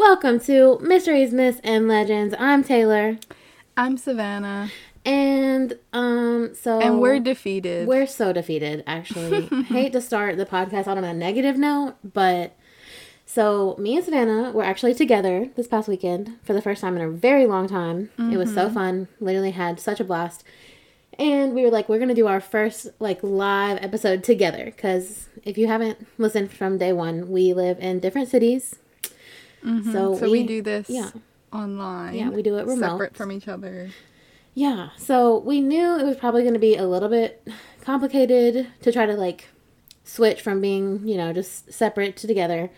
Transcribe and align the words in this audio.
Welcome 0.00 0.40
to 0.40 0.78
Mysteries, 0.80 1.30
Myths, 1.30 1.60
and 1.62 1.86
Legends. 1.86 2.34
I'm 2.38 2.64
Taylor, 2.64 3.18
I'm 3.76 3.98
Savannah, 3.98 4.70
and 5.04 5.78
um, 5.92 6.54
so 6.54 6.80
and 6.80 7.02
we're 7.02 7.20
defeated. 7.20 7.86
we're 7.86 8.06
so 8.06 8.32
defeated. 8.32 8.82
Actually, 8.86 9.42
hate 9.64 9.92
to 9.92 10.00
start 10.00 10.38
the 10.38 10.46
podcast 10.46 10.86
on 10.86 11.04
a 11.04 11.12
negative 11.12 11.58
note, 11.58 11.96
but 12.02 12.56
so 13.26 13.76
me 13.78 13.96
and 13.96 14.02
Savannah 14.02 14.52
were 14.52 14.64
actually 14.64 14.94
together 14.94 15.50
this 15.54 15.68
past 15.68 15.86
weekend 15.86 16.38
for 16.44 16.54
the 16.54 16.62
first 16.62 16.80
time 16.80 16.96
in 16.96 17.02
a 17.02 17.10
very 17.10 17.46
long 17.46 17.68
time. 17.68 18.08
It 18.16 18.38
was 18.38 18.54
so 18.54 18.70
fun. 18.70 19.06
Literally 19.20 19.50
had 19.50 19.78
such 19.78 20.00
a 20.00 20.04
blast. 20.04 20.44
And 21.18 21.52
we 21.52 21.60
were 21.60 21.70
like, 21.70 21.90
we're 21.90 21.98
gonna 21.98 22.14
do 22.14 22.26
our 22.26 22.40
first 22.40 22.88
like 23.00 23.22
live 23.22 23.76
episode 23.82 24.24
together 24.24 24.64
because 24.64 25.28
if 25.44 25.58
you 25.58 25.66
haven't 25.66 26.06
listened 26.16 26.50
from 26.50 26.78
day 26.78 26.94
one, 26.94 27.30
we 27.30 27.52
live 27.52 27.78
in 27.80 28.00
different 28.00 28.30
cities. 28.30 28.76
Mm-hmm. 29.64 29.92
So, 29.92 30.16
so 30.16 30.30
we, 30.30 30.42
do 30.44 30.62
this 30.62 30.88
yeah. 30.88 31.10
online. 31.52 32.14
Yeah, 32.14 32.30
we 32.30 32.42
do 32.42 32.56
it 32.56 32.66
remote. 32.66 32.92
Separate 32.92 33.16
from 33.16 33.32
each 33.32 33.48
other. 33.48 33.90
Yeah, 34.54 34.90
so 34.96 35.38
we 35.38 35.60
knew 35.60 35.98
it 35.98 36.04
was 36.04 36.16
probably 36.16 36.42
going 36.42 36.54
to 36.54 36.60
be 36.60 36.76
a 36.76 36.86
little 36.86 37.08
bit 37.08 37.46
complicated 37.82 38.66
to 38.82 38.92
try 38.92 39.06
to 39.06 39.14
like 39.14 39.48
switch 40.04 40.40
from 40.40 40.60
being, 40.60 41.06
you 41.06 41.16
know, 41.16 41.32
just 41.32 41.72
separate 41.72 42.16
to 42.18 42.26
together. 42.26 42.70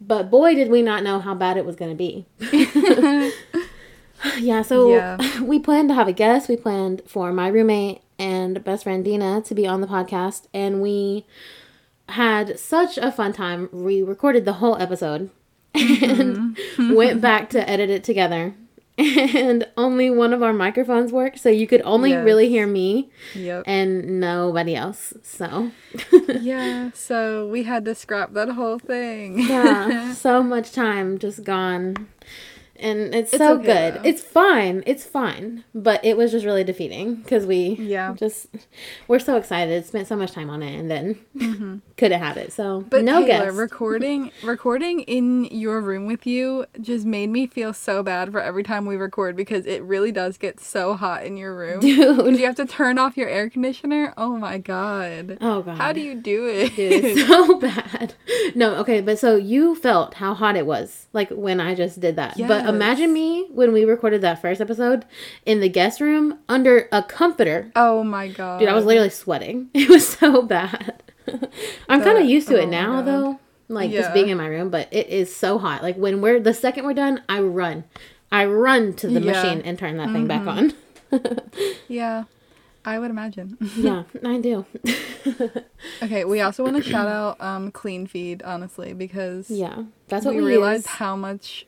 But 0.00 0.30
boy, 0.30 0.54
did 0.54 0.70
we 0.70 0.82
not 0.82 1.02
know 1.02 1.20
how 1.20 1.34
bad 1.34 1.56
it 1.56 1.64
was 1.64 1.76
going 1.76 1.90
to 1.90 1.96
be. 1.96 2.26
yeah, 4.38 4.62
so 4.62 4.90
Yeah. 4.90 5.40
we 5.42 5.58
planned 5.58 5.88
to 5.88 5.94
have 5.94 6.08
a 6.08 6.12
guest. 6.12 6.48
We 6.48 6.56
planned 6.56 7.02
for 7.06 7.32
my 7.32 7.48
roommate 7.48 8.02
and 8.18 8.62
best 8.62 8.84
friend 8.84 9.04
Dina 9.04 9.42
to 9.42 9.54
be 9.54 9.66
on 9.66 9.80
the 9.80 9.86
podcast, 9.86 10.46
and 10.52 10.82
we 10.82 11.26
had 12.10 12.58
such 12.58 12.98
a 12.98 13.10
fun 13.10 13.32
time. 13.32 13.68
We 13.72 14.02
recorded 14.02 14.44
the 14.44 14.54
whole 14.54 14.76
episode 14.80 15.30
and 15.74 16.56
mm-hmm. 16.56 16.94
went 16.94 17.20
back 17.28 17.50
to 17.50 17.68
edit 17.68 17.90
it 17.90 18.04
together. 18.04 18.54
And 18.98 19.66
only 19.76 20.10
one 20.10 20.34
of 20.34 20.42
our 20.42 20.52
microphones 20.52 21.12
worked, 21.12 21.38
so 21.38 21.48
you 21.48 21.66
could 21.66 21.80
only 21.82 22.10
Yes. 22.10 22.24
really 22.24 22.48
hear 22.50 22.66
me 22.66 23.10
Yep. 23.34 23.64
and 23.66 24.20
nobody 24.20 24.76
else. 24.76 25.14
So, 25.22 25.72
yeah. 26.40 26.90
So 26.92 27.48
we 27.48 27.62
had 27.62 27.86
to 27.86 27.94
scrap 27.94 28.34
that 28.34 28.50
whole 28.50 28.78
thing. 28.78 29.38
yeah, 29.38 30.12
so 30.12 30.42
much 30.42 30.72
time 30.72 31.18
just 31.18 31.42
gone. 31.42 32.06
And 32.82 33.14
it's, 33.14 33.32
It's 33.32 33.38
so 33.38 33.54
okay, 33.54 33.64
good. 33.64 33.94
though. 33.94 34.08
It's 34.08 34.22
fine. 34.22 34.82
It's 34.86 35.04
fine. 35.04 35.64
But 35.74 36.04
it 36.04 36.16
was 36.16 36.30
just 36.32 36.44
really 36.44 36.64
defeating 36.64 37.14
because 37.16 37.46
we 37.46 37.76
Yeah. 37.80 38.14
just 38.14 38.48
we're 39.08 39.18
so 39.18 39.36
excited, 39.36 39.86
spent 39.86 40.08
so 40.08 40.16
much 40.16 40.32
time 40.32 40.50
on 40.50 40.62
it, 40.62 40.74
and 40.78 40.90
then 40.90 41.82
couldn't 41.96 42.20
have 42.20 42.36
it. 42.36 42.52
So 42.52 42.62
Mm-hmm. 42.80 42.88
But 42.88 43.04
no 43.04 43.24
Taylor, 43.24 43.46
guess. 43.46 43.54
recording 43.54 44.30
recording 44.42 45.00
in 45.00 45.44
your 45.46 45.80
room 45.80 46.06
with 46.06 46.26
you 46.26 46.66
just 46.80 47.04
made 47.06 47.28
me 47.28 47.46
feel 47.46 47.72
so 47.72 48.02
bad 48.02 48.32
for 48.32 48.40
every 48.40 48.62
time 48.62 48.86
we 48.86 48.96
record 48.96 49.36
because 49.36 49.66
it 49.66 49.82
really 49.82 50.12
does 50.12 50.36
get 50.38 50.60
so 50.60 50.94
hot 50.94 51.24
in 51.24 51.36
your 51.36 51.54
room. 51.56 51.80
Dude. 51.80 52.16
Do 52.16 52.32
you 52.32 52.46
have 52.46 52.56
to 52.56 52.66
turn 52.66 52.98
off 52.98 53.16
your 53.16 53.28
air 53.28 53.48
conditioner. 53.50 54.12
Oh 54.16 54.36
my 54.36 54.58
god. 54.58 55.38
Oh 55.40 55.62
god. 55.62 55.76
How 55.78 55.92
do 55.92 56.00
you 56.00 56.14
do 56.14 56.46
it? 56.46 56.74
Dude, 56.76 57.04
it's 57.04 57.26
so 57.28 57.58
bad. 57.58 58.14
No, 58.54 58.74
okay, 58.76 59.00
but 59.00 59.18
so 59.18 59.36
you 59.36 59.74
felt 59.74 60.14
how 60.14 60.34
hot 60.34 60.56
it 60.56 60.66
was, 60.66 61.06
like 61.12 61.30
when 61.30 61.60
I 61.60 61.74
just 61.74 62.00
did 62.00 62.16
that. 62.16 62.30
But 62.32 62.38
Yes. 62.38 62.68
Imagine 62.74 63.12
me 63.12 63.46
when 63.50 63.72
we 63.72 63.84
recorded 63.84 64.20
that 64.22 64.40
first 64.40 64.60
episode 64.60 65.04
in 65.46 65.60
the 65.60 65.68
guest 65.68 66.00
room 66.00 66.38
under 66.48 66.88
a 66.92 67.02
comforter. 67.02 67.70
oh 67.76 68.02
my 68.02 68.28
god. 68.28 68.60
Dude, 68.60 68.68
I 68.68 68.74
was 68.74 68.84
literally 68.84 69.10
sweating. 69.10 69.70
It 69.74 69.88
was 69.88 70.06
so 70.08 70.42
bad. 70.42 71.02
I'm 71.88 72.02
kind 72.02 72.18
of 72.18 72.24
used 72.24 72.48
to 72.48 72.58
oh 72.58 72.62
it 72.62 72.68
now, 72.68 73.02
though. 73.02 73.38
Like 73.68 73.90
just 73.90 74.12
being 74.12 74.28
in 74.28 74.36
my 74.36 74.46
room, 74.46 74.68
but 74.70 74.88
it 74.92 75.08
is 75.08 75.34
so 75.34 75.58
hot. 75.58 75.82
Like 75.82 75.96
when 75.96 76.20
we're 76.20 76.40
the 76.40 76.52
second 76.52 76.84
we're 76.84 76.92
done, 76.94 77.22
I 77.28 77.40
run, 77.40 77.84
I 78.30 78.44
run 78.44 78.92
to 78.94 79.06
the 79.08 79.20
Yeah. 79.20 79.32
machine 79.32 79.62
and 79.62 79.78
turn 79.78 79.96
that 79.96 80.12
thing 80.12 80.26
back 80.26 80.46
on. 80.46 80.74
Yeah. 81.88 82.24
I 82.84 82.98
would 82.98 83.10
imagine. 83.10 83.56
yeah, 83.76 84.02
I 84.24 84.38
do. 84.40 84.66
Okay, 86.02 86.24
we 86.24 86.40
also 86.40 86.64
want 86.64 86.76
to 86.76 86.82
shout 86.82 87.06
out 87.06 87.40
um 87.40 87.70
Cleanfeed, 87.70 88.42
honestly, 88.44 88.92
because 88.92 89.48
yeah, 89.50 89.84
that's 90.08 90.24
what 90.24 90.34
we, 90.34 90.40
we, 90.40 90.48
realized 90.48 90.86
use. 90.86 90.94
how 90.96 91.14
much 91.14 91.66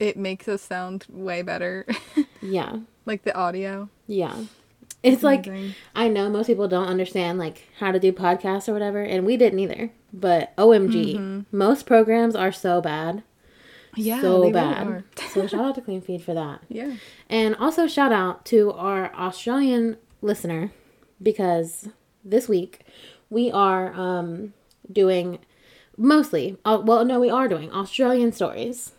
it 0.00 0.16
makes 0.16 0.48
us 0.48 0.62
sound 0.62 1.06
way 1.08 1.42
better. 1.42 1.86
Yeah, 2.42 2.80
like 3.06 3.22
the 3.22 3.34
audio. 3.34 3.88
yeah. 4.06 4.36
It's 5.02 5.22
like 5.22 5.50
I 5.94 6.08
know 6.08 6.28
most 6.30 6.46
people 6.46 6.68
don't 6.68 6.86
understand 6.88 7.38
like 7.38 7.68
how 7.78 7.90
to 7.92 7.98
do 8.00 8.12
podcasts 8.12 8.68
or 8.68 8.72
whatever, 8.74 9.02
and 9.02 9.24
we 9.26 9.36
didn't 9.38 9.58
either. 9.60 9.90
But 10.12 10.54
OMG, 10.56 11.44
most 11.52 11.84
programs 11.86 12.34
are 12.36 12.52
so 12.52 12.80
bad, 12.82 13.22
yeah, 13.96 14.20
so 14.20 14.38
really 14.40 14.52
bad. 14.52 14.86
are. 14.86 15.04
so 15.32 15.46
shout 15.46 15.60
out 15.64 15.74
to 15.76 15.80
Cleanfeed 15.82 16.22
for 16.22 16.34
that, 16.34 16.60
Yeah. 16.68 16.96
and 17.30 17.54
also 17.56 17.86
shout 17.86 18.12
out 18.12 18.44
to 18.46 18.72
our 18.72 19.14
Australian 19.14 19.96
listener 20.22 20.70
because 21.22 21.88
this 22.24 22.48
week 22.48 22.80
we 23.30 23.50
are 23.50 23.92
um 23.94 24.52
doing 24.90 25.38
mostly. 25.96 26.56
Uh, 26.64 26.80
well, 26.84 27.04
no, 27.04 27.20
we 27.20 27.30
are 27.30 27.48
doing 27.48 27.70
Australian 27.72 28.32
stories. 28.32 28.92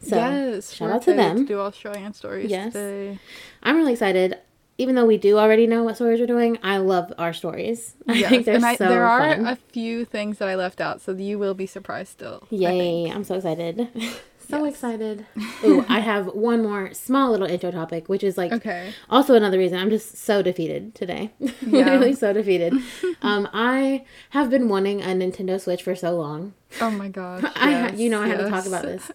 So 0.00 0.16
yes. 0.16 0.72
shout 0.72 0.88
we're 0.88 0.94
out 0.94 1.02
to 1.02 1.10
excited 1.12 1.36
them. 1.36 1.46
To 1.46 1.52
do 1.54 1.60
Australian 1.60 2.14
stories 2.14 2.50
Yes. 2.50 2.72
today. 2.72 3.18
I'm 3.62 3.76
really 3.76 3.92
excited. 3.92 4.38
Even 4.78 4.94
though 4.94 5.04
we 5.04 5.18
do 5.18 5.38
already 5.38 5.66
know 5.66 5.82
what 5.84 5.96
stories 5.96 6.20
we're 6.20 6.26
doing, 6.26 6.56
I 6.62 6.78
love 6.78 7.12
our 7.18 7.34
stories. 7.34 7.96
I 8.08 8.14
Yes, 8.14 8.30
think 8.30 8.46
they're 8.46 8.54
and 8.54 8.64
I, 8.64 8.76
so 8.76 8.88
there 8.88 9.04
are 9.06 9.20
fun. 9.36 9.46
a 9.46 9.56
few 9.56 10.06
things 10.06 10.38
that 10.38 10.48
I 10.48 10.54
left 10.54 10.80
out, 10.80 11.02
so 11.02 11.12
you 11.12 11.38
will 11.38 11.52
be 11.52 11.66
surprised 11.66 12.12
still. 12.12 12.46
Yay. 12.48 13.10
I'm 13.10 13.22
so 13.24 13.34
excited. 13.34 13.88
so 14.48 14.64
Yes. 14.64 14.72
excited. 14.74 15.26
Ooh, 15.64 15.84
I 15.86 16.00
have 16.00 16.28
one 16.28 16.62
more 16.62 16.94
small 16.94 17.30
little 17.30 17.46
intro 17.46 17.70
topic, 17.70 18.08
which 18.08 18.24
is 18.24 18.38
like 18.38 18.52
Okay. 18.52 18.94
also 19.10 19.34
another 19.34 19.58
reason 19.58 19.78
I'm 19.78 19.90
just 19.90 20.16
so 20.16 20.40
defeated 20.40 20.94
today. 20.94 21.30
Literally 21.60 22.14
so 22.14 22.32
defeated. 22.32 22.72
um, 23.20 23.50
I 23.52 24.06
have 24.30 24.48
been 24.48 24.70
wanting 24.70 25.02
a 25.02 25.08
Nintendo 25.08 25.60
Switch 25.60 25.82
for 25.82 25.94
so 25.94 26.16
long. 26.16 26.54
Oh 26.80 26.90
my 26.90 27.08
gosh. 27.08 27.44
I 27.54 27.70
yes, 27.70 27.98
you 27.98 28.08
know 28.08 28.22
I 28.22 28.28
had 28.28 28.38
to 28.38 28.48
talk 28.48 28.64
about 28.64 28.82
this. 28.84 29.10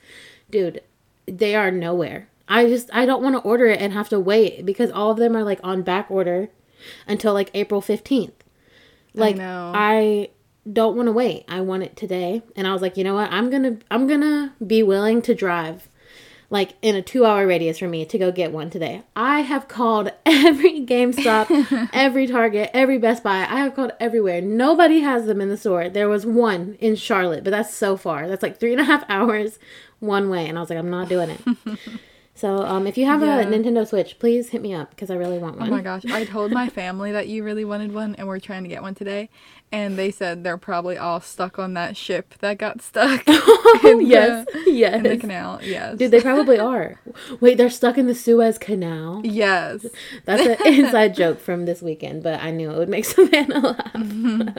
Dude, 0.55 0.79
they 1.25 1.53
are 1.53 1.69
nowhere. 1.69 2.29
I 2.47 2.67
just 2.67 2.89
I 2.93 3.05
don't 3.05 3.21
want 3.21 3.35
to 3.35 3.41
order 3.41 3.65
it 3.65 3.81
and 3.81 3.91
have 3.91 4.07
to 4.07 4.21
wait 4.21 4.65
because 4.65 4.89
all 4.89 5.11
of 5.11 5.17
them 5.17 5.35
are 5.35 5.43
like 5.43 5.59
on 5.65 5.81
back 5.81 6.09
order 6.09 6.47
until 7.05 7.33
like 7.33 7.51
April 7.53 7.81
15th. 7.81 8.31
Like 9.13 9.35
know. 9.35 9.73
I 9.75 10.29
don't 10.71 10.95
want 10.95 11.07
to 11.07 11.11
wait. 11.11 11.43
I 11.49 11.59
want 11.59 11.83
it 11.83 11.97
today. 11.97 12.41
And 12.55 12.65
I 12.65 12.71
was 12.71 12.81
like, 12.81 12.95
"You 12.95 13.03
know 13.03 13.15
what? 13.15 13.33
I'm 13.33 13.49
going 13.49 13.63
to 13.63 13.85
I'm 13.91 14.07
going 14.07 14.21
to 14.21 14.53
be 14.65 14.81
willing 14.81 15.21
to 15.23 15.35
drive 15.35 15.89
like 16.49 16.75
in 16.81 16.95
a 16.95 17.01
2-hour 17.01 17.47
radius 17.47 17.79
for 17.79 17.87
me 17.87 18.05
to 18.05 18.17
go 18.17 18.31
get 18.31 18.51
one 18.51 18.69
today. 18.69 19.03
I 19.15 19.41
have 19.41 19.67
called 19.67 20.11
every 20.25 20.85
GameStop, 20.85 21.89
every 21.93 22.27
Target, 22.27 22.69
every 22.73 22.97
Best 22.97 23.23
Buy. 23.23 23.39
I 23.39 23.57
have 23.57 23.75
called 23.75 23.91
everywhere. 23.99 24.41
Nobody 24.41 25.01
has 25.01 25.25
them 25.25 25.41
in 25.41 25.49
the 25.49 25.57
store. 25.57 25.89
There 25.89 26.09
was 26.09 26.25
one 26.25 26.77
in 26.79 26.95
Charlotte, 26.95 27.43
but 27.43 27.51
that's 27.51 27.73
so 27.73 27.97
far. 27.97 28.27
That's 28.27 28.43
like 28.43 28.59
three 28.59 28.71
and 28.71 28.81
a 28.81 28.85
half 28.85 29.03
hours 29.09 29.59
one 30.05 30.29
way. 30.29 30.47
And 30.47 30.57
I 30.57 30.61
was 30.61 30.69
like, 30.69 30.79
I'm 30.79 30.89
not 30.89 31.09
doing 31.09 31.29
it. 31.31 31.41
so 32.35 32.57
um, 32.65 32.85
if 32.87 32.97
you 32.97 33.05
have 33.05 33.21
Yeah. 33.21 33.39
a 33.39 33.45
Nintendo 33.45 33.87
Switch, 33.87 34.17
please 34.19 34.49
hit 34.49 34.61
me 34.61 34.73
up 34.73 34.89
because 34.89 35.09
I 35.09 35.15
really 35.15 35.37
want 35.37 35.55
Oh 35.57 35.59
one. 35.61 35.69
my 35.69 35.81
gosh. 35.81 36.05
I 36.05 36.25
told 36.25 36.51
my 36.51 36.69
family 36.81 37.11
that 37.11 37.27
you 37.27 37.43
really 37.43 37.65
wanted 37.65 37.93
one 37.93 38.15
and 38.15 38.27
we're 38.27 38.39
trying 38.39 38.63
to 38.63 38.69
get 38.69 38.81
one 38.81 38.95
today. 38.95 39.29
And 39.71 39.97
they 39.97 40.11
said 40.11 40.43
they're 40.43 40.57
probably 40.57 40.97
all 40.97 41.19
stuck 41.19 41.57
on 41.59 41.73
that 41.73 41.97
ship 41.97 42.35
that 42.39 42.57
got 42.59 42.81
stuck 42.81 43.27
in 43.27 44.05
yes, 44.05 44.45
the, 44.53 44.71
yes. 44.71 44.95
in 44.95 45.03
the 45.03 45.17
canal. 45.17 45.59
Yes. 45.61 45.97
Dude, 45.97 46.11
they 46.11 46.21
probably 46.21 46.57
are. 46.73 46.99
Wait, 47.41 47.57
they're 47.57 47.69
stuck 47.69 47.97
in 47.97 48.07
the 48.07 48.15
Suez 48.15 48.57
Canal. 48.57 49.21
yes. 49.25 49.85
That's 50.25 50.45
an 50.45 50.57
inside 50.73 51.15
joke 51.15 51.39
from 51.41 51.65
this 51.65 51.81
weekend, 51.81 52.21
but 52.23 52.39
I 52.41 52.51
knew 52.51 52.69
it 52.71 52.77
would 52.77 52.89
make 52.89 53.05
Savannah 53.05 53.59
laugh. 53.59 54.57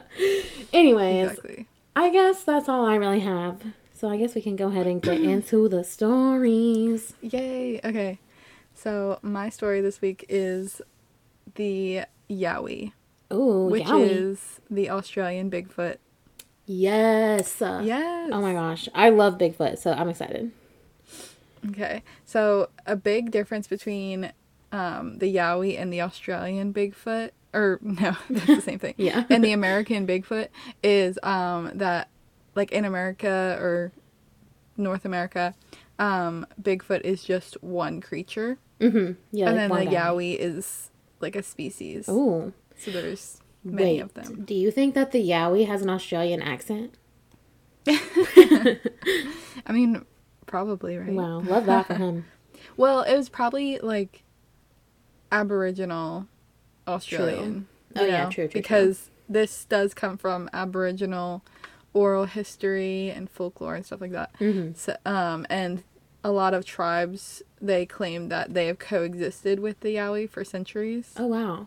Anyways, 0.73 1.31
Exactly. 1.31 1.67
I 1.95 2.11
guess 2.11 2.43
that's 2.45 2.69
all 2.69 2.85
I 2.85 2.97
really 2.97 3.21
have. 3.21 3.63
So 3.97 4.09
I 4.11 4.19
guess 4.19 4.35
we 4.35 4.43
can 4.43 4.57
go 4.57 4.69
ahead 4.69 4.87
and 4.87 5.01
get 5.01 5.21
into 5.21 5.69
the 5.69 5.83
stories. 5.83 7.15
Yay. 7.23 7.81
Okay. 7.83 8.19
So 8.75 9.19
my 9.23 9.49
story 9.49 9.81
this 9.81 10.03
week 10.03 10.27
is 10.29 10.83
the 11.55 12.03
Yowie, 12.29 12.93
Ooh, 13.33 13.69
which 13.69 13.85
yowie. 13.85 14.09
is 14.11 14.61
the 14.71 14.91
Australian 14.91 15.51
Bigfoot. 15.51 15.97
yes. 16.67 17.57
Yes. 17.61 18.31
Oh 18.33 18.43
my 18.43 18.53
gosh, 18.53 18.89
I 18.95 19.09
love 19.09 19.39
Bigfoot, 19.39 19.79
so 19.79 19.93
I'm 19.93 20.11
excited. 20.11 20.51
Okay. 21.71 22.03
So 22.27 22.69
a 22.85 22.97
big 22.97 23.31
difference 23.31 23.67
between 23.67 24.33
um, 24.73 25.19
the 25.19 25.35
Yowie 25.35 25.81
and 25.81 25.91
the 25.93 26.03
Australian 26.03 26.75
Bigfoot, 26.75 27.31
or 27.55 27.79
no, 27.83 28.15
that's 28.29 28.47
the 28.47 28.61
same 28.61 28.79
thing. 28.79 28.95
Yeah. 28.99 29.25
And 29.31 29.43
the 29.43 29.53
American 29.53 30.07
Bigfoot 30.07 30.49
is 30.83 31.19
um, 31.23 31.71
that, 31.75 32.09
like 32.57 32.73
in 32.73 32.85
America 32.85 33.57
or 33.61 33.93
North 34.77 35.05
America, 35.05 35.55
um, 36.01 36.45
Bigfoot 36.61 37.03
is 37.03 37.23
just 37.23 37.63
one 37.63 38.01
creature, 38.01 38.59
Mm-hmm. 38.81 39.13
Yeah. 39.33 39.49
and 39.51 39.71
like 39.71 39.85
then 39.91 39.93
the. 39.93 39.97
Yowie 40.01 40.37
is 40.37 40.91
like 41.21 41.37
a 41.37 41.43
species. 41.43 42.09
Ooh. 42.09 42.53
So 42.77 42.91
there's 42.91 43.41
many 43.65 43.95
Wait, 43.95 44.01
of 44.01 44.13
them. 44.15 44.45
do 44.45 44.55
you 44.55 44.71
think 44.71 44.95
that 44.95 45.13
the 45.13 45.23
Yowie 45.27 45.67
has 45.67 45.81
an 45.83 45.89
Australian 45.91 46.43
accent? 46.43 46.95
I 47.89 48.79
mean, 49.71 50.05
Probably, 50.47 50.97
right? 50.97 51.13
Wow, 51.13 51.41
love 51.41 51.67
that 51.67 51.87
for 51.87 51.95
him. 51.95 52.25
Well, 52.77 53.03
it 53.03 53.17
was 53.17 53.29
probably 53.29 53.79
like 53.79 54.23
Aboriginal 55.33 56.27
Australian. 56.87 57.69
Oh, 57.95 58.03
you 58.03 58.09
yeah, 58.09 58.25
know, 58.25 58.31
true, 58.31 58.45
true, 58.45 58.49
true. 58.49 58.61
Because 58.61 59.11
this 59.29 59.65
does 59.65 59.95
come 59.95 60.17
from 60.19 60.51
Aboriginal 60.53 61.43
oral 61.97 62.27
history 62.27 63.11
and 63.11 63.29
folklore 63.31 63.75
and 63.75 63.85
stuff 63.87 64.01
like 64.01 64.13
that. 64.13 64.31
hmm 64.39 64.73
So, 64.75 64.97
um, 65.07 65.47
and 65.49 65.83
a 66.23 66.31
lot 66.31 66.53
of 66.55 66.65
tribes 66.65 67.43
they 67.61 67.87
claim 67.87 68.29
that 68.29 68.53
they 68.55 68.67
have 68.67 68.79
coexisted 68.79 69.61
with 69.61 69.81
the 69.81 69.95
Yowie 69.97 70.29
for 70.29 70.45
centuries. 70.45 71.15
Oh 71.17 71.27
wow. 71.29 71.67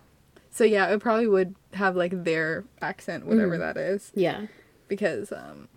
So 0.51 0.63
yeah, 0.63 0.87
it 0.93 0.99
probably 0.99 1.27
would 1.27 1.55
have 1.73 1.95
like 1.95 2.23
their 2.23 2.63
accent, 2.81 3.25
whatever 3.25 3.55
Mhm. 3.57 3.59
that 3.59 3.77
is, 3.77 4.11
Yeah. 4.15 4.47
because 4.87 5.31
um, 5.31 5.67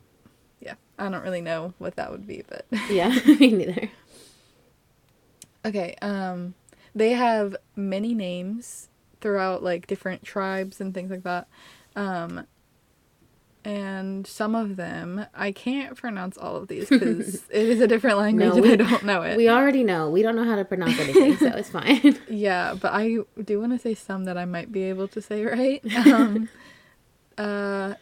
yeah, 0.60 0.74
I 0.98 1.08
don't 1.10 1.22
really 1.22 1.40
know 1.40 1.74
what 1.78 1.96
that 1.96 2.10
would 2.10 2.26
be, 2.26 2.42
but 2.48 2.66
Yeah. 2.90 3.08
Me 3.40 3.50
neither. 3.52 3.90
okay. 5.64 5.94
Um, 6.02 6.54
they 6.94 7.10
have 7.12 7.56
many 7.76 8.14
names 8.14 8.88
throughout 9.20 9.62
like 9.62 9.86
different 9.86 10.24
tribes 10.24 10.80
and 10.80 10.92
things 10.92 11.10
like 11.10 11.22
that. 11.22 11.46
Um, 11.94 12.46
and 13.64 14.26
some 14.26 14.54
of 14.54 14.76
them 14.76 15.24
I 15.34 15.52
can't 15.52 15.96
pronounce 15.96 16.36
all 16.36 16.56
of 16.56 16.68
these 16.68 16.88
because 16.90 17.34
it 17.50 17.68
is 17.68 17.80
a 17.80 17.86
different 17.86 18.18
language 18.18 18.48
No, 18.48 18.52
and 18.56 18.62
we- 18.62 18.72
I 18.72 18.76
don't 18.76 19.04
know 19.04 19.22
it. 19.22 19.36
We 19.36 19.48
already 19.48 19.84
know. 19.84 20.10
We 20.10 20.22
don't 20.22 20.34
know 20.36 20.44
how 20.44 20.56
to 20.56 20.64
pronounce 20.64 20.98
anything, 20.98 21.36
so 21.36 21.46
it's 21.56 21.70
fine. 21.70 22.18
Yeah, 22.28 22.74
but 22.74 22.92
I 22.92 23.18
do 23.44 23.60
want 23.60 23.72
to 23.72 23.78
say 23.78 23.94
some 23.94 24.24
that 24.24 24.36
I 24.36 24.44
might 24.46 24.72
be 24.72 24.82
able 24.84 25.08
to 25.08 25.20
say 25.22 25.44
right. 25.44 25.82
Um, 26.06 26.48
uh, 27.38 27.94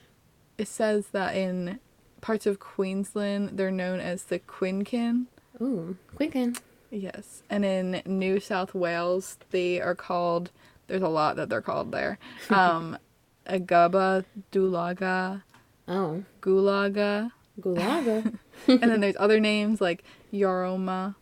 it 0.59 0.69
says 0.69 1.09
that 1.09 1.37
in 1.37 1.79
parts 2.21 2.47
of 2.47 2.59
Queensland 2.59 3.51
they're 3.59 3.71
known 3.71 4.01
as 4.01 4.25
the 4.25 4.39
Quinkin. 4.39 5.27
Ooh, 5.61 5.97
Quicken. 6.17 6.57
Yes, 6.91 7.43
and 7.49 7.65
in 7.65 8.03
New 8.07 8.41
South 8.41 8.75
Wales 8.75 9.39
they 9.51 9.81
are 9.81 9.95
called. 9.95 10.51
There's 10.89 11.03
a 11.03 11.09
lot 11.09 11.37
that 11.37 11.49
they're 11.49 11.61
called 11.63 11.93
there. 11.93 12.19
Um, 12.51 12.99
Agaba, 13.47 14.25
Dulaga, 14.51 15.43
Oh, 15.91 16.23
Gulaga, 16.41 17.33
Gulaga. 17.61 18.39
and 18.69 18.81
then 18.83 19.01
there's 19.01 19.17
other 19.19 19.41
names 19.41 19.81
like 19.81 20.05
Yaroma 20.33 21.17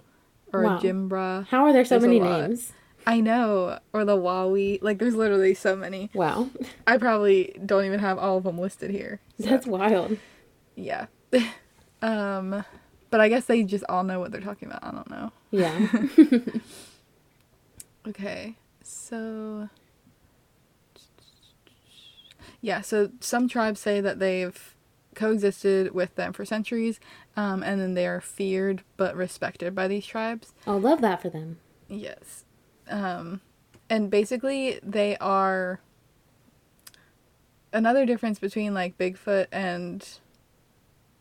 or 0.52 0.62
Wow. 0.62 0.78
Jimbra. 0.78 1.46
How 1.48 1.64
are 1.64 1.72
there 1.72 1.84
so 1.84 1.98
There's 1.98 2.02
many 2.08 2.20
names? 2.20 2.72
I 3.06 3.20
know, 3.20 3.78
or 3.94 4.04
the 4.04 4.16
Wawi. 4.16 4.78
Like, 4.82 4.98
there's 4.98 5.14
literally 5.14 5.54
so 5.54 5.74
many. 5.74 6.10
Wow, 6.12 6.50
I 6.86 6.98
probably 6.98 7.58
don't 7.64 7.86
even 7.86 8.00
have 8.00 8.18
all 8.18 8.36
of 8.36 8.44
them 8.44 8.58
listed 8.58 8.90
here. 8.90 9.20
So, 9.40 9.48
that's 9.48 9.66
wild. 9.66 10.18
yeah. 10.76 11.06
um, 12.02 12.64
but 13.10 13.20
I 13.20 13.28
guess 13.30 13.46
they 13.46 13.62
just 13.62 13.84
all 13.88 14.04
know 14.04 14.20
what 14.20 14.30
they're 14.32 14.40
talking 14.42 14.68
about. 14.68 14.84
I 14.84 14.90
don't 14.90 15.10
know. 15.10 15.32
Yeah. 15.50 15.88
Okay, 18.06 18.54
so 18.82 19.68
yeah, 22.60 22.80
so 22.80 23.10
some 23.20 23.48
tribes 23.48 23.80
say 23.80 24.00
that 24.00 24.18
they've 24.18 24.74
coexisted 25.14 25.92
with 25.92 26.14
them 26.14 26.32
for 26.32 26.44
centuries, 26.44 27.00
um, 27.36 27.62
and 27.62 27.80
then 27.80 27.94
they 27.94 28.06
are 28.06 28.20
feared 28.20 28.82
but 28.96 29.16
respected 29.16 29.74
by 29.74 29.88
these 29.88 30.06
tribes. 30.06 30.52
I 30.66 30.72
love 30.72 31.00
that 31.00 31.22
for 31.22 31.28
them. 31.28 31.58
Yes. 31.88 32.44
Um, 32.88 33.40
and 33.90 34.10
basically, 34.10 34.80
they 34.82 35.16
are. 35.18 35.80
Another 37.72 38.06
difference 38.06 38.38
between 38.38 38.72
like 38.72 38.96
Bigfoot 38.96 39.46
and 39.52 40.08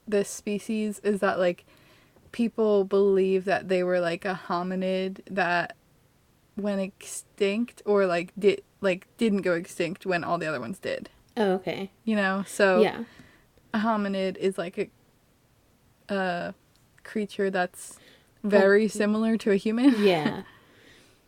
this 0.08 0.30
species 0.30 1.00
is 1.00 1.20
that 1.20 1.40
like 1.40 1.66
people 2.32 2.86
believe 2.86 3.46
that 3.46 3.68
they 3.68 3.84
were 3.84 4.00
like 4.00 4.24
a 4.24 4.40
hominid 4.48 5.20
that 5.30 5.76
went 6.56 6.82
extinct 6.82 7.82
or 7.86 8.06
like 8.06 8.32
did 8.40 8.62
like 8.80 9.08
didn't 9.18 9.42
go 9.42 9.54
extinct 9.54 10.06
when 10.06 10.24
all 10.24 10.38
the 10.38 10.48
other 10.48 10.62
ones 10.62 10.80
did. 10.80 11.10
Oh, 11.38 11.52
okay. 11.54 11.92
You 12.04 12.16
know, 12.16 12.44
so 12.48 12.82
Yeah. 12.82 13.04
a 13.74 13.80
hominid 13.80 14.38
is 14.38 14.58
like 14.58 14.78
a 14.78 14.90
a 16.10 16.54
creature 17.04 17.50
that's 17.50 17.98
very 18.44 18.88
similar 18.88 19.38
to 19.38 19.52
a 19.52 19.56
human. 19.56 19.92
Yeah. 20.04 20.44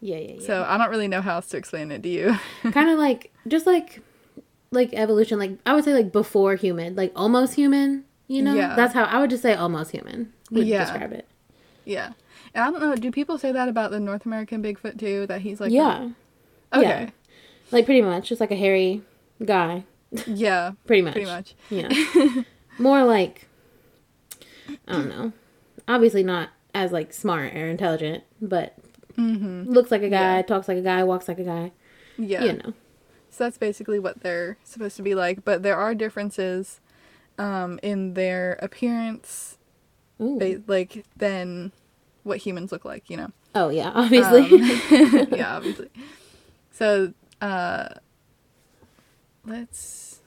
Yeah, 0.01 0.17
yeah, 0.17 0.33
yeah. 0.35 0.45
So 0.45 0.65
I 0.67 0.77
don't 0.77 0.89
really 0.89 1.07
know 1.07 1.21
how 1.21 1.35
else 1.35 1.47
to 1.49 1.57
explain 1.57 1.91
it 1.91 2.01
Do 2.01 2.09
you. 2.09 2.37
kind 2.71 2.89
of 2.89 2.97
like 2.97 3.31
just 3.47 3.65
like 3.65 4.01
like 4.71 4.93
evolution 4.93 5.39
like 5.39 5.51
i 5.65 5.73
would 5.73 5.83
say 5.83 5.93
like 5.95 6.11
before 6.11 6.53
human 6.55 6.95
like 6.95 7.11
almost 7.15 7.55
human 7.55 8.05
you 8.27 8.39
know 8.39 8.53
Yeah. 8.53 8.75
that's 8.75 8.93
how 8.93 9.03
i 9.05 9.19
would 9.19 9.31
just 9.31 9.41
say 9.41 9.55
almost 9.55 9.89
human 9.89 10.31
would 10.51 10.67
Yeah. 10.67 10.81
describe 10.83 11.11
it 11.11 11.25
yeah. 11.85 12.11
And 12.53 12.63
I 12.63 12.69
don't 12.69 12.79
know, 12.81 12.95
do 12.95 13.09
people 13.11 13.39
say 13.39 13.51
that 13.51 13.67
about 13.67 13.89
the 13.89 13.99
North 13.99 14.25
American 14.27 14.61
Bigfoot 14.61 14.99
too? 14.99 15.25
That 15.25 15.41
he's 15.41 15.59
like 15.59 15.71
yeah 15.71 16.09
a- 16.71 16.81
yeah. 16.81 16.87
okay. 17.01 17.11
like 17.71 17.85
pretty 17.85 18.01
much 18.03 18.29
just 18.29 18.39
like 18.39 18.51
a 18.51 18.55
hairy 18.55 19.01
guy 19.43 19.85
Yeah. 20.27 20.71
pretty 20.87 21.01
much 21.01 21.13
Pretty 21.13 21.27
much. 21.29 21.55
yeah 21.69 21.89
more 22.79 23.03
like 23.03 23.47
i 24.87 24.91
don't 24.93 25.09
know 25.09 25.31
obviously 25.87 26.23
not 26.23 26.49
as 26.73 26.91
like 26.91 27.13
smart 27.13 27.53
or 27.55 27.67
intelligent 27.69 28.23
but 28.41 28.75
Mhm. 29.17 29.67
looks 29.67 29.91
like 29.91 30.01
a 30.03 30.09
guy 30.09 30.37
Yeah. 30.37 30.41
talks 30.43 30.67
like 30.69 30.77
a 30.77 30.81
guy 30.81 31.03
walks 31.03 31.27
like 31.27 31.39
a 31.39 31.43
guy 31.43 31.71
Yeah. 32.17 32.43
you 32.45 32.53
know 32.53 32.73
So 33.31 33.43
that's 33.43 33.57
basically 33.57 33.99
what 33.99 34.21
they're 34.21 34.57
supposed 34.63 34.95
to 34.97 35.03
be 35.03 35.13
like, 35.13 35.43
but 35.45 35.61
there 35.61 35.75
are 35.77 35.93
differences 35.93 36.79
um 37.37 37.79
in 37.83 38.13
their 38.15 38.57
appearance 38.61 39.57
ba- 40.19 40.61
like 40.67 41.05
than 41.17 41.71
what 42.23 42.37
humans 42.39 42.71
look 42.71 42.85
like, 42.85 43.09
you 43.09 43.17
know. 43.17 43.31
oh 43.55 43.69
yeah 43.69 43.91
obviously 43.95 44.43
Um, 44.45 45.27
yeah, 45.31 45.55
obviously. 45.57 45.89
So, 46.71 47.13
uh, 47.41 47.89
let's 49.49 50.19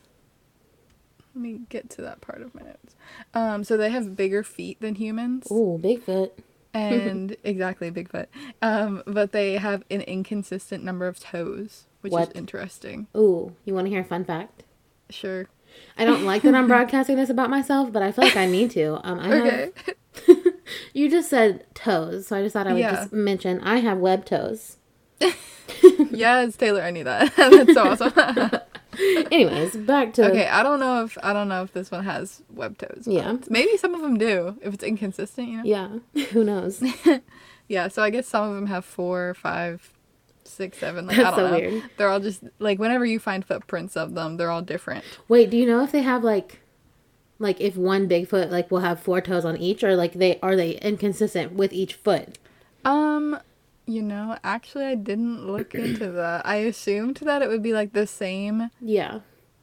let 1.35 1.43
me 1.43 1.61
get 1.71 1.89
to 1.91 2.03
that 2.03 2.21
part 2.21 2.43
of 2.43 2.55
my 2.55 2.63
notes. 2.63 2.95
Um, 3.33 3.65
so 3.65 3.77
they 3.77 3.91
have 3.91 4.17
bigger 4.17 4.43
feet 4.43 4.81
than 4.81 4.97
humans, 4.97 5.49
Ooh, 5.51 5.81
bigfoot 5.83 6.31
and 6.75 7.37
exactly 7.45 7.91
Bigfoot. 7.91 8.26
Um, 8.61 9.02
but 9.07 9.33
they 9.33 9.55
have 9.55 9.83
an 9.91 10.02
inconsistent 10.02 10.85
number 10.85 11.07
of 11.07 11.19
toes, 11.21 11.85
which 12.02 12.12
What? 12.12 12.29
is 12.29 12.35
interesting. 12.35 13.07
Ooh, 13.17 13.55
you 13.64 13.75
want 13.75 13.87
to 13.87 13.91
hear 13.91 14.00
a 14.00 14.05
fun 14.05 14.25
fact 14.25 14.64
Sure. 15.11 15.47
I 15.97 16.05
don't 16.05 16.23
like 16.25 16.43
that 16.43 16.55
I'm 16.55 16.67
broadcasting 16.69 17.17
this 17.17 17.31
about 17.31 17.49
myself, 17.50 17.93
but 17.93 18.02
I 18.02 18.12
feel 18.12 18.25
like 18.25 18.37
I 18.37 18.47
need 18.47 18.71
to. 18.73 19.00
Um, 19.07 19.19
I 19.21 19.33
Okay. 19.33 19.71
have, 20.26 20.37
you 20.95 21.11
just 21.11 21.31
said 21.31 21.64
toes, 21.75 22.26
so 22.26 22.37
I 22.37 22.43
just 22.43 22.52
thought 22.52 22.67
I 22.67 22.73
would 22.75 22.81
Yeah. 22.81 22.91
just 22.93 23.12
mention 23.12 23.59
I 23.61 23.79
have 23.79 23.99
web 23.99 24.25
toes. 24.26 24.76
yes, 26.11 26.57
Taylor, 26.57 26.83
I 26.83 26.91
knew 26.91 27.05
that. 27.05 27.35
That's 27.37 27.73
so 27.75 27.85
awesome. 27.85 28.61
Anyways, 29.32 29.76
back 29.76 30.12
to 30.14 30.30
okay, 30.30 30.47
I 30.49 30.62
don't 30.62 30.80
know 30.80 31.04
if 31.04 31.16
I 31.23 31.32
don't 31.32 31.49
know 31.49 31.62
if 31.62 31.73
this 31.73 31.90
one 31.90 32.04
has 32.04 32.42
web 32.52 32.78
toes. 32.78 33.04
Yeah. 33.06 33.37
Maybe 33.49 33.76
some 33.76 33.94
of 33.94 34.00
them 34.02 34.18
do 34.18 34.56
if 34.62 34.75
it's 34.75 34.85
inconsistent, 34.85 35.49
you 35.49 35.56
know. 35.59 36.00
yeah. 36.14 36.25
Who 36.32 36.44
knows? 36.44 36.82
Yeah, 37.68 37.88
so 37.88 38.02
I 38.02 38.11
guess 38.11 38.26
some 38.26 38.47
of 38.50 38.54
them 38.54 38.66
have 38.66 38.85
four, 38.85 39.32
five, 39.35 39.94
six, 40.44 40.76
seven. 40.76 41.06
Like 41.06 41.16
That's 41.16 41.28
I 41.28 41.40
don't 41.40 41.50
so 41.50 41.56
know. 41.56 41.71
weird. 41.71 41.82
They're 41.97 42.09
all 42.09 42.21
just 42.21 42.42
like 42.59 42.78
whenever 42.78 43.06
you 43.06 43.18
find 43.18 43.42
footprints 43.44 43.97
of 43.97 44.14
them, 44.14 44.37
they're 44.37 44.50
all 44.50 44.61
different. 44.61 45.04
Wait, 45.26 45.49
do 45.49 45.56
you 45.56 45.64
know 45.64 45.82
if 45.82 45.90
they 45.90 46.02
have 46.02 46.23
like, 46.23 46.61
like 47.38 47.59
if 47.62 47.76
one 47.76 48.09
Bigfoot 48.09 48.50
like 48.50 48.71
will 48.71 48.80
have 48.80 49.00
four 49.00 49.23
toes 49.23 49.47
on 49.47 49.56
each, 49.56 49.82
or 49.82 49.97
like 49.97 50.12
they 50.14 50.38
are 50.40 50.54
they 50.54 50.73
inconsistent 50.73 51.52
with 51.52 51.73
each 51.73 51.94
foot? 51.94 52.37
Um, 52.85 53.38
you 53.87 54.03
know, 54.03 54.37
actually, 54.45 54.85
I 54.87 54.95
didn't 54.95 55.47
look 55.47 55.75
into 55.75 56.11
that. 56.12 56.47
I 56.47 56.57
assumed 56.57 57.17
that 57.23 57.43
it 57.43 57.49
would 57.49 57.62
be 57.62 57.73
like 57.73 57.93
the 57.93 58.07
same. 58.07 58.71
Yeah, 58.81 59.21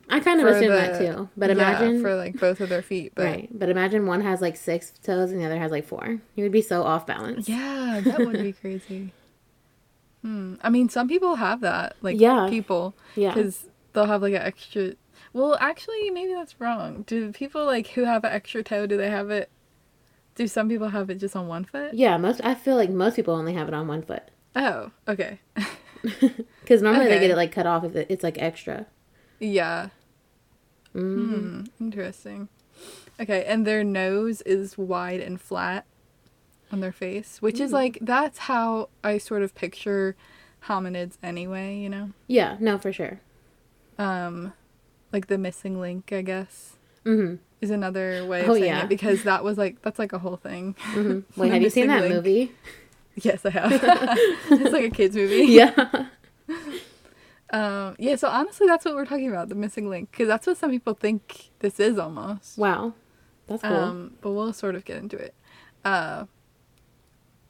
I 0.10 0.20
kind 0.20 0.42
of 0.42 0.48
assumed 0.48 0.72
the- 0.72 0.76
that 0.76 1.00
too. 1.00 1.30
But 1.38 1.48
yeah, 1.50 1.56
imagine 1.56 2.02
for 2.02 2.16
like 2.16 2.40
both 2.40 2.60
of 2.62 2.70
their 2.70 2.82
feet, 2.82 3.14
but 3.16 3.26
right. 3.26 3.50
But 3.52 3.70
imagine 3.70 4.06
one 4.06 4.22
has 4.22 4.42
like 4.42 4.58
six 4.58 4.92
toes 5.04 5.32
and 5.32 5.40
the 5.40 5.46
other 5.46 5.60
has 5.60 5.72
like 5.72 5.86
four. 5.86 6.20
You 6.36 6.44
would 6.44 6.52
be 6.52 6.62
so 6.62 6.84
off 6.84 7.06
balance. 7.06 7.48
yeah, 7.50 8.02
that 8.04 8.20
would 8.20 8.34
be 8.42 8.54
crazy. 8.62 9.14
Hmm. 10.22 10.56
I 10.62 10.70
mean, 10.70 10.90
some 10.90 11.08
people 11.08 11.36
have 11.36 11.62
that, 11.62 11.96
like 12.02 12.20
Yeah. 12.20 12.48
people, 12.50 12.94
Yeah. 13.16 13.34
because 13.34 13.68
they'll 13.94 14.06
have 14.06 14.22
like 14.22 14.34
an 14.34 14.42
extra. 14.42 14.94
Well, 15.32 15.58
actually, 15.62 16.10
maybe 16.10 16.34
that's 16.34 16.60
wrong. 16.60 17.04
Do 17.08 17.32
people 17.32 17.66
like 17.66 17.88
who 17.90 18.04
have 18.04 18.24
an 18.26 18.32
extra 18.34 18.64
toe? 18.64 18.86
Do 18.86 18.98
they 18.98 19.10
have 19.10 19.30
it? 19.30 19.50
Do 20.40 20.48
some 20.48 20.70
people 20.70 20.88
have 20.88 21.10
it 21.10 21.16
just 21.16 21.36
on 21.36 21.50
one 21.50 21.66
foot? 21.66 21.94
Yeah, 21.94 22.16
most 22.16 22.40
I 22.46 22.56
feel 22.56 22.78
like 22.78 22.90
most 22.90 23.18
people 23.18 23.34
only 23.36 23.54
have 23.56 23.68
it 23.68 23.74
on 23.74 23.88
one 23.90 24.02
foot. 24.02 24.24
Oh, 24.56 24.90
okay. 25.08 25.40
Because 26.62 26.82
normally 26.82 27.08
they 27.10 27.20
get 27.20 27.30
it 27.30 27.36
like 27.36 27.52
cut 27.52 27.68
off 27.68 27.84
if 27.84 27.94
it's 27.94 28.24
like 28.24 28.38
extra. 28.42 28.86
yeah. 29.40 29.90
Mm. 30.96 31.28
Hmm. 31.30 31.62
Interesting. 31.84 32.48
Okay, 33.20 33.44
and 33.46 33.68
their 33.68 33.84
nose 33.84 34.42
is 34.42 34.78
wide 34.78 35.20
and 35.20 35.40
flat 35.42 35.86
on 36.72 36.80
their 36.80 36.92
face, 36.94 37.42
which 37.42 37.60
is 37.60 37.72
like 37.74 37.98
that's 38.02 38.40
how 38.40 38.90
I 39.04 39.18
sort 39.18 39.44
of 39.44 39.54
picture 39.56 40.16
hominids 40.68 41.18
anyway. 41.22 41.76
You 41.78 41.90
know, 41.90 42.10
Yeah, 42.28 42.56
no, 42.62 42.78
for 42.78 42.92
sure. 42.94 43.20
um, 43.98 44.54
like 45.12 45.28
the 45.28 45.38
missing 45.38 45.80
link, 45.82 46.12
I 46.14 46.22
guess. 46.22 46.78
Mm-hmm. 47.06 47.36
is 47.62 47.70
another 47.72 48.26
way 48.26 48.42
of 48.44 48.50
Oh, 48.50 48.54
saying 48.54 48.66
yeah. 48.66 48.84
it 48.84 48.90
because 48.90 49.24
that 49.24 49.44
was 49.44 49.58
like 49.58 49.82
that's 49.82 50.00
like 50.00 50.14
a 50.14 50.20
whole 50.20 50.38
thing. 50.38 50.76
hmm 50.80 51.20
Wait, 51.40 51.52
have 51.52 51.62
you 51.62 51.70
seen 51.70 51.88
that 51.88 52.02
Link. 52.02 52.14
movie? 52.16 52.52
Yes, 53.16 53.46
I 53.46 53.50
have. 53.52 53.72
it's 54.52 54.72
like 54.74 54.86
a 54.86 54.90
kids 54.90 55.16
movie. 55.16 55.44
Yeah. 55.48 56.06
Um, 57.52 57.96
yeah. 57.98 58.16
So 58.16 58.28
honestly, 58.28 58.68
that's 58.68 58.86
what 58.86 58.94
we're 58.96 59.06
talking 59.06 59.28
about, 59.30 59.50
the 59.50 59.56
missing 59.56 59.90
link, 59.90 60.12
because 60.12 60.28
that's 60.28 60.46
what 60.46 60.58
some 60.58 60.70
people 60.72 60.94
think 60.94 61.50
this 61.60 61.80
is 61.80 61.98
almost. 61.98 62.58
Wow. 62.58 62.94
That's 63.48 63.64
cool. 63.64 63.76
Um, 63.76 64.14
but 64.22 64.32
we'll 64.32 64.54
sort 64.54 64.76
of 64.76 64.86
get 64.86 64.98
into 64.98 65.18
it. 65.18 65.34
Uh, 65.84 66.26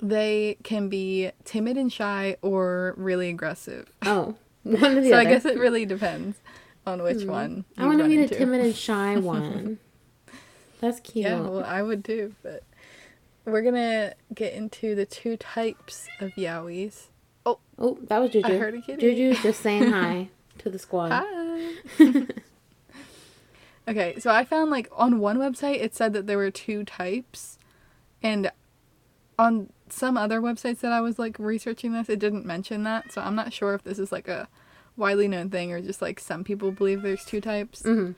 they 0.02 0.58
can 0.64 0.88
be 0.88 1.32
timid 1.44 1.76
and 1.78 1.92
shy 1.92 2.38
or 2.42 2.94
really 2.98 3.30
aggressive. 3.30 3.92
oh, 4.06 4.36
one 4.64 4.98
or 4.98 5.02
the 5.02 5.10
so 5.10 5.16
other. 5.18 5.28
I 5.28 5.32
guess 5.32 5.44
it 5.46 5.58
really 5.60 5.86
depends 5.86 6.38
on 6.86 7.04
which 7.04 7.24
hmm. 7.24 7.32
one. 7.32 7.66
I 7.78 7.86
want 7.86 8.00
to 8.00 8.04
run 8.04 8.12
meet 8.12 8.32
a 8.32 8.36
timid 8.36 8.62
and 8.62 8.76
shy 8.76 9.18
one. 9.20 9.80
That's 10.82 11.00
cute. 11.00 11.26
Yeah, 11.26 11.42
well, 11.42 11.64
I 11.64 11.82
would 11.82 12.06
too, 12.06 12.36
but 12.42 12.64
we're 13.46 13.62
gonna 13.62 14.14
get 14.34 14.54
into 14.54 14.96
the 14.96 15.06
two 15.06 15.38
types 15.38 16.08
of 16.20 16.32
yowies. 16.32 17.08
oh, 17.46 17.60
oh 17.78 17.98
that 18.04 18.20
was 18.20 18.32
Juju. 18.32 18.48
I 18.48 18.58
heard 18.58 18.76
a 18.76 18.82
kitty. 18.82 19.02
Juju's 19.02 19.42
just 19.42 19.62
saying 19.62 19.92
hi 19.92 20.30
to 20.60 20.70
the 20.70 20.80
squad. 20.80 21.12
Hi. 21.12 21.26
okay, 23.88 24.20
so 24.20 24.32
I 24.32 24.46
found 24.46 24.72
like 24.72 24.90
on 24.94 25.20
one 25.20 25.38
website 25.38 25.82
it 25.82 25.96
said 25.96 26.14
that 26.14 26.28
there 26.28 26.38
were 26.38 26.52
two 26.52 26.86
types, 26.86 27.58
and 28.24 28.52
on 29.38 29.70
some 29.90 30.18
other 30.18 30.42
websites 30.42 30.80
that 30.80 30.92
I 30.92 31.02
was 31.02 31.20
like 31.20 31.38
researching 31.40 31.94
this, 31.94 32.10
it 32.10 32.20
didn't 32.20 32.46
mention 32.46 32.84
that. 32.84 33.12
So 33.12 33.22
I'm 33.22 33.36
not 33.36 33.54
sure 33.54 33.74
if 33.74 33.84
this 33.84 34.00
is 34.00 34.12
like 34.12 34.28
a 34.28 34.48
widely 35.00 35.28
known 35.28 35.50
thing 35.50 35.72
or 35.72 35.82
just 35.82 36.02
like 36.02 36.20
some 36.20 36.44
people 36.44 36.72
believe 36.72 37.02
there's 37.02 37.26
two 37.26 37.42
types. 37.42 37.82
hmm 37.82 38.12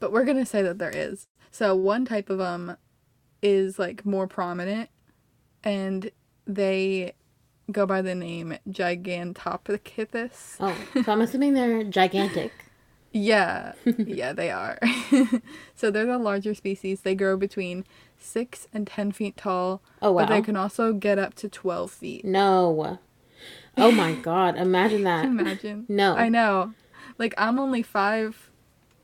But 0.00 0.12
we're 0.12 0.24
gonna 0.24 0.46
say 0.46 0.62
that 0.62 0.78
there 0.78 0.90
is. 0.94 1.26
So 1.50 1.74
one 1.74 2.04
type 2.06 2.30
of 2.30 2.38
them 2.38 2.76
is 3.42 3.78
like 3.78 4.06
more 4.06 4.26
prominent, 4.26 4.88
and 5.64 6.10
they 6.46 7.12
go 7.72 7.84
by 7.86 8.00
the 8.02 8.14
name 8.14 8.56
Gigantopithecus. 8.68 10.56
Oh, 10.60 10.76
so 11.04 11.12
I'm 11.12 11.20
assuming 11.20 11.54
they're 11.54 11.84
gigantic. 11.84 12.52
Yeah, 13.12 13.72
yeah, 13.98 14.32
they 14.32 14.50
are. 14.50 14.78
so 15.74 15.90
they're 15.90 16.04
the 16.06 16.18
larger 16.18 16.54
species. 16.54 17.00
They 17.00 17.14
grow 17.14 17.36
between 17.36 17.84
six 18.18 18.66
and 18.72 18.86
ten 18.86 19.10
feet 19.12 19.36
tall, 19.36 19.80
Oh 20.02 20.12
wow. 20.12 20.22
but 20.22 20.28
they 20.34 20.42
can 20.42 20.56
also 20.56 20.92
get 20.92 21.18
up 21.18 21.34
to 21.36 21.48
twelve 21.48 21.90
feet. 21.90 22.24
No. 22.24 22.98
Oh 23.76 23.90
my 23.92 24.14
god, 24.14 24.56
imagine 24.56 25.04
that. 25.04 25.24
Imagine. 25.26 25.84
No. 25.88 26.14
I 26.16 26.28
know. 26.28 26.72
Like 27.18 27.34
I'm 27.38 27.58
only 27.58 27.82
five, 27.82 28.50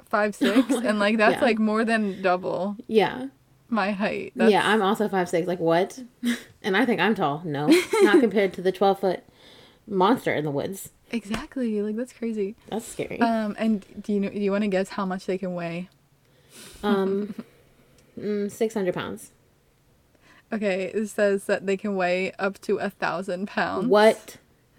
five 0.08 0.34
six, 0.34 0.70
and 0.70 0.98
like 0.98 1.16
that's 1.18 1.34
Yeah. 1.36 1.42
like 1.44 1.58
more 1.58 1.84
than 1.84 2.22
double 2.22 2.76
Yeah. 2.86 3.26
my 3.68 3.90
height. 3.92 4.32
That's, 4.36 4.50
Yeah, 4.50 4.66
I'm 4.66 4.82
also 4.82 5.08
five 5.08 5.28
six. 5.28 5.46
Like 5.46 5.60
what? 5.60 6.02
And 6.64 6.76
I 6.76 6.86
think 6.86 7.00
I'm 7.00 7.14
tall. 7.16 7.42
No, 7.44 7.66
not 8.02 8.20
compared 8.26 8.52
to 8.54 8.62
the 8.62 8.70
twelve 8.70 9.00
foot 9.00 9.24
monster 9.88 10.32
in 10.32 10.44
the 10.44 10.50
woods. 10.50 10.90
exactly. 11.10 11.82
Like 11.82 11.96
that's 11.96 12.12
crazy. 12.12 12.54
That's 12.68 12.86
scary. 12.86 13.20
Um, 13.20 13.56
and 13.58 13.84
do 14.02 14.12
you 14.12 14.20
know? 14.20 14.28
Do 14.30 14.38
you 14.38 14.52
want 14.52 14.62
to 14.62 14.68
guess 14.68 14.90
how 14.90 15.04
much 15.04 15.26
they 15.26 15.38
can 15.38 15.54
weigh? 15.54 15.88
Um, 16.84 17.34
mm, 18.18 18.50
six 18.50 18.74
hundred 18.74 18.94
pounds. 18.94 19.32
Okay, 20.52 20.90
it 20.94 21.06
says 21.08 21.44
that 21.46 21.66
they 21.66 21.76
can 21.76 21.96
weigh 21.96 22.30
up 22.38 22.60
to 22.62 22.76
a 22.76 22.90
thousand 22.90 23.48
pounds. 23.48 23.86
What? 23.88 24.36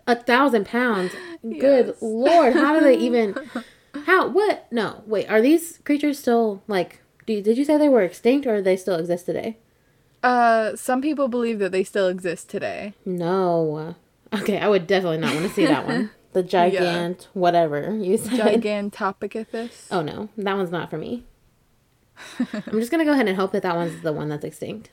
A 0.07 0.15
thousand 0.15 0.65
pounds? 0.65 1.13
Good 1.41 1.87
Yes. 1.87 1.97
lord! 2.01 2.53
How 2.53 2.77
do 2.77 2.83
they 2.83 2.97
even? 2.97 3.35
How? 4.05 4.27
What? 4.29 4.67
No, 4.71 5.03
wait. 5.05 5.29
Are 5.29 5.41
these 5.41 5.79
creatures 5.85 6.19
still 6.19 6.61
like? 6.67 7.01
Do, 7.25 7.41
did 7.41 7.57
you 7.57 7.63
say 7.65 7.77
they 7.77 7.87
were 7.89 8.01
extinct 8.01 8.45
or 8.45 8.61
they 8.61 8.75
still 8.75 8.95
exist 8.95 9.25
today? 9.25 9.57
Uh, 10.21 10.75
some 10.75 11.01
people 11.01 11.27
believe 11.27 11.59
that 11.59 11.71
they 11.71 11.83
still 11.83 12.07
exist 12.07 12.49
today. 12.49 12.93
No. 13.05 13.95
Okay, 14.33 14.57
I 14.57 14.67
would 14.67 14.87
definitely 14.87 15.17
not 15.19 15.33
want 15.35 15.47
to 15.47 15.53
see 15.53 15.65
that 15.65 15.85
one. 15.85 16.09
The 16.33 16.41
gigant, 16.43 17.27
whatever 17.33 17.95
you 17.95 18.17
said. 18.17 18.63
Gigantopithecus. 18.63 19.87
Oh 19.91 20.01
no, 20.01 20.29
that 20.35 20.57
one's 20.57 20.71
not 20.71 20.89
for 20.89 20.97
me. 20.97 21.25
I'm 22.39 22.79
just 22.79 22.89
gonna 22.89 23.05
go 23.05 23.11
ahead 23.13 23.27
and 23.27 23.37
hope 23.37 23.51
that 23.51 23.61
that 23.61 23.75
one's 23.75 24.01
the 24.01 24.11
one 24.13 24.29
that's 24.29 24.43
extinct. 24.43 24.89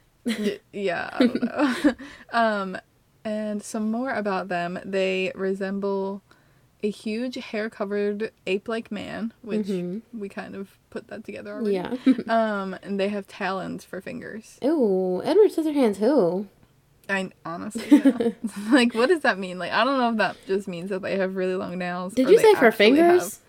Yeah, 0.71 1.09
I 1.15 1.19
don't 1.27 1.43
know. 1.43 1.95
um, 2.33 2.77
and 3.25 3.63
some 3.63 3.91
more 3.91 4.11
about 4.11 4.49
them. 4.49 4.79
They 4.85 5.33
resemble 5.35 6.23
a 6.83 6.89
huge 6.91 7.35
hair-covered 7.37 8.33
ape-like 8.47 8.91
man, 8.91 9.33
which 9.43 9.69
we 10.15 10.29
kind 10.31 10.55
of 10.57 10.79
put 10.89 11.09
that 11.09 11.25
together 11.25 11.53
already. 11.53 11.75
Yeah. 11.75 11.95
Um, 12.29 12.75
and 12.83 12.99
they 12.99 13.09
have 13.11 13.27
talons 13.27 13.85
for 13.85 14.01
fingers. 14.01 14.59
Ooh, 14.65 15.23
Edward 15.23 15.51
Scissorhands. 15.51 15.97
Who? 15.97 16.47
I 17.09 17.31
honestly, 17.45 17.85
yeah. 17.91 18.31
like, 18.71 18.95
what 18.95 19.09
does 19.09 19.21
that 19.23 19.37
mean? 19.39 19.59
Like, 19.59 19.73
I 19.73 19.85
don't 19.85 19.99
know 19.99 20.11
if 20.13 20.17
that 20.19 20.37
just 20.47 20.69
means 20.69 20.91
that 20.91 21.03
they 21.03 21.19
have 21.19 21.35
really 21.35 21.55
long 21.57 21.77
nails. 21.77 22.15
Did 22.15 22.31
you 22.31 22.39
say 22.39 22.55
for 22.55 22.67
actually 22.67 22.67
have- 22.67 22.75
fingers? 22.77 23.41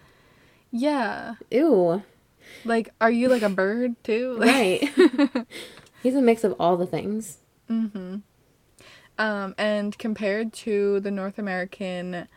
Yeah. 0.72 1.36
Ew. 1.52 2.02
Like, 2.66 2.90
are 3.00 3.12
you 3.12 3.30
like 3.30 3.44
a 3.44 3.50
bird 3.50 3.96
too? 4.04 4.36
Like, 4.40 4.50
Right. 4.96 5.46
He's 6.04 6.16
a 6.16 6.22
mix 6.22 6.44
of 6.44 6.56
all 6.60 6.76
the 6.76 6.88
things. 6.88 7.38
Mm-hmm. 7.70 8.18
Um, 9.18 9.54
and 9.58 9.98
compared 9.98 10.52
to 10.54 11.00
the 11.00 11.12
North 11.12 11.38
American 11.38 12.28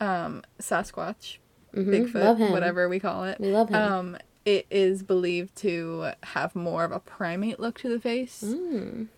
um, 0.00 0.42
Sasquatch, 0.60 1.38
Mhm, 1.74 2.10
Bigfoot, 2.10 2.50
whatever 2.50 2.88
we 2.88 2.98
call 3.00 3.24
it, 3.24 3.38
We 3.40 3.48
love 3.48 3.68
him. 3.68 3.76
um, 3.76 4.16
it 4.44 4.66
is 4.70 5.02
believed 5.02 5.54
to 5.56 6.10
have 6.24 6.54
more 6.54 6.84
of 6.84 6.92
a 6.92 7.00
primate 7.00 7.58
look 7.60 7.78
to 7.80 7.88
the 7.88 7.98
face, 8.00 8.42
Mm. 8.44 9.08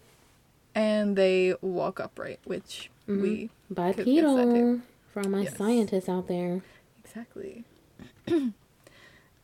and 0.75 1.17
they 1.17 1.55
walk 1.61 1.99
upright, 2.01 2.41
which 2.45 2.91
Mhm. 3.09 3.21
we 3.23 3.31
Could 3.69 3.77
guess 3.77 3.97
that 3.97 4.05
Bipedal 4.05 4.81
for 5.13 5.21
all 5.23 5.29
my 5.29 5.43
Yes. 5.43 5.57
scientists 5.57 6.09
out 6.09 6.29
there. 6.29 6.63
exactly. 7.03 7.65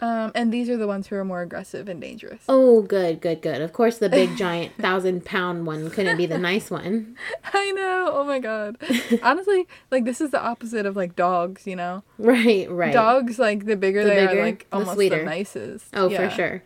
um, 0.03 0.33
and 0.35 0.53
these 0.53 0.69
are 0.69 0.77
the 0.77 0.87
ones 0.87 1.07
who 1.07 1.17
are 1.17 1.25
more 1.25 1.41
aggressive 1.41 1.89
and 1.89 2.01
dangerous. 2.01 2.43
Oh, 2.49 2.83
good, 2.83 3.21
good, 3.23 3.41
good. 3.41 3.63
Of 3.63 3.73
course, 3.73 3.97
the 3.99 4.09
big 4.11 4.37
giant 4.37 4.73
thousand 4.79 5.25
pound 5.25 5.65
one 5.67 5.89
couldn't 5.91 6.17
be 6.19 6.27
the 6.27 6.37
nice 6.39 6.71
one. 6.71 7.17
I 7.55 7.71
know. 7.71 8.11
Oh 8.13 8.25
my 8.25 8.39
god. 8.41 8.77
Honestly, 9.23 9.67
like 9.91 10.05
this 10.05 10.21
is 10.21 10.31
the 10.31 10.43
opposite 10.43 10.85
of 10.85 10.97
like 10.97 11.17
dogs. 11.17 11.67
You 11.67 11.77
know. 11.77 12.03
Right, 12.19 12.71
right. 12.71 12.93
Dogs, 12.93 13.39
like 13.39 13.65
the 13.67 13.77
bigger 13.77 14.03
The 14.05 14.11
they 14.11 14.27
bigger, 14.27 14.41
are, 14.41 14.45
like 14.45 14.69
the 14.71 14.77
almost 14.77 14.95
sweeter. 14.95 15.19
the 15.21 15.25
nicest. 15.25 15.87
Oh, 15.95 16.09
Yeah. 16.09 16.29
for 16.29 16.35
sure. 16.35 16.63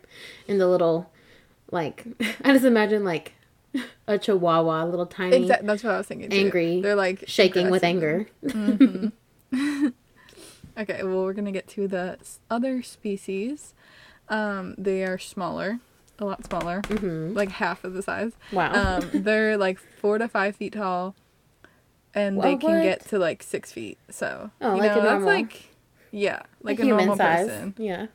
And 0.47 0.59
the 0.59 0.67
little, 0.67 1.09
like, 1.71 2.05
I 2.43 2.53
just 2.53 2.65
imagine 2.65 3.03
like 3.03 3.33
a 4.07 4.17
chihuahua, 4.17 4.85
little 4.85 5.05
tiny, 5.05 5.35
Exactly. 5.37 5.67
That's 5.67 5.83
what 5.83 5.93
I 5.93 5.97
was 5.99 6.07
thinking. 6.07 6.29
Too. 6.31 6.37
Angry, 6.37 6.81
They're 6.81 6.95
like 6.95 7.23
shaking 7.27 7.69
with 7.69 7.83
aggressive. 7.83 8.31
anger. 8.43 9.11
Okay, 10.77 11.01
well, 11.03 11.23
we're 11.23 11.33
gonna 11.33 11.51
get 11.51 11.67
to 11.69 11.87
the 11.87 12.17
other 12.49 12.81
species. 12.83 13.73
Um, 14.29 14.75
they 14.77 15.03
are 15.03 15.17
smaller, 15.17 15.79
a 16.19 16.25
lot 16.25 16.45
smaller, 16.45 16.81
hmm 16.81 17.33
like 17.33 17.49
half 17.51 17.83
of 17.83 17.93
the 17.93 18.01
size. 18.01 18.33
Wow. 18.51 18.73
Um, 18.97 19.09
they're 19.23 19.57
like 19.57 19.79
four 19.79 20.17
to 20.17 20.27
five 20.27 20.55
feet 20.55 20.73
tall, 20.73 21.15
and 22.13 22.41
they 22.41 22.55
can 22.57 22.75
what? 22.75 22.81
get 22.83 23.05
to 23.07 23.17
like 23.19 23.41
six 23.41 23.71
feet. 23.71 23.97
So 24.09 24.51
Oh, 24.61 24.75
you 24.75 24.81
like 24.81 24.91
a 24.91 24.95
know, 24.95 25.01
that's 25.01 25.25
like 25.25 25.63
yeah, 26.11 26.41
like 26.61 26.79
a, 26.79 26.83
human 26.83 27.07
normal 27.07 27.17
size. 27.17 27.47
person. 27.47 27.73
Yeah. 27.77 28.07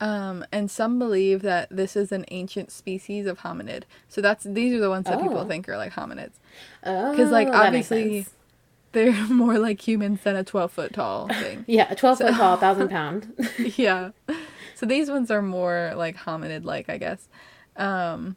Um, 0.00 0.44
and 0.50 0.68
some 0.68 0.98
believe 0.98 1.42
that 1.42 1.68
this 1.70 1.94
is 1.94 2.10
an 2.10 2.24
ancient 2.32 2.72
species 2.72 3.24
of 3.26 3.38
hominid. 3.40 3.84
So 4.08 4.20
that's 4.20 4.42
these 4.44 4.74
are 4.74 4.80
the 4.80 4.90
ones 4.90 5.06
that 5.06 5.22
people 5.22 5.38
Oh. 5.38 5.44
think 5.44 5.68
are 5.68 5.76
like 5.76 5.92
hominids. 5.92 6.32
Oh, 6.84 7.12
like, 7.30 7.46
makes 7.46 7.56
obviously-. 7.56 8.26
They're 8.92 9.12
more 9.28 9.58
like 9.58 9.86
humans 9.86 10.20
than 10.22 10.36
a 10.36 10.44
twelve 10.44 10.72
foot 10.72 10.92
tall 10.92 11.28
thing. 11.28 11.64
Yeah, 11.68 11.90
a 11.90 11.96
12 11.96 12.18
foot 12.18 12.34
tall, 12.34 12.56
thousand 12.64 12.88
pound. 12.88 13.32
yeah. 13.76 14.10
So 14.74 14.86
these 14.86 15.10
ones 15.10 15.30
are 15.30 15.42
more 15.42 15.92
like 15.96 16.16
hominid 16.16 16.64
like, 16.64 16.88
I 16.88 16.98
guess. 16.98 17.28
Um, 17.76 18.36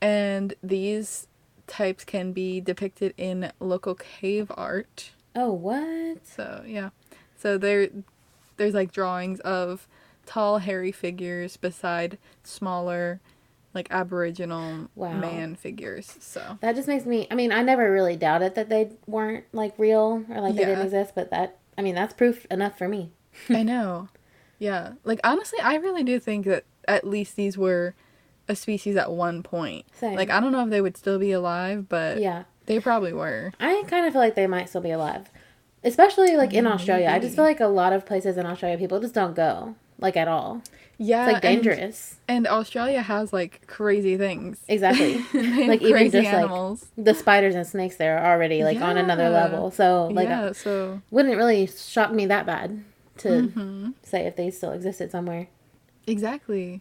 and 0.00 0.54
these 0.62 1.26
types 1.66 2.04
can 2.04 2.32
be 2.32 2.60
depicted 2.60 3.12
in 3.16 3.52
local 3.60 3.94
cave 3.94 4.50
art. 4.56 5.10
oh, 5.34 5.52
what? 5.52 6.26
So 6.26 6.62
yeah. 6.66 6.90
So 7.36 7.58
there 7.58 7.88
there's 8.56 8.74
like 8.74 8.90
drawings 8.92 9.40
of 9.40 9.86
tall 10.26 10.58
hairy 10.58 10.92
figures 10.92 11.56
beside 11.56 12.18
smaller 12.42 13.20
like 13.74 13.88
aboriginal 13.90 14.88
Wow. 14.94 15.14
man 15.18 15.54
figures. 15.54 16.16
So 16.20 16.58
That 16.60 16.74
just 16.74 16.88
makes 16.88 17.04
me. 17.06 17.26
I 17.30 17.34
mean, 17.34 17.52
I 17.52 17.62
never 17.62 17.92
really 17.92 18.16
doubted 18.16 18.54
that 18.54 18.68
they 18.68 18.92
weren't 19.06 19.44
like 19.52 19.74
real 19.78 20.24
or 20.30 20.40
like 20.40 20.54
they 20.54 20.60
Yeah. 20.62 20.68
didn't 20.68 20.84
exist, 20.86 21.12
but 21.14 21.30
that. 21.30 21.58
I 21.76 21.82
mean, 21.82 21.94
that's 21.94 22.14
proof 22.14 22.44
enough 22.50 22.76
for 22.76 22.88
me. 22.88 23.12
I 23.48 23.62
know. 23.72 24.08
Yeah. 24.58 24.92
Like 25.04 25.20
honestly, 25.22 25.58
I 25.62 25.76
really 25.76 26.02
do 26.02 26.18
think 26.18 26.46
that 26.46 26.64
at 26.88 27.06
least 27.06 27.36
these 27.36 27.56
were 27.58 27.94
a 28.48 28.56
species 28.56 28.96
at 28.96 29.12
one 29.12 29.42
point. 29.42 29.84
Same. 29.92 30.16
Like 30.16 30.30
I 30.30 30.40
don't 30.40 30.52
know 30.52 30.64
if 30.64 30.70
they 30.70 30.80
would 30.80 30.96
still 30.96 31.18
be 31.18 31.32
alive, 31.32 31.88
but 31.88 32.18
Yeah, 32.18 32.44
they 32.66 32.80
probably 32.80 33.12
were. 33.12 33.52
I 33.60 33.84
kind 33.86 34.06
of 34.06 34.12
feel 34.12 34.22
like 34.22 34.34
they 34.34 34.46
might 34.46 34.68
still 34.70 34.80
be 34.80 34.90
alive, 34.90 35.30
especially 35.84 36.36
like 36.36 36.54
in 36.54 36.66
Australia. 36.66 37.08
I 37.10 37.18
just 37.18 37.36
feel 37.36 37.44
like 37.44 37.60
a 37.60 37.66
lot 37.66 37.92
of 37.92 38.06
places 38.06 38.36
in 38.38 38.46
Australia 38.46 38.78
people 38.78 39.00
just 39.00 39.14
don't 39.14 39.36
go. 39.36 39.74
like 40.00 40.16
at 40.16 40.28
all. 40.28 40.62
Yeah, 40.98 41.26
It's 41.26 41.32
like 41.34 41.42
dangerous. 41.42 42.16
And, 42.26 42.46
Australia 42.46 43.00
has 43.00 43.32
like 43.32 43.66
crazy 43.66 44.16
things. 44.16 44.60
Exactly. 44.68 45.24
Like, 45.68 45.80
even 45.82 45.92
crazy 45.92 46.22
just, 46.22 46.32
like, 46.32 46.78
the 47.06 47.14
spiders 47.14 47.54
and 47.54 47.66
snakes 47.66 47.96
there 47.96 48.18
are 48.18 48.32
already 48.34 48.64
like 48.64 48.80
on 48.80 48.96
another 48.98 49.28
level. 49.28 49.70
So 49.70 50.08
like 50.08 50.28
yeah, 50.28 50.52
so 50.52 51.00
wouldn't 51.10 51.36
really 51.36 51.66
shock 51.66 52.12
me 52.12 52.26
that 52.26 52.46
bad 52.46 52.82
to 53.18 53.28
Mm-hmm. 53.28 53.90
say 54.02 54.26
if 54.26 54.36
they 54.36 54.50
still 54.50 54.72
existed 54.72 55.10
somewhere. 55.10 55.48
Exactly. 56.06 56.80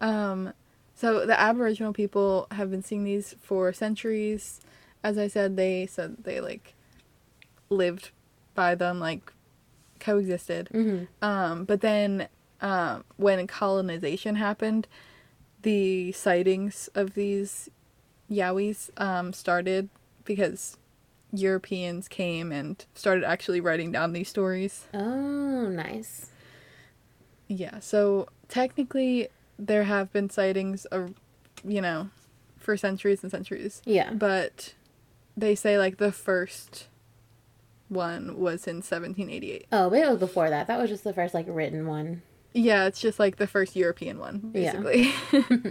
Um, 0.00 0.52
so 0.94 1.24
the 1.26 1.38
Aboriginal 1.40 1.92
people 1.92 2.46
have 2.52 2.70
been 2.70 2.82
seeing 2.82 3.04
these 3.04 3.34
for 3.40 3.72
centuries. 3.72 4.60
As 5.02 5.16
I 5.18 5.26
said, 5.28 5.56
they 5.56 5.86
said 5.86 6.16
they 6.24 6.40
like 6.40 6.74
lived 7.70 8.10
by 8.54 8.74
them, 8.74 9.00
like 9.00 9.32
coexisted. 10.00 10.68
hmm 10.70 11.04
Um, 11.22 11.64
but 11.64 11.80
then 11.80 12.28
um, 12.62 13.04
when 13.16 13.46
colonization 13.46 14.36
happened, 14.36 14.86
the 15.62 16.12
sightings 16.12 16.88
of 16.94 17.14
these 17.14 17.68
Yowies 18.30 18.90
um, 18.96 19.32
started 19.32 19.90
because 20.24 20.78
Europeans 21.32 22.08
came 22.08 22.52
and 22.52 22.84
started 22.94 23.24
actually 23.24 23.60
writing 23.60 23.90
down 23.90 24.12
these 24.12 24.28
stories. 24.28 24.86
Oh, 24.94 25.68
nice. 25.68 26.30
Yeah, 27.48 27.80
so 27.80 28.28
technically 28.48 29.28
there 29.58 29.84
have 29.84 30.12
been 30.12 30.30
sightings 30.30 30.84
of, 30.86 31.14
you 31.64 31.80
know, 31.80 32.10
for 32.58 32.76
centuries 32.76 33.22
and 33.22 33.30
centuries. 33.30 33.82
Yeah. 33.84 34.12
But 34.12 34.74
they 35.36 35.54
say 35.54 35.78
like 35.78 35.98
the 35.98 36.12
first 36.12 36.86
one 37.88 38.38
was 38.38 38.66
in 38.66 38.76
1788. 38.76 39.66
Oh, 39.72 39.90
but 39.90 39.98
it 39.98 40.08
was 40.08 40.18
before 40.18 40.48
that. 40.48 40.68
That 40.68 40.80
was 40.80 40.88
just 40.88 41.04
the 41.04 41.12
first 41.12 41.34
like 41.34 41.46
written 41.48 41.86
one. 41.86 42.22
Yeah, 42.54 42.86
it's 42.86 43.00
just 43.00 43.18
like 43.18 43.36
the 43.36 43.46
first 43.46 43.74
European 43.76 44.18
one, 44.18 44.38
basically. 44.38 45.12
Yeah. 45.32 45.42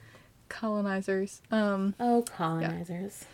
Colonizers. 0.48 1.42
Um 1.50 1.94
Oh, 2.00 2.22
colonizers. 2.22 3.24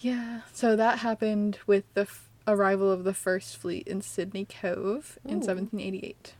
yeah, 0.00 0.40
so 0.52 0.76
that 0.76 0.98
happened 1.00 1.58
with 1.66 1.84
the 1.94 2.02
f- 2.02 2.28
arrival 2.46 2.90
of 2.90 3.04
the 3.04 3.14
first 3.14 3.56
fleet 3.56 3.86
in 3.86 4.00
Sydney 4.02 4.44
Cove 4.44 5.18
in 5.24 5.36
1788. 5.40 6.34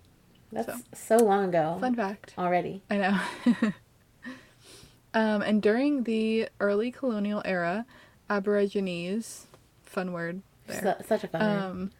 That's 0.51 0.83
so, 0.95 1.17
long 1.19 1.51
ago 1.51 1.77
Fun 1.81 1.95
fact. 1.95 2.33
already. 2.39 2.83
I 2.91 2.97
know. 2.97 3.21
um, 5.15 5.43
and 5.43 5.61
during 5.61 6.05
the 6.05 6.49
early 6.59 6.91
colonial 6.91 7.43
era, 7.45 7.85
Aborigines, 8.31 9.47
fun 9.83 10.13
word 10.13 10.41
there, 10.67 10.97
Su- 10.99 11.05
such 11.07 11.25
a 11.25 11.29
fun 11.29 11.41
word. 11.41 11.91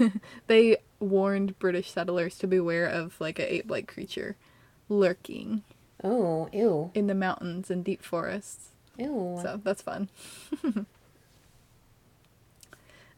um, 0.00 0.20
they 0.46 0.76
warned 1.00 1.58
British 1.58 1.90
settlers 1.90 2.36
to 2.38 2.46
beware 2.46 2.86
of 2.86 3.20
like 3.20 3.38
a 3.38 3.54
ape-like 3.54 3.86
creature 3.86 4.36
lurking 4.88 5.62
Oh, 6.02 6.48
ew. 6.52 6.90
in 6.94 7.06
the 7.08 7.14
mountains 7.14 7.70
and 7.70 7.84
deep 7.84 8.02
forests. 8.02 8.68
Ew. 8.96 9.38
So 9.42 9.60
that's 9.62 9.82
fun. 9.82 10.08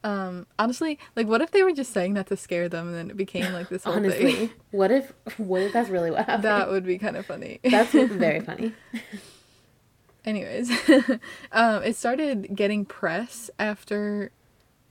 um, 0.05 0.47
honestly, 0.59 0.99
like, 1.15 1.27
what 1.27 1.41
if 1.43 1.51
they 1.51 1.63
were 1.63 1.73
just 1.73 1.93
saying 1.93 2.15
that 2.15 2.27
to 2.29 2.37
scare 2.37 2.69
them, 2.69 2.89
and 2.89 2.97
then 2.97 3.11
it 3.11 3.17
became 3.17 3.53
like 3.53 3.69
this 3.69 3.85
whole 3.85 3.95
Honestly, 3.95 4.33
thing? 4.33 4.51
what 4.71 4.91
if 4.91 5.13
what 5.37 5.63
if 5.63 5.73
that's 5.73 5.89
really 5.91 6.11
what 6.11 6.21
happened? 6.27 6.45
that 6.45 6.71
would 6.71 6.85
be 6.85 6.99
kind 6.99 7.17
of 7.17 7.27
funny. 7.27 7.61
That's 7.65 7.93
very 7.93 8.41
funny. 8.41 8.73
Anyways, 10.25 10.71
um, 11.53 11.83
it 11.83 11.97
started 11.97 12.55
getting 12.55 12.85
press 12.85 13.51
after, 13.59 14.31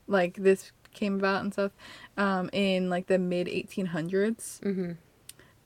like, 0.07 0.35
this 0.35 0.71
came 0.99 1.15
about 1.15 1.41
and 1.41 1.53
stuff, 1.53 1.71
um, 2.17 2.49
in 2.53 2.89
like 2.89 3.07
the 3.07 3.17
mid 3.17 3.47
1800s. 3.47 4.61
hmm 4.63 4.91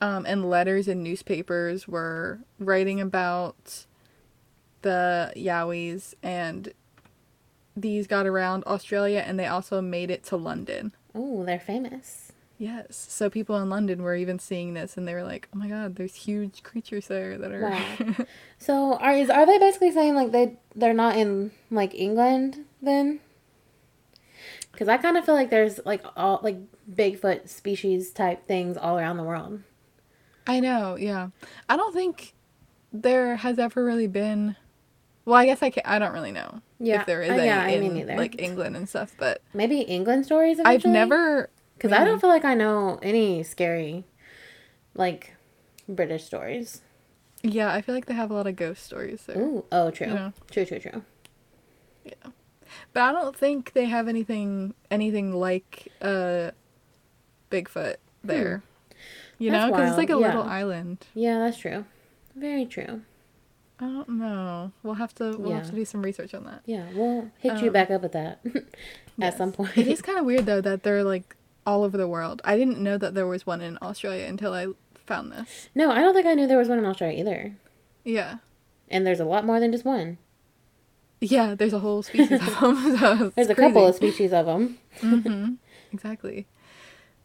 Um, 0.02 0.26
and 0.26 0.50
letters 0.50 0.88
and 0.88 1.02
newspapers 1.04 1.88
were 1.88 2.39
writing 2.60 3.00
about 3.02 3.86
the 4.82 5.32
Yowies, 5.36 6.13
and 6.22 6.74
these 7.76 8.06
got 8.08 8.26
around 8.28 8.63
Australia, 8.65 9.24
and 9.26 9.39
they 9.39 9.48
also 9.48 9.82
made 9.82 10.12
it 10.12 10.24
to 10.26 10.36
London. 10.38 10.93
Oh, 11.15 11.43
they're 11.46 11.60
famous. 11.60 12.32
Yes, 12.60 12.96
so 13.10 13.30
people 13.30 13.58
in 13.58 13.69
London 13.69 14.04
were 14.04 14.15
even 14.15 14.39
seeing 14.39 14.74
this, 14.74 14.96
and 14.96 15.08
they 15.08 15.13
were 15.13 15.24
like, 15.24 15.48
"Oh 15.54 15.58
my 15.58 15.67
God, 15.67 15.96
there's 15.96 16.15
huge 16.15 16.63
creatures 16.63 17.08
there 17.08 17.38
that 17.38 17.52
are." 17.52 17.62
Wow. 17.69 18.26
So 18.58 18.93
are 18.96 19.13
is 19.13 19.30
are 19.30 19.46
they 19.46 19.58
basically 19.60 19.91
saying 19.91 20.15
like 20.15 20.32
they 20.32 20.58
they're 20.76 20.93
not 20.93 21.17
in 21.17 21.52
like 21.72 21.93
England 21.96 22.63
then? 22.82 23.19
Because 24.74 24.88
I 24.90 24.98
kind 24.98 25.16
of 25.18 25.24
feel 25.26 25.36
like 25.36 25.50
there's 25.50 25.80
like 25.86 26.04
all 26.18 26.40
like 26.44 26.58
Bigfoot 26.92 27.48
species 27.48 28.12
type 28.12 28.48
things 28.48 28.76
all 28.76 28.98
around 28.98 29.18
the 29.18 29.24
world. 29.24 29.62
I 30.46 30.60
know, 30.60 30.98
yeah. 30.98 31.30
I 31.70 31.78
don't 31.78 31.94
think 31.94 32.34
there 32.92 33.38
has 33.38 33.60
ever 33.60 33.86
really 33.86 34.08
been. 34.08 34.56
Well, 35.26 35.36
I 35.38 35.46
guess 35.46 35.62
I 35.64 35.70
can't. 35.70 35.88
I 35.88 36.00
don't 36.00 36.12
really 36.12 36.34
know 36.34 36.60
Yeah, 36.80 37.00
if 37.02 37.06
there 37.06 37.22
is 37.22 37.30
uh, 37.30 37.34
any 37.36 37.46
yeah, 37.46 37.62
I 37.62 37.70
in 37.70 37.94
mean 37.94 38.08
like 38.18 38.42
England 38.42 38.76
and 38.76 38.90
stuff, 38.90 39.16
but 39.18 39.42
Maybe 39.54 39.80
England 39.82 40.26
stories. 40.26 40.60
I've 40.60 40.84
never. 40.84 41.50
because 41.76 41.94
I 41.94 42.04
don't 42.04 42.20
feel 42.20 42.30
like 42.30 42.44
I 42.44 42.56
know 42.56 43.00
any 43.02 43.44
scary 43.44 44.04
like 44.96 45.34
British 45.88 46.26
stories. 46.26 46.82
Yeah, 47.44 47.72
I 47.72 47.82
feel 47.82 47.94
like 47.96 48.06
they 48.08 48.14
have 48.16 48.32
a 48.32 48.34
lot 48.34 48.48
of 48.48 48.56
ghost 48.56 48.84
stories 48.84 49.24
there. 49.28 49.38
Ooh, 49.38 49.66
oh, 49.72 49.92
true, 49.92 50.08
Yeah. 50.08 50.32
true, 50.50 50.66
true, 50.66 50.80
true. 50.80 51.04
But 52.93 53.01
I 53.01 53.12
don't 53.12 53.36
think 53.36 53.73
they 53.73 53.86
have 53.86 54.08
anything 54.08 54.73
anything 54.91 55.34
like 55.34 55.88
uh 56.01 56.51
Bigfoot 57.51 57.95
there. 58.23 58.63
You 59.39 59.49
Hmm. 59.49 59.53
That's 59.53 59.65
know, 59.65 59.71
because 59.75 59.89
it's 59.89 59.97
like 59.97 60.10
a 60.10 60.17
wild, 60.19 60.36
little 60.36 60.49
island. 60.49 61.06
Yeah, 61.13 61.39
that's 61.39 61.58
true. 61.58 61.86
Very 62.36 62.65
true. 62.65 63.01
I 63.79 63.86
don't 63.86 64.10
know. 64.10 64.71
We'll 64.84 64.93
have 64.95 65.13
to 65.15 65.36
we'll 65.38 65.53
have 65.53 65.69
to 65.69 65.75
do 65.75 65.86
some 65.86 66.01
research 66.03 66.34
on 66.34 66.45
that. 66.45 66.62
Yeah, 66.65 66.86
we'll 66.93 67.29
hit 67.39 67.60
you 67.62 67.67
Um, 67.67 67.73
back 67.73 67.91
up 67.91 68.01
with 68.03 68.13
that 68.13 68.39
at 68.56 68.63
Yes. 69.17 69.38
some 69.38 69.51
point. 69.51 69.77
It 69.77 69.88
is 69.88 70.01
kind 70.01 70.17
of 70.19 70.25
weird 70.25 70.45
though 70.45 70.62
that 70.62 70.84
they're 70.84 71.03
like 71.03 71.36
all 71.65 71.84
over 71.84 71.97
the 71.97 72.08
world. 72.08 72.41
I 72.45 72.58
didn't 72.58 72.79
know 72.79 72.97
that 72.97 73.13
there 73.15 73.27
was 73.27 73.45
one 73.45 73.62
in 73.62 73.77
Australia 73.82 74.25
until 74.27 74.53
I 74.53 74.67
found 75.06 75.32
this. 75.32 75.69
No, 75.75 75.91
I 75.91 75.99
don't 76.01 76.13
think 76.13 76.25
I 76.27 76.34
knew 76.34 76.47
there 76.47 76.58
was 76.58 76.69
one 76.69 76.77
in 76.79 76.86
Australia 76.86 77.19
either. 77.19 77.56
Yeah. 78.03 78.38
And 78.89 79.06
there's 79.08 79.19
a 79.19 79.25
lot 79.25 79.45
more 79.45 79.60
than 79.60 79.71
just 79.71 79.86
one. 79.86 80.17
Yeah, 81.32 81.56
there's 81.56 81.74
a 81.74 81.80
whole 81.80 82.04
species 82.04 82.42
of 82.42 82.60
them. 82.60 82.98
So 83.00 83.32
There's 83.36 83.50
a 83.50 83.56
crazy. 83.56 83.74
couple 83.74 83.88
of 83.88 83.96
species 83.96 84.34
of 84.34 84.46
them. 84.46 84.78
hmm 85.00 85.54
Exactly. 85.92 86.48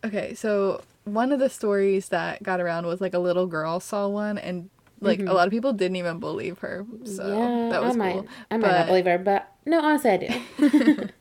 Okay, 0.05 0.35
so 0.35 0.83
one 1.05 1.33
of 1.33 1.41
the 1.41 1.49
stories 1.51 2.09
that 2.11 2.43
got 2.43 2.61
around 2.61 2.87
was 2.87 3.01
like 3.01 3.15
a 3.15 3.19
little 3.19 3.47
girl 3.47 3.81
saw 3.81 4.07
one, 4.09 4.39
and 4.39 4.71
like 5.01 5.21
a 5.21 5.33
lot 5.33 5.47
of 5.47 5.51
people 5.51 5.73
didn't 5.73 5.97
even 5.97 6.21
believe 6.21 6.59
her. 6.59 6.87
So 7.05 7.23
Mm-hmm. 7.25 7.29
yeah, 7.39 7.69
that 7.71 7.83
was 7.83 7.95
I 7.95 7.99
might, 7.99 8.13
cool. 8.13 8.27
I 8.51 8.57
might 8.59 8.69
not 8.69 8.81
But- 8.83 8.87
believe 8.89 9.05
her, 9.07 9.19
but 9.19 9.53
no, 9.67 9.81
honestly, 9.81 10.11
I 10.11 10.17
do. 10.17 11.09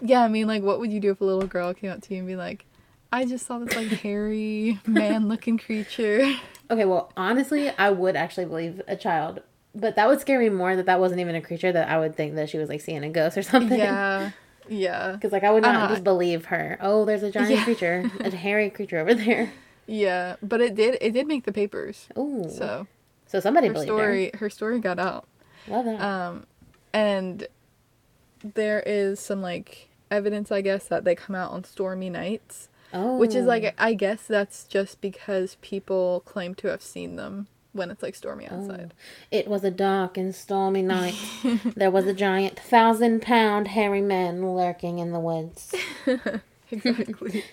Yeah, 0.00 0.22
I 0.22 0.28
mean, 0.28 0.46
like, 0.46 0.62
what 0.62 0.78
would 0.78 0.92
you 0.92 1.00
do 1.00 1.10
if 1.12 1.20
a 1.22 1.24
little 1.24 1.46
girl 1.48 1.72
came 1.72 1.90
up 1.90 2.02
to 2.02 2.12
you 2.12 2.18
and 2.18 2.28
be 2.28 2.36
like, 2.36 2.66
"I 3.10 3.24
just 3.24 3.46
saw 3.46 3.58
this 3.58 3.74
like 3.74 3.88
hairy 4.02 4.78
man-looking 4.86 5.56
creature"? 5.58 6.34
okay, 6.70 6.84
well, 6.84 7.10
honestly, 7.16 7.70
I 7.70 7.88
would 7.90 8.14
actually 8.14 8.44
believe 8.44 8.82
a 8.86 8.94
child, 8.96 9.40
but 9.76 9.94
that 9.96 10.08
would 10.08 10.20
scare 10.20 10.40
me 10.40 10.48
more 10.48 10.74
that 10.74 10.86
that 10.86 10.98
wasn't 10.98 11.20
even 11.20 11.34
a 11.36 11.40
creature. 11.42 11.70
That 11.70 11.88
I 11.88 11.98
would 11.98 12.16
think 12.16 12.34
that 12.34 12.48
she 12.50 12.58
was 12.58 12.68
like 12.68 12.80
seeing 12.80 13.04
a 13.04 13.10
ghost 13.10 13.36
or 13.36 13.42
something. 13.42 13.78
yeah, 13.78 14.30
yeah, 14.68 15.12
Because 15.12 15.30
like 15.32 15.44
I 15.44 15.50
would 15.52 15.62
not 15.62 15.84
Uh, 15.84 15.88
just 15.88 16.02
believe 16.04 16.46
her. 16.46 16.78
Oh, 16.80 17.04
there's 17.04 17.22
a 17.22 17.30
giant 17.30 17.50
Yeah. 17.52 17.64
creature, 17.64 18.10
a 18.20 18.30
hairy 18.44 18.70
creature 18.70 18.98
over 18.98 19.14
there. 19.14 19.52
yeah. 19.86 20.36
But 20.42 20.60
it 20.60 20.74
did 20.74 20.98
it 21.00 21.12
did 21.12 21.26
make 21.28 21.44
the 21.44 21.52
papers. 21.52 22.08
Ooh, 22.18 22.48
so, 22.48 22.86
So 23.26 23.38
somebody 23.40 23.68
her 23.68 23.72
believed 23.74 23.88
story 23.90 24.30
her 24.34 24.48
story 24.50 24.80
got 24.80 24.98
out. 24.98 25.28
Love 25.68 25.84
that. 25.84 26.00
Um, 26.00 26.46
and 26.92 27.46
there 28.54 28.82
is 28.86 29.18
some 29.20 29.42
like 29.42 29.88
evidence, 30.10 30.50
I 30.52 30.60
guess, 30.60 30.86
that 30.88 31.04
they 31.04 31.14
come 31.14 31.34
out 31.36 31.50
on 31.52 31.64
stormy 31.64 32.08
nights, 32.10 32.68
oh, 32.92 33.18
which 33.18 33.34
is 33.34 33.46
like 33.46 33.74
I 33.78 33.94
guess 33.94 34.26
that's 34.26 34.64
just 34.64 35.00
because 35.00 35.56
people 35.60 36.22
claim 36.24 36.54
to 36.56 36.68
have 36.68 36.82
seen 36.82 37.16
them 37.16 37.48
when 37.76 37.90
it's 37.90 38.02
like 38.02 38.14
stormy 38.14 38.48
oh. 38.50 38.56
outside. 38.56 38.94
It 39.30 39.48
was 39.48 39.64
a 39.64 39.70
dark 39.70 40.16
and 40.16 40.34
stormy 40.34 40.82
night. 40.82 41.14
there 41.76 41.90
was 41.90 42.06
a 42.06 42.14
giant 42.14 42.58
thousand 42.58 43.22
pound 43.22 43.68
hairy 43.68 44.00
man 44.02 44.54
lurking 44.54 44.98
in 44.98 45.12
the 45.12 45.20
woods. 45.20 45.74
Exactly. 46.70 47.44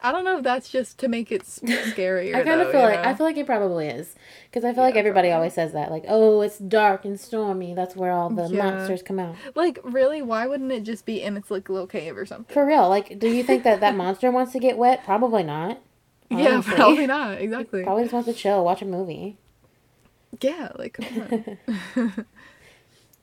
I 0.00 0.12
don't 0.12 0.24
know 0.24 0.36
if 0.36 0.44
that's 0.44 0.68
just 0.68 0.98
to 0.98 1.08
make 1.08 1.32
it 1.32 1.44
scarier. 1.44 2.34
I 2.34 2.42
kind 2.42 2.60
of 2.60 2.70
feel 2.70 2.82
like 2.82 3.02
know? 3.02 3.08
I 3.08 3.14
feel 3.14 3.24
like 3.24 3.38
it 3.38 3.46
probably 3.46 3.86
is 3.88 4.14
because 4.50 4.62
I 4.62 4.74
feel 4.74 4.82
like 4.82 4.96
everybody 4.96 5.28
probably. 5.28 5.32
always 5.36 5.54
says 5.54 5.72
that 5.72 5.90
like 5.90 6.04
oh 6.08 6.42
it's 6.42 6.58
dark 6.58 7.06
and 7.06 7.18
stormy 7.18 7.72
that's 7.74 7.96
where 7.96 8.12
all 8.12 8.28
the 8.28 8.48
Yeah. 8.48 8.64
monsters 8.64 9.02
come 9.02 9.18
out 9.18 9.36
like 9.54 9.78
really, 9.82 10.20
why 10.20 10.46
wouldn't 10.46 10.72
it 10.72 10.82
just 10.82 11.06
be 11.06 11.22
in 11.22 11.38
its 11.38 11.50
like 11.50 11.70
little 11.70 11.86
cave 11.86 12.18
or 12.18 12.26
something? 12.26 12.52
for 12.52 12.66
real 12.66 12.86
like 12.88 13.18
do 13.18 13.28
you 13.28 13.42
think 13.42 13.62
that 13.64 13.80
that 13.80 13.96
monster 13.96 14.30
wants 14.30 14.52
to 14.52 14.58
get 14.58 14.76
wet 14.76 15.04
probably 15.04 15.42
not 15.42 15.78
Yeah, 16.30 16.62
probably 16.64 17.06
not. 17.06 17.38
Exactly. 17.40 17.82
probably 17.84 18.04
just 18.04 18.12
wants 18.14 18.28
to 18.28 18.34
chill 18.34 18.64
watch 18.64 18.82
a 18.82 18.86
movie 18.86 19.36
Yeah, 20.40 20.70
like 20.76 20.94
come 20.94 21.56
on. 21.96 22.26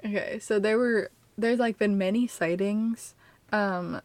okay, 0.06 0.40
so 0.40 0.60
there 0.60 0.78
were 0.78 1.10
there's 1.38 1.60
like 1.60 1.78
been 1.78 1.98
many 1.98 2.28
sightings, 2.28 3.16
um, 3.52 4.02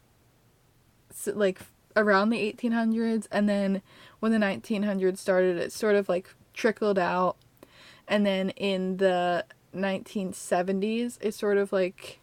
s 1.11 1.27
like 1.33 1.59
around 1.95 2.29
the 2.29 2.37
1800s 2.53 3.27
and 3.31 3.49
then 3.49 3.81
when 4.19 4.31
the 4.31 4.37
1900s 4.37 5.17
started 5.17 5.57
it 5.57 5.71
sort 5.71 5.95
of 5.95 6.07
like 6.07 6.29
trickled 6.53 6.99
out 6.99 7.35
and 8.07 8.23
then 8.25 8.51
in 8.51 8.97
the 8.97 9.43
1970s 9.75 11.17
it 11.21 11.33
sort 11.33 11.57
of 11.57 11.71
like 11.71 12.19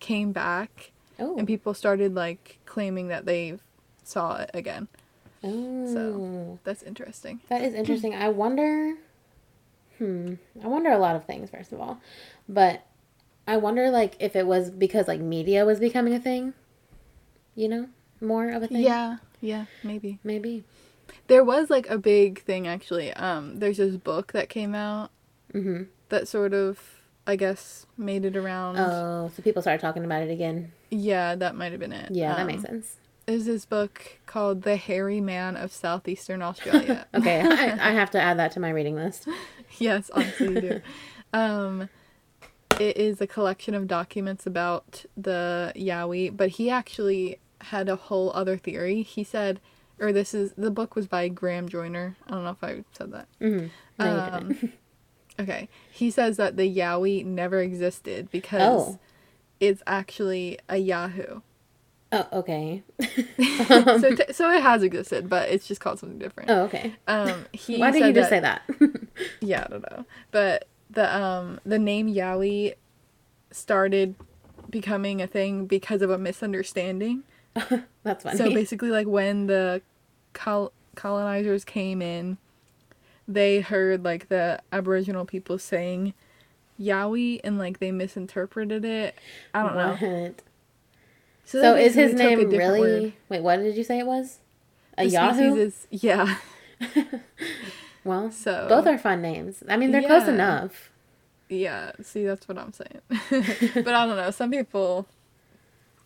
came 0.00 0.32
back 0.32 0.90
Oh. 1.18 1.36
and 1.36 1.46
people 1.46 1.74
started 1.74 2.14
like 2.14 2.58
claiming 2.66 3.08
that 3.08 3.24
they 3.26 3.58
saw 4.02 4.36
it 4.38 4.50
again 4.54 4.88
oh. 5.44 6.58
that's 6.64 6.82
interesting 6.82 7.40
That 7.48 7.62
is 7.62 7.74
interesting. 7.74 8.14
I 8.14 8.28
wonder. 8.28 8.94
Hmm. 9.98 10.34
I 10.62 10.66
wonder 10.66 10.90
a 10.90 10.98
lot 10.98 11.14
of 11.16 11.24
things, 11.24 11.50
first 11.50 11.72
of 11.72 11.80
all. 11.80 12.00
But 12.48 12.84
I 13.46 13.56
wonder, 13.58 13.90
like, 13.90 14.16
if 14.18 14.34
it 14.34 14.46
was 14.46 14.70
because, 14.70 15.06
like, 15.06 15.20
media 15.20 15.64
was 15.64 15.78
becoming 15.78 16.14
a 16.14 16.18
thing. 16.20 16.54
You 17.54 17.68
know? 17.68 17.88
More 18.20 18.50
of 18.50 18.62
a 18.62 18.66
thing? 18.68 18.78
yeah 18.82 19.18
yeah 19.42 19.66
maybe 19.82 20.18
Maybe. 20.24 20.64
there 21.26 21.44
was 21.44 21.68
like 21.68 21.86
a 21.90 21.98
big 21.98 22.40
thing 22.42 22.66
actually 22.66 23.12
um 23.12 23.58
there's 23.58 23.76
this 23.76 23.96
book 23.96 24.32
that 24.32 24.48
came 24.48 24.74
out 24.74 25.10
Mm-hmm. 25.52 25.82
that 26.08 26.26
sort 26.26 26.54
of 26.54 26.80
i 27.26 27.36
guess 27.36 27.84
made 27.98 28.24
it 28.24 28.36
around 28.36 28.76
Oh, 28.78 29.30
so 29.36 29.42
people 29.42 29.60
started 29.60 29.80
talking 29.82 30.04
about 30.04 30.22
it 30.22 30.30
again. 30.30 30.72
yeah 30.90 31.34
that 31.34 31.54
might 31.54 31.72
have 31.72 31.80
been 31.80 31.92
it 31.92 32.10
Yeah, 32.12 32.32
that 32.34 32.40
Um, 32.40 32.46
makes 32.46 32.62
sense. 32.62 32.96
There's 33.26 33.46
this 33.46 33.64
book 33.64 34.18
called 34.26 34.62
The 34.62 34.76
Hairy 34.76 35.20
Man 35.20 35.56
of 35.56 35.72
Southeastern 35.72 36.42
Australia. 36.42 37.06
Okay, 37.14 37.40
I, 37.40 37.90
I 37.90 37.92
have 38.00 38.10
to 38.10 38.20
add 38.20 38.38
that 38.38 38.52
to 38.52 38.60
my 38.60 38.70
reading 38.70 38.96
list. 38.96 39.26
yes, 39.78 40.10
honestly, 40.12 40.54
you 40.54 40.60
do. 40.60 40.80
Um, 41.32 41.88
it 42.78 42.96
is 42.96 43.20
a 43.20 43.26
collection 43.26 43.74
of 43.74 43.86
documents 43.86 44.46
about 44.46 45.04
the 45.16 45.72
Yowie, 45.74 46.36
but 46.36 46.50
he 46.50 46.68
actually 46.70 47.38
had 47.62 47.88
a 47.88 47.96
whole 47.96 48.30
other 48.34 48.56
theory. 48.58 49.02
He 49.02 49.24
said, 49.24 49.60
or 49.98 50.12
this 50.12 50.34
is 50.34 50.52
the 50.58 50.70
book 50.70 50.94
was 50.94 51.06
by 51.06 51.28
Graham 51.28 51.68
Joyner. 51.68 52.16
I 52.26 52.32
don't 52.32 52.44
know 52.44 52.50
if 52.50 52.62
I 52.64 52.84
said 52.92 53.12
that. 53.12 53.26
Mm-hmm. 53.40 53.66
No, 53.98 54.30
Um. 54.32 54.72
Okay, 55.40 55.68
he 55.90 56.12
says 56.12 56.36
that 56.36 56.56
the 56.56 56.72
Yowie 56.72 57.24
never 57.26 57.58
existed 57.60 58.30
because 58.30 58.60
Oh. 58.94 58.98
it's 59.58 59.82
actually 59.84 60.60
a 60.68 60.76
Yahoo. 60.76 61.40
Oh, 62.16 62.38
okay. 62.38 62.82
so, 63.00 64.14
t- 64.14 64.32
so 64.32 64.50
it 64.52 64.62
has 64.62 64.84
existed, 64.84 65.28
but 65.28 65.48
it's 65.48 65.66
just 65.66 65.80
called 65.80 65.98
something 65.98 66.18
different. 66.18 66.48
Oh, 66.48 66.62
okay. 66.64 66.94
Um, 67.08 67.46
he 67.52 67.78
Why 67.78 67.90
did 67.90 68.06
you 68.06 68.12
just 68.12 68.30
that- 68.30 68.62
say 68.68 68.78
that? 68.78 69.00
Yeah, 69.40 69.64
I 69.66 69.68
don't 69.68 69.90
know. 69.90 70.04
But 70.30 70.68
the 70.90 71.12
um 71.16 71.60
the 71.66 71.78
name 71.78 72.12
Yowie 72.12 72.74
started 73.50 74.14
becoming 74.70 75.20
a 75.20 75.26
thing 75.26 75.66
because 75.66 76.02
of 76.02 76.10
a 76.10 76.18
misunderstanding. 76.18 77.24
That's 78.04 78.22
funny. 78.24 78.36
So 78.36 78.50
basically 78.52 78.90
like 78.90 79.06
when 79.06 79.46
the 79.46 79.82
col- 80.34 80.72
colonizers 80.94 81.64
came 81.64 82.00
in, 82.02 82.38
they 83.26 83.60
heard 83.60 84.04
like 84.04 84.28
the 84.28 84.60
aboriginal 84.72 85.24
people 85.24 85.58
saying 85.58 86.14
Yowie 86.80 87.40
and 87.44 87.58
like 87.58 87.78
they 87.78 87.92
misinterpreted 87.92 88.84
it. 88.84 89.14
I 89.52 89.62
don't 89.62 89.74
know. 89.76 90.34
So, 91.46 91.60
So, 91.60 91.76
is 91.76 91.94
his 91.94 92.12
basically 92.14 92.44
took 92.44 92.44
a 92.44 92.56
name 92.56 92.58
really? 92.58 92.80
word. 92.80 93.12
Wait, 93.28 93.42
what 93.42 93.56
did 93.56 93.76
you 93.76 93.84
say 93.84 93.98
it 93.98 94.06
was? 94.06 94.38
A 94.96 95.04
The 95.04 95.10
Yahoo. 95.10 95.56
is 95.56 95.86
yeah. 95.90 96.36
well, 98.04 98.30
So 98.30 98.66
both 98.68 98.86
are 98.86 98.98
fun 98.98 99.22
names. 99.22 99.62
I 99.68 99.76
mean, 99.76 99.90
they're 99.92 100.02
close 100.02 100.28
enough. 100.28 100.90
Yeah, 101.48 101.92
see, 102.02 102.24
that's 102.24 102.48
what 102.48 102.58
I'm 102.58 102.72
saying. 102.72 103.00
but 103.84 103.94
I 103.94 104.06
don't 104.06 104.16
know. 104.16 104.30
Some 104.30 104.50
people 104.50 105.06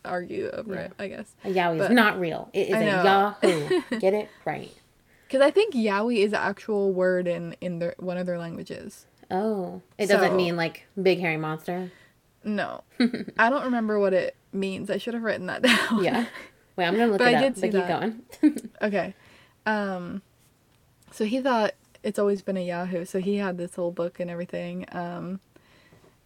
argue 0.05 0.49
over 0.49 0.73
Yeah. 0.73 0.79
it, 0.81 0.93
I 0.99 1.07
guess. 1.07 1.33
A 1.43 1.47
Yowie 1.49 1.81
is 1.81 1.89
not 1.89 2.19
real. 2.19 2.49
It 2.53 2.69
is 2.69 2.75
a. 2.75 2.85
Yahoo. 2.85 3.81
Get 3.99 4.13
it 4.13 4.29
right. 4.45 4.71
Because 5.27 5.41
I 5.41 5.51
think 5.51 5.73
Yowie 5.75 6.23
is 6.25 6.33
an 6.33 6.39
actual 6.41 6.91
word 6.91 7.27
in, 7.27 7.55
in 7.61 7.79
their, 7.79 7.93
one 7.99 8.17
of 8.17 8.25
their 8.25 8.39
languages. 8.39 9.05
Oh, 9.31 9.81
it 9.97 10.07
doesn't 10.07 10.35
mean 10.35 10.55
like 10.57 10.87
big 11.01 11.19
hairy 11.19 11.37
monster. 11.37 11.91
No. 12.43 12.83
I 13.37 13.49
don't 13.49 13.65
remember 13.65 13.99
what 13.99 14.13
it 14.13 14.35
means. 14.51 14.89
I 14.89 14.97
should 14.97 15.13
have 15.13 15.23
written 15.23 15.47
that 15.47 15.61
down. 15.63 16.03
Yeah. 16.03 16.25
Wait, 16.75 16.85
I'm 16.85 16.93
gonna 16.97 17.07
look 17.11 17.19
But 17.19 17.27
it 17.33 17.35
I 17.35 17.37
up. 17.37 17.43
did 17.43 17.53
but 17.55 17.61
see 17.61 17.67
keep 17.67 17.87
that. 17.87 18.41
going. 18.41 18.69
Okay. 18.81 19.13
Um, 19.65 20.21
so 21.11 21.25
he 21.25 21.41
thought 21.41 21.73
it's 22.03 22.17
always 22.19 22.41
been 22.41 22.57
a 22.57 22.65
Yahoo. 22.65 23.05
So 23.05 23.19
he 23.19 23.37
had 23.37 23.57
this 23.57 23.75
whole 23.75 23.91
book 23.91 24.19
and 24.19 24.29
everything. 24.29 24.85
Um, 24.91 25.39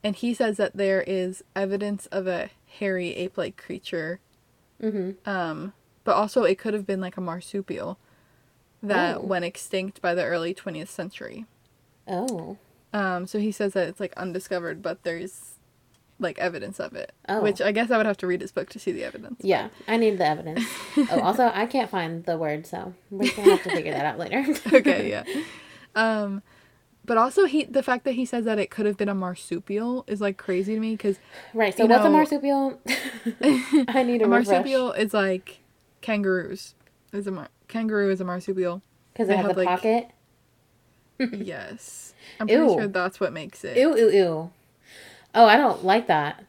and 0.04 0.16
he 0.16 0.34
says 0.34 0.58
that 0.58 0.76
there 0.78 1.02
is 1.02 1.44
evidence 1.56 2.06
of 2.08 2.28
a 2.28 2.50
hairy 2.80 3.16
ape-like 3.16 3.58
creature. 3.58 4.20
mm-hmm. 4.82 5.28
Um, 5.30 5.74
but 6.04 6.16
also 6.16 6.44
it 6.44 6.60
could 6.60 6.74
have 6.74 6.86
been 6.86 7.00
like 7.02 7.16
a 7.18 7.22
marsupial 7.22 7.98
that 8.84 9.18
Oh. 9.18 9.22
went 9.22 9.46
extinct 9.46 10.02
by 10.02 10.14
the 10.14 10.24
early 10.26 10.54
20th 10.54 10.90
century. 10.90 11.46
Oh. 12.08 12.58
Um, 12.92 13.26
so 13.26 13.40
he 13.40 13.52
says 13.52 13.74
that 13.74 13.88
it's 13.88 14.00
like 14.02 14.14
undiscovered, 14.18 14.82
but 14.82 15.04
there's 15.04 15.53
like 16.24 16.40
evidence 16.40 16.80
of 16.80 16.94
it. 16.96 17.12
Oh. 17.30 17.42
Which 17.42 17.62
I 17.62 17.72
guess 17.72 17.92
I 17.92 17.98
would 17.98 18.06
have 18.06 18.18
to 18.18 18.28
read 18.28 18.42
his 18.42 18.52
book 18.52 18.70
to 18.70 18.80
see 18.80 18.92
the 18.92 19.04
evidence. 19.04 19.42
Yeah, 19.44 19.70
I 19.88 19.98
need 19.98 20.18
the 20.18 20.26
evidence. 20.26 20.64
oh, 20.98 21.20
also, 21.22 21.52
I 21.54 21.66
can't 21.68 21.90
find 21.90 22.24
the 22.26 22.38
word, 22.38 22.66
so 22.66 22.94
we're 23.12 23.30
gonna 23.36 23.52
have 23.52 23.64
to 23.64 23.70
figure 23.70 23.92
that 23.94 24.06
out 24.06 24.18
later. 24.20 24.46
okay, 24.74 25.10
yeah. 25.10 25.24
Um, 25.96 26.42
but 27.06 27.18
also 27.18 27.46
he 27.46 27.66
the 27.66 27.84
fact 27.84 28.06
that 28.06 28.14
he 28.14 28.26
says 28.26 28.46
that 28.46 28.58
it 28.58 28.72
could 28.72 28.86
have 28.86 28.98
been 28.98 29.10
a 29.10 29.14
marsupial 29.16 30.06
is 30.08 30.22
like 30.22 30.38
crazy 30.38 30.74
to 30.74 30.80
me 30.80 30.92
because 30.96 31.20
Right. 31.54 31.76
So, 31.76 31.86
what's 31.86 32.06
a 32.06 32.10
marsupial? 32.10 32.80
I 33.42 34.04
need 34.04 34.22
a, 34.22 34.26
a 34.26 34.28
refresh 34.30 34.48
marsupial 34.48 34.92
is 34.94 35.14
like 35.14 35.60
kangaroos. 36.02 36.76
Is 37.12 37.28
a 37.28 37.32
mar- 37.32 37.50
kangaroo 37.68 38.10
is 38.10 38.22
a 38.22 38.26
marsupial. 38.26 38.82
because 39.14 39.28
they 39.28 39.34
it 39.36 39.38
has 39.38 39.46
have, 39.48 39.58
a 39.58 39.60
like- 39.60 39.68
pocket. 39.68 40.10
yes, 41.20 42.14
I'm 42.40 42.48
pretty 42.48 42.64
Ew. 42.64 42.70
sure 42.70 42.88
that's 42.88 43.20
what 43.20 43.32
makes 43.34 43.64
it. 43.64 43.78
Ew, 43.78 43.96
ew, 43.96 44.10
ew. 44.10 44.52
Oh, 45.36 45.46
I 45.46 45.58
don't 45.58 45.84
like 45.84 46.08
that. 46.08 46.44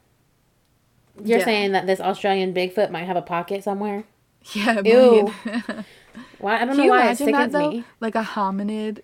You're 1.23 1.39
Yeah. 1.39 1.45
saying 1.45 1.71
that 1.71 1.87
this 1.87 1.99
Australian 1.99 2.53
Bigfoot 2.53 2.91
might 2.91 3.05
have 3.05 3.15
a 3.17 3.21
pocket 3.21 3.63
somewhere? 3.63 4.03
Yeah, 4.53 4.81
Ew. 4.83 5.33
Why? 6.37 6.55
I 6.55 6.59
don't 6.59 6.69
Can 6.69 6.77
know 6.77 6.83
you 6.83 6.89
why 6.91 7.09
it 7.11 7.21
imagine 7.21 7.51
that 7.51 7.51
me. 7.73 7.83
Like 7.99 8.15
a 8.15 8.21
hominid 8.23 9.01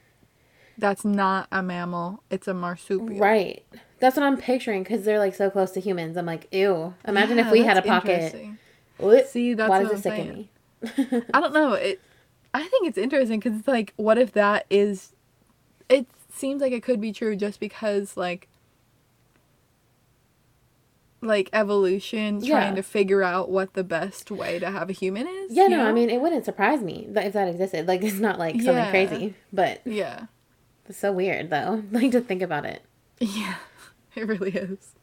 that's 0.78 1.04
not 1.06 1.48
a 1.52 1.62
mammal, 1.62 2.24
it's 2.30 2.48
a 2.48 2.54
marsupial. 2.54 3.20
Right. 3.20 3.66
That's 4.00 4.16
what 4.16 4.24
I'm 4.24 4.38
picturing 4.38 4.84
because 4.84 5.04
they're 5.04 5.20
like 5.20 5.36
so 5.36 5.50
close 5.50 5.72
to 5.72 5.80
humans. 5.80 6.18
I'm 6.18 6.26
like, 6.26 6.48
ew. 6.52 6.94
Imagine 7.08 7.40
if 7.40 7.52
we 7.52 7.64
had 7.64 7.78
a 7.78 7.82
pocket. 7.82 8.36
What? 8.98 9.28
See, 9.28 9.54
that's 9.54 9.70
Why 9.70 9.84
does 9.84 9.92
it 10.00 10.04
sicken 10.04 10.30
me? 10.34 10.52
I 11.34 11.40
don't 11.40 11.54
know. 11.54 11.74
It. 11.74 12.02
I 12.54 12.68
think 12.68 12.88
it's 12.88 12.98
interesting 12.98 13.40
because 13.40 13.58
it's 13.58 13.68
like, 13.68 13.94
what 13.96 14.18
if 14.18 14.34
that 14.34 14.66
is? 14.70 15.14
It 15.90 16.08
seems 16.34 16.62
like 16.62 16.72
it 16.72 16.84
could 16.84 17.00
be 17.02 17.12
true 17.12 17.36
just 17.36 17.60
because 17.60 18.18
like. 18.18 18.48
Like 21.24 21.50
evolution, 21.54 22.42
Yeah. 22.42 22.56
trying 22.60 22.76
to 22.76 22.82
figure 22.84 23.22
out 23.22 23.50
what 23.52 23.74
the 23.76 23.84
best 23.84 24.32
way 24.32 24.58
to 24.58 24.72
have 24.72 24.90
a 24.90 24.94
human 24.94 25.28
is. 25.28 25.52
Yeah, 25.52 25.68
no, 25.68 25.86
I 25.86 25.92
mean, 25.92 26.10
it 26.10 26.20
wouldn't 26.20 26.46
surprise 26.46 26.82
me 26.82 27.06
that 27.12 27.26
if 27.28 27.34
that 27.34 27.48
existed. 27.48 27.88
Like, 27.88 28.02
it's 28.04 28.18
not 28.20 28.40
like 28.40 28.56
something 28.56 28.76
Yeah. 28.76 28.90
crazy, 28.90 29.36
but 29.54 29.82
Yeah, 29.86 30.26
it's 30.90 30.98
so 30.98 31.12
weird 31.12 31.50
though. 31.52 31.84
Like 31.92 32.12
to 32.12 32.22
think 32.22 32.42
about 32.42 32.66
it. 32.66 32.82
yeah, 33.20 33.56
it 34.16 34.28
really 34.28 34.52
is. 34.52 34.94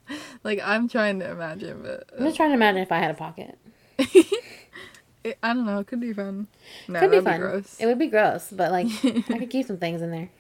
Like 0.43 0.61
I'm 0.65 0.89
trying 0.89 1.21
to 1.21 1.31
imagine, 1.31 1.83
but 1.83 2.11
I'm 2.19 2.25
just 2.25 2.37
trying 2.37 2.51
to 2.51 2.55
imagine 2.55 2.83
if 2.83 2.91
I 2.91 2.99
had 2.99 3.13
a 3.13 3.15
pocket. 3.15 3.57
it, 3.99 5.39
I 5.43 5.53
don't 5.55 5.67
know. 5.67 5.79
It 5.81 5.87
could 5.87 6.01
be 6.01 6.13
fun. 6.13 6.49
No, 6.89 6.99
Could 7.01 7.11
be 7.13 7.21
fun. 7.21 7.41
gross. 7.41 7.77
It 7.79 7.87
would 7.87 7.99
be 7.99 8.07
gross, 8.09 8.49
but 8.51 8.73
like 8.73 8.87
I 9.05 9.39
could 9.39 9.51
keep 9.51 9.67
some 9.67 9.77
things 9.79 10.03
in 10.03 10.11
there. 10.11 10.31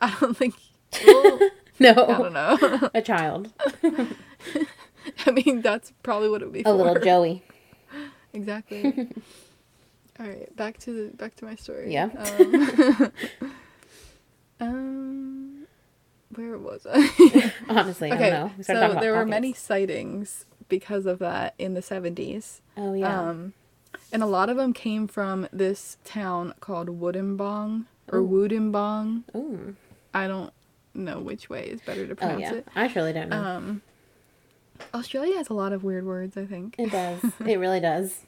I 0.00 0.14
don't 0.20 0.36
think. 0.36 0.54
Well, 1.06 1.40
No, 1.80 1.90
I 1.90 1.94
don't 1.94 2.32
know. 2.32 2.90
a 2.94 3.00
child, 3.00 3.52
I 5.26 5.30
mean, 5.30 5.62
that's 5.62 5.92
probably 6.02 6.28
what 6.28 6.42
it 6.42 6.46
would 6.46 6.54
be. 6.54 6.60
a 6.60 6.64
for. 6.64 6.72
little 6.74 7.00
Joey. 7.02 7.42
Exactly. 8.32 8.84
All 10.20 10.26
right, 10.26 10.54
back 10.54 10.78
to 10.80 10.92
the 10.92 11.16
back 11.16 11.34
to 11.36 11.44
my 11.44 11.56
story. 11.56 11.92
Yeah. 11.92 12.10
Um, 12.16 13.12
um, 14.60 15.66
where 16.34 16.56
was 16.58 16.86
I? 16.88 17.52
Honestly, 17.68 18.12
I 18.12 18.14
okay, 18.14 18.30
don't 18.30 18.40
know. 18.48 18.52
We 18.56 18.62
so 18.62 18.72
started 18.74 18.80
talking 18.80 18.90
about 18.92 19.00
there 19.00 19.14
were 19.14 19.26
many 19.26 19.52
sightings 19.52 20.44
because 20.68 21.06
of 21.06 21.18
that 21.18 21.54
in 21.58 21.74
the 21.74 21.82
seventies. 21.82 22.60
Oh 22.76 22.92
yeah. 22.94 23.30
Um, 23.30 23.54
and 24.12 24.22
a 24.22 24.26
lot 24.26 24.48
of 24.48 24.56
them 24.56 24.72
came 24.72 25.08
from 25.08 25.48
this 25.52 25.96
town 26.04 26.54
called 26.60 26.88
Woodenbong 27.00 27.86
or 28.12 28.20
Ooh. 28.20 28.28
Woodenbong. 28.28 29.24
Ooh. 29.34 29.74
I 30.14 30.28
don't 30.28 30.52
know 30.94 31.18
which 31.20 31.48
way 31.48 31.64
is 31.64 31.80
better 31.80 32.06
to 32.06 32.12
Oh 32.12 32.16
pronounce 32.16 32.40
yeah. 32.42 32.54
it. 32.54 32.68
I 32.76 32.88
surely 32.88 33.12
don't 33.12 33.28
know. 33.30 33.42
Um, 33.42 33.82
Australia 34.94 35.36
has 35.36 35.48
a 35.48 35.54
lot 35.54 35.72
of 35.72 35.84
weird 35.84 36.04
words, 36.04 36.36
I 36.36 36.46
think. 36.46 36.74
it 36.78 36.90
does. 36.90 37.20
It 37.46 37.58
really 37.58 37.80
does. 37.80 38.20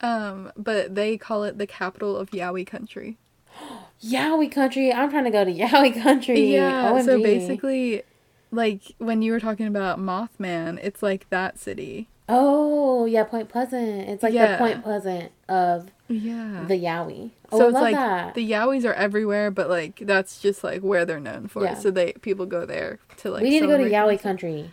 Um, 0.00 0.52
but 0.56 0.94
they 0.94 1.16
call 1.16 1.44
it 1.44 1.56
the 1.58 1.66
capital 1.66 2.16
of 2.16 2.30
Yowie 2.30 2.66
country. 2.66 3.16
Yowie 4.04 4.50
country. 4.52 4.92
I'm 4.92 5.10
trying 5.10 5.24
to 5.24 5.30
go 5.30 5.44
to 5.44 5.52
Yowie 5.52 6.00
country. 6.02 6.52
Yeah, 6.54 7.00
so 7.02 7.22
basically, 7.22 8.02
like 8.50 8.82
when 8.98 9.22
you 9.22 9.32
were 9.32 9.40
talking 9.40 9.66
about 9.66 9.98
Mothman, 9.98 10.78
it's 10.82 11.02
like 11.02 11.28
that 11.30 11.58
city. 11.58 12.08
Oh 12.28 13.04
yeah, 13.06 13.24
Point 13.24 13.48
Pleasant. 13.48 14.08
It's 14.08 14.22
like 14.22 14.34
Yeah. 14.34 14.52
the 14.52 14.58
Point 14.58 14.82
Pleasant 14.82 15.30
of 15.48 15.90
Yeah. 16.08 16.64
the 16.66 16.74
Yowie. 16.74 17.30
Oh, 17.52 17.58
so 17.58 17.68
it's 17.68 17.74
like 17.74 17.94
that. 17.94 18.34
the 18.34 18.50
Yowies 18.50 18.84
are 18.84 18.94
everywhere, 18.94 19.50
but 19.50 19.70
like 19.70 19.98
that's 20.00 20.40
just 20.40 20.64
like 20.64 20.82
where 20.82 21.04
they're 21.04 21.20
known 21.20 21.48
for. 21.48 21.62
Yeah. 21.64 21.74
So 21.74 21.90
they 21.90 22.12
people 22.14 22.46
go 22.46 22.66
there 22.66 22.98
to 23.18 23.30
like. 23.30 23.42
we 23.42 23.50
need 23.50 23.60
to 23.60 23.66
go 23.66 23.78
to 23.78 23.84
Yowie 23.84 24.20
country. 24.20 24.70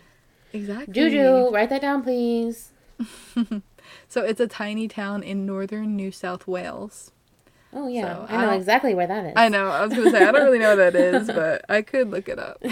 Exactly. 0.52 0.92
Juju, 0.92 1.50
write 1.52 1.70
that 1.70 1.80
down, 1.82 2.02
please. 2.02 2.70
So 4.08 4.22
it's 4.22 4.40
a 4.40 4.46
tiny 4.46 4.88
town 4.88 5.22
in 5.22 5.44
northern 5.46 5.96
New 5.96 6.12
South 6.12 6.46
Wales. 6.46 7.10
Oh 7.74 7.88
yeah, 7.88 8.26
So, 8.26 8.26
I 8.28 8.36
I 8.36 8.42
know 8.42 8.50
exactly 8.52 8.94
where 8.94 9.06
that 9.06 9.24
is. 9.24 9.32
I 9.36 9.48
know. 9.48 9.68
I 9.68 9.84
was 9.86 9.94
gonna 9.94 10.10
say 10.10 10.22
I 10.22 10.30
don't 10.32 10.44
really 10.44 10.58
know 10.58 10.76
what 10.76 10.92
that 10.92 10.94
is, 11.14 11.26
but 11.26 11.64
I 11.68 11.82
could 11.82 12.10
look 12.10 12.28
it 12.28 12.38
up. 12.38 12.62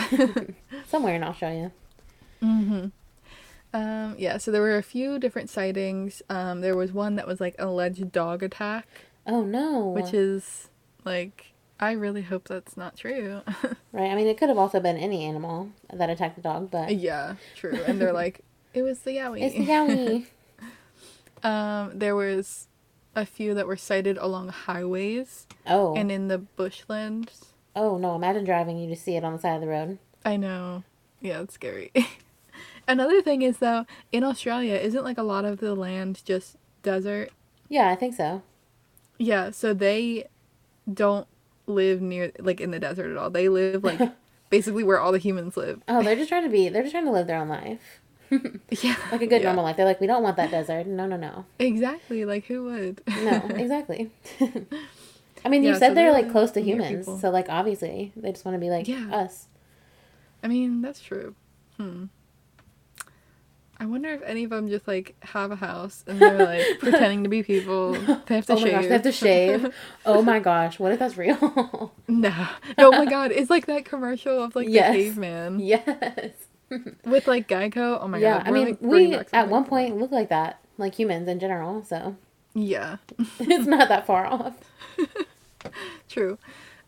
Somewhere 0.89 1.15
in 1.15 1.23
Australia. 1.23 1.73
hmm 2.41 2.87
Um, 3.73 4.15
yeah. 4.19 4.37
So 4.39 4.51
there 4.51 4.61
were 4.63 4.77
a 4.77 4.83
few 4.83 5.19
different 5.19 5.49
sightings. 5.51 6.23
Um, 6.29 6.61
there 6.61 6.77
was 6.77 6.93
one 6.93 7.17
that 7.17 7.27
was 7.27 7.41
like 7.41 7.55
alleged 7.59 8.13
dog 8.13 8.43
attack, 8.43 8.87
Oh 9.27 9.43
no. 9.43 9.87
which 9.89 10.13
is 10.15 10.69
like 11.05 11.50
I 11.81 11.93
really 11.93 12.23
hope 12.23 12.47
that's 12.47 12.77
not 12.77 12.97
true. 12.97 13.41
right. 13.93 14.11
I 14.11 14.15
mean, 14.15 14.27
it 14.27 14.37
could 14.39 14.51
have 14.51 14.59
also 14.59 14.79
been 14.81 14.97
any 14.99 15.25
animal 15.25 15.71
that 15.93 16.11
attacked 16.11 16.37
the 16.37 16.43
dog, 16.43 16.71
but 16.71 16.95
yeah, 16.95 17.37
true. 17.57 17.83
And 17.87 17.99
they're 18.01 18.13
like, 18.13 18.41
it 18.75 18.83
was 18.83 18.99
the 19.01 19.17
Yowie. 19.17 19.41
it's 19.43 19.55
the 19.55 19.67
Yowie. 19.67 20.27
Um, 21.43 21.93
there 21.99 22.15
was 22.15 22.69
a 23.17 23.25
few 23.25 23.55
that 23.55 23.67
were 23.67 23.77
sighted 23.77 24.19
along 24.19 24.49
highways 24.51 25.47
Oh. 25.67 25.95
and 25.97 26.13
in 26.13 26.29
the 26.29 26.39
bushlands. 26.59 27.47
oh 27.75 27.97
no! 27.97 28.15
Imagine 28.15 28.45
driving, 28.45 28.77
you 28.79 28.91
just 28.91 29.03
see 29.05 29.17
it 29.17 29.25
on 29.25 29.33
the 29.33 29.39
side 29.39 29.55
of 29.55 29.63
the 29.63 29.67
road. 29.69 29.99
I 30.23 30.37
know. 30.37 30.85
Yeah, 31.23 31.41
it's 31.41 31.55
scary. 31.55 31.93
Another 32.87 33.23
thing 33.23 33.41
is 33.41 33.57
though, 33.57 33.87
in 34.13 34.23
Australia, 34.23 34.75
isn't 34.75 35.03
like 35.03 35.17
a 35.17 35.23
lot 35.23 35.47
of 35.47 35.61
the 35.61 35.75
land 35.75 36.21
just 36.27 36.57
desert? 36.83 37.31
Yeah, 37.71 37.89
I 37.89 37.95
think 37.97 38.15
so. 38.15 38.43
Yeah, 39.17 39.51
so 39.51 39.73
they 39.73 40.27
don't 40.93 41.27
live 41.71 42.01
near 42.03 42.33
like 42.39 42.61
in 42.61 42.71
the 42.71 42.79
desert 42.79 43.11
at 43.11 43.17
all. 43.17 43.31
They 43.31 43.49
live 43.49 43.83
like 43.85 44.01
basically 44.51 44.85
where 44.85 44.99
all 45.01 45.13
the 45.13 45.19
humans 45.19 45.57
live. 45.57 45.81
Oh, 45.89 46.03
they're 46.03 46.17
just 46.17 46.29
trying 46.29 46.45
to 46.45 46.49
be. 46.51 46.69
They're 46.69 46.83
just 46.83 46.93
trying 46.93 47.07
to 47.07 47.11
live 47.13 47.27
their 47.27 47.39
own 47.39 47.49
life, 47.49 48.01
Yeah. 48.31 48.97
like 49.13 49.23
a 49.23 49.27
good 49.27 49.41
yeah. 49.43 49.49
normal 49.49 49.65
life. 49.65 49.77
They're 49.77 49.87
like, 49.87 50.01
we 50.01 50.07
don't 50.07 50.23
want 50.23 50.37
that 50.37 50.51
desert. 50.51 50.87
No, 50.87 51.07
no, 51.07 51.17
no, 51.17 51.45
Exactly. 51.59 52.25
Like 52.25 52.45
who 52.47 52.65
would? 52.65 53.03
no. 53.09 53.43
Exactly. 53.57 54.11
I 55.45 55.49
mean, 55.49 55.63
you 55.63 55.73
said 55.75 55.79
so 55.91 55.95
they're 55.95 56.13
they're 56.13 56.13
like 56.13 56.31
close 56.31 56.51
to 56.53 56.61
humans, 56.61 57.07
people. 57.07 57.19
so 57.19 57.31
like 57.31 57.49
obviously 57.49 58.13
they 58.17 58.31
just 58.33 58.45
want 58.45 58.55
to 58.57 58.61
be 58.61 58.69
like 58.71 58.87
Yeah. 58.89 59.09
us. 59.15 59.47
I 60.43 60.49
mean, 60.49 60.83
that's 60.83 61.01
true. 61.01 61.35
Hmm. 61.77 62.05
I 63.81 63.87
wonder 63.87 64.11
if 64.11 64.21
any 64.23 64.45
of 64.45 64.51
them 64.51 64.69
just 64.69 64.87
like 64.87 65.17
have 65.23 65.51
a 65.51 65.57
house 65.57 66.05
and 66.07 66.21
they're 66.21 66.37
like 66.37 66.79
pretending 66.81 67.23
to 67.23 67.31
be 67.31 67.43
people. 67.43 67.93
They 68.27 68.35
have 68.35 68.45
to 68.47 68.53
oh 68.53 68.57
shave. 68.57 68.65
my 68.65 68.71
gosh, 68.73 68.83
they 68.83 68.93
have 68.93 69.03
to 69.03 69.13
shave. 69.13 69.75
oh 70.07 70.21
my 70.21 70.39
gosh, 70.39 70.79
what 70.79 70.93
if 70.93 70.99
that's 70.99 71.17
real? 71.17 71.91
No. 72.07 72.49
Oh 72.77 72.91
my 72.91 73.07
god, 73.07 73.33
it's 73.33 73.49
like 73.49 73.65
that 73.67 73.87
commercial 73.87 74.43
of 74.43 74.55
like 74.55 74.69
Yes. 74.69 74.93
the 74.95 75.03
caveman 75.05 75.61
yes. 75.61 76.33
with 77.07 77.27
like 77.27 77.49
Geico. 77.49 77.99
Oh 78.03 78.07
my 78.07 78.19
yeah, 78.19 78.39
god. 78.39 78.49
I 78.49 78.51
mean, 78.51 78.67
like, 78.69 78.83
we 78.83 79.15
at 79.33 79.49
one 79.49 79.65
point 79.65 79.97
look 79.97 80.11
like 80.13 80.29
that, 80.29 80.61
like 80.77 80.95
humans 80.95 81.27
in 81.27 81.41
general. 81.41 81.83
So 81.83 82.17
Yeah, 82.53 82.99
it's 83.41 83.67
not 83.67 83.89
that 83.89 84.07
far 84.07 84.27
off. 84.27 84.55
true. 86.09 86.37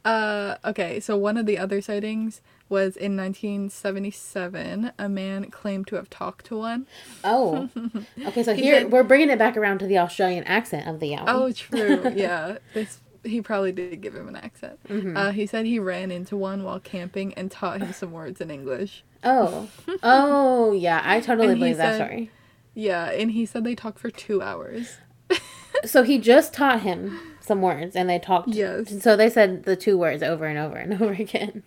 Uh, 0.05 0.57
okay, 0.64 1.00
so 1.00 1.16
one 1.16 1.37
of 1.38 1.46
the 1.46 1.57
other 1.57 1.81
sightings 1.81 2.42
was 2.72 2.96
in 2.96 3.16
1977. 3.16 4.92
A 4.98 5.08
man 5.08 5.50
claimed 5.50 5.87
to 5.88 5.96
have 5.96 6.08
talked 6.11 6.46
to 6.46 6.56
one. 6.56 6.87
Oh, 7.22 7.68
okay. 8.26 8.42
So 8.42 8.54
here 8.54 8.88
we're 8.88 9.04
bringing 9.04 9.28
it 9.30 9.38
back 9.38 9.56
around 9.56 9.78
to 9.80 9.87
the 9.87 9.98
Australian 9.98 10.44
accent 10.44 10.88
of 10.88 10.98
the 10.98 11.12
Yowie. 11.12 11.24
Oh, 11.28 11.52
true. 11.52 12.11
Yeah, 12.16 12.58
this 12.74 12.98
he 13.24 13.40
probably 13.40 13.70
did 13.72 14.00
give 14.00 14.14
him 14.16 14.26
an 14.26 14.37
accent. 14.37 14.80
Mm-hmm. 14.88 15.16
Uh, 15.16 15.30
he 15.32 15.46
said 15.46 15.66
he 15.66 15.78
ran 15.78 16.11
into 16.11 16.37
one 16.37 16.64
while 16.64 16.80
camping 16.80 17.32
and 17.35 17.50
taught 17.50 17.80
him 17.80 17.92
some 17.92 18.11
words 18.11 18.40
in 18.40 18.50
English. 18.50 19.04
Oh, 19.22 19.68
oh, 20.02 20.72
yeah. 20.72 21.00
I 21.04 21.20
totally 21.20 21.50
And 21.50 21.61
believe 21.61 21.76
that 21.76 21.98
said- 21.98 22.06
story. 22.06 22.30
Yeah, 22.74 23.11
and 23.11 23.30
he 23.32 23.44
said 23.44 23.64
they 23.64 23.74
talked 23.74 23.98
for 23.98 24.11
two 24.11 24.40
hours. 24.40 24.96
So 25.85 26.02
he 26.04 26.18
just 26.18 26.54
taught 26.54 26.80
him 26.80 27.18
some 27.40 27.61
words, 27.61 27.96
and 27.96 28.08
they 28.08 28.18
talked. 28.18 28.48
Yes. 28.48 29.02
So 29.02 29.16
they 29.16 29.28
said 29.28 29.64
the 29.64 29.76
two 29.76 29.98
words 29.98 30.22
over 30.22 30.46
and 30.46 30.58
over 30.58 30.76
and 30.76 30.94
over 30.94 31.12
again. 31.12 31.64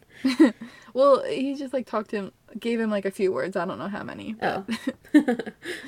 Well, 0.95 1.23
he 1.25 1.53
just 1.55 1.73
like 1.73 1.86
talked 1.86 2.10
to 2.12 2.15
him, 2.15 2.31
gave 2.60 2.79
him 2.79 2.89
like 2.89 3.03
a 3.05 3.12
few 3.12 3.31
words. 3.34 3.55
I 3.58 3.65
don't 3.65 3.77
know 3.77 3.89
how 3.89 4.01
many. 4.01 4.34
But, 4.34 4.65
Oh, 5.13 5.36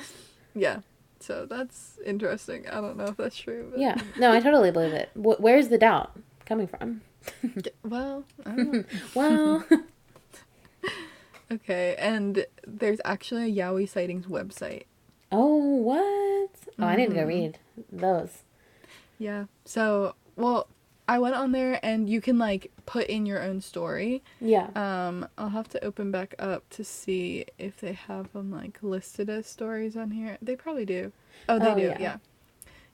yeah. 0.54 0.80
So 1.20 1.46
that's 1.46 1.98
interesting. 2.04 2.68
I 2.68 2.80
don't 2.82 2.96
know 2.96 3.06
if 3.06 3.16
that's 3.16 3.36
true. 3.36 3.68
But... 3.70 3.80
yeah. 3.80 4.00
No, 4.18 4.30
I 4.32 4.40
totally 4.40 4.70
believe 4.70 4.92
it. 4.92 5.08
Wh- 5.14 5.40
where's 5.40 5.68
the 5.68 5.78
doubt 5.78 6.12
coming 6.46 6.66
from? 6.68 7.00
Well, 7.82 8.24
I 8.46 8.50
don't 8.56 8.72
know. 8.72 8.84
Well, 9.14 9.64
okay. 11.52 11.96
And 11.98 12.46
there's 12.66 13.00
actually 13.04 13.50
a 13.50 13.62
Yowie 13.64 13.88
sightings 13.88 14.26
website. 14.26 14.84
oh, 15.32 15.56
what? 15.76 16.50
Oh, 16.78 16.84
I 16.86 16.96
need 16.96 17.08
to 17.08 17.14
go 17.14 17.20
Mm-hmm. 17.20 17.28
read 17.28 17.58
those. 17.90 18.42
Yeah. 19.18 19.44
So, 19.64 20.14
well, 20.36 20.68
I 21.08 21.18
went 21.18 21.34
on 21.34 21.52
there 21.52 21.80
and 21.82 22.08
you 22.08 22.20
can 22.20 22.36
like 22.38 22.70
put 22.84 23.06
in 23.06 23.24
your 23.24 23.42
own 23.42 23.60
story. 23.62 24.22
Yeah. 24.40 24.68
Um, 24.76 25.26
I'll 25.38 25.48
have 25.48 25.68
to 25.70 25.82
open 25.84 26.10
back 26.10 26.34
up 26.38 26.68
to 26.70 26.84
see 26.84 27.46
if 27.58 27.80
they 27.80 27.94
have 27.94 28.30
them 28.34 28.50
like 28.50 28.78
listed 28.82 29.30
as 29.30 29.46
stories 29.46 29.96
on 29.96 30.10
here. 30.10 30.36
They 30.42 30.54
probably 30.54 30.84
do. 30.84 31.12
Oh, 31.48 31.58
they 31.58 31.70
Oh, 31.70 31.74
do. 31.76 31.82
yeah. 31.82 31.98
Yeah. 32.00 32.16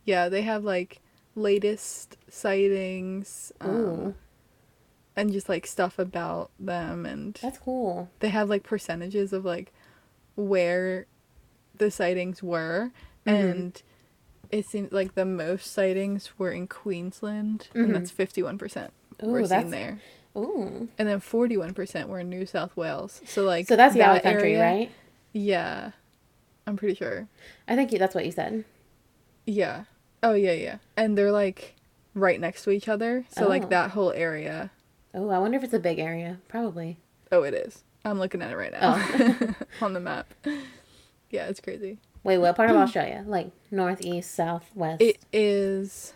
yeah. 0.04 0.28
they 0.28 0.42
have 0.42 0.62
like 0.62 1.00
latest 1.34 2.16
sightings 2.28 3.50
um, 3.60 4.14
and 5.16 5.32
just 5.32 5.48
like 5.48 5.66
stuff 5.66 5.98
about 5.98 6.52
them 6.60 7.04
and 7.04 7.34
that's 7.42 7.58
cool. 7.58 8.08
they 8.20 8.28
have 8.28 8.48
like 8.48 8.62
percentages 8.62 9.32
of 9.32 9.44
like 9.44 9.72
where 10.36 11.06
the 11.76 11.90
sightings 11.90 12.40
were 12.42 12.92
Mhm. 13.26 13.50
and 13.50 13.82
it 14.58 14.66
seems 14.66 14.92
like 14.92 15.14
the 15.14 15.24
most 15.24 15.72
sightings 15.72 16.30
were 16.38 16.50
in 16.52 16.66
Queensland 16.68 17.68
Mhm. 17.74 17.84
and 17.84 17.94
that's 17.94 18.10
51% 18.10 18.90
were 19.20 19.46
seen 19.46 19.70
there. 19.70 19.98
ooh. 20.36 20.88
And 20.98 21.08
then 21.08 21.20
41% 21.20 22.08
were 22.08 22.20
in 22.20 22.28
New 22.30 22.46
South 22.46 22.76
Wales. 22.76 23.20
So 23.26 23.42
like 23.44 23.66
So 23.66 23.76
that's 23.76 23.94
that 23.96 24.20
Yowie 24.20 24.22
country, 24.22 24.56
area- 24.56 24.62
right? 24.62 24.90
Yeah. 25.32 25.90
I'm 26.66 26.76
pretty 26.76 26.94
sure. 26.94 27.28
I 27.68 27.76
think 27.76 27.90
that's 27.90 28.14
what 28.14 28.24
you 28.24 28.32
said. 28.32 28.64
Yeah. 29.46 29.84
Oh 30.22 30.34
yeah, 30.34 30.52
yeah. 30.52 30.78
And 30.96 31.18
they're 31.18 31.32
like 31.32 31.74
right 32.14 32.40
next 32.40 32.62
to 32.64 32.70
each 32.70 32.88
other. 32.88 33.24
So 33.30 33.44
Oh. 33.46 33.48
like 33.48 33.68
that 33.70 33.90
whole 33.90 34.12
area. 34.12 34.70
Oh, 35.12 35.28
I 35.30 35.38
wonder 35.38 35.56
if 35.58 35.64
it's 35.64 35.74
a 35.74 35.78
big 35.78 35.98
area. 35.98 36.38
Probably. 36.48 36.96
Oh, 37.30 37.42
it 37.42 37.54
is. 37.54 37.82
I'm 38.04 38.18
looking 38.18 38.42
at 38.42 38.50
it 38.52 38.56
right 38.56 38.72
now 38.72 38.94
Oh. 38.98 39.54
on 39.82 39.92
the 39.94 40.00
map. 40.00 40.32
Yeah, 41.30 41.46
it's 41.48 41.58
crazy. 41.60 41.98
Wait, 42.24 42.38
what 42.38 42.56
part 42.56 42.70
of 42.70 42.76
Australia? 42.76 43.22
Like 43.26 43.50
northeast, 43.70 44.34
south, 44.34 44.70
west? 44.74 45.02
It 45.02 45.18
is 45.32 46.14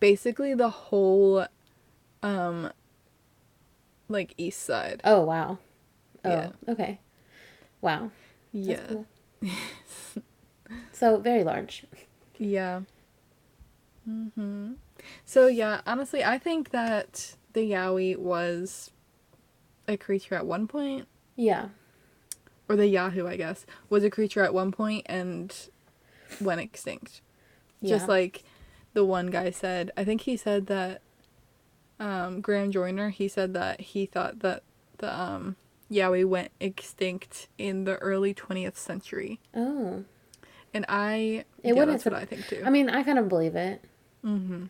basically 0.00 0.52
the 0.54 0.68
whole 0.68 1.46
um 2.22 2.70
like 4.08 4.34
east 4.36 4.62
side. 4.62 5.00
oh 5.04 5.22
wow. 5.22 5.58
Oh, 6.24 6.30
Yeah. 6.30 6.48
okay. 6.68 7.00
Wow. 7.80 8.10
That's 8.52 8.66
yeah. 8.68 8.86
cool. 8.88 9.06
So 10.92 11.18
very 11.18 11.44
large. 11.44 11.84
Yeah. 12.38 12.80
Mhm. 14.08 14.76
So 15.24 15.46
yeah, 15.46 15.82
honestly, 15.86 16.24
I 16.24 16.38
think 16.38 16.70
that 16.70 17.36
the 17.52 17.70
Yowie 17.70 18.16
was 18.16 18.90
a 19.86 19.96
creature 19.96 20.34
at 20.34 20.46
one 20.46 20.66
point, 20.66 21.06
Yeah. 21.36 21.68
Or 22.68 22.76
the 22.76 22.86
Yahoo, 22.86 23.26
I 23.26 23.36
guess, 23.36 23.66
was 23.88 24.04
a 24.04 24.10
creature 24.10 24.42
at 24.42 24.54
one 24.54 24.72
point 24.72 25.06
and 25.06 25.54
went 26.40 26.60
extinct. 26.60 27.20
Just 27.84 28.08
like 28.08 28.42
the 28.94 29.04
one 29.04 29.28
guy 29.28 29.50
said, 29.50 29.92
I 29.96 30.04
think 30.04 30.22
he 30.22 30.36
said 30.36 30.66
that 30.66 31.02
um, 32.00 32.40
Graham 32.40 32.72
Joyner, 32.72 33.10
he 33.10 33.28
said 33.28 33.54
that 33.54 33.80
he 33.80 34.06
thought 34.06 34.40
that 34.40 34.62
the 34.98 35.18
um, 35.18 35.56
Yowie 35.90 36.24
went 36.24 36.50
extinct 36.60 37.48
in 37.58 37.84
the 37.84 37.96
early 37.98 38.34
20th 38.34 38.76
century. 38.76 39.40
Oh. 39.54 40.04
And 40.74 40.84
I, 40.88 41.44
It 41.62 41.76
yeah, 41.76 41.84
that's 41.84 42.04
what 42.04 42.14
I 42.14 42.24
think 42.24 42.46
too. 42.48 42.62
I 42.64 42.70
mean, 42.70 42.90
I 42.90 43.02
kind 43.02 43.18
of 43.18 43.28
believe 43.28 43.54
it. 43.54 43.82
mm-hmm. 44.24 44.64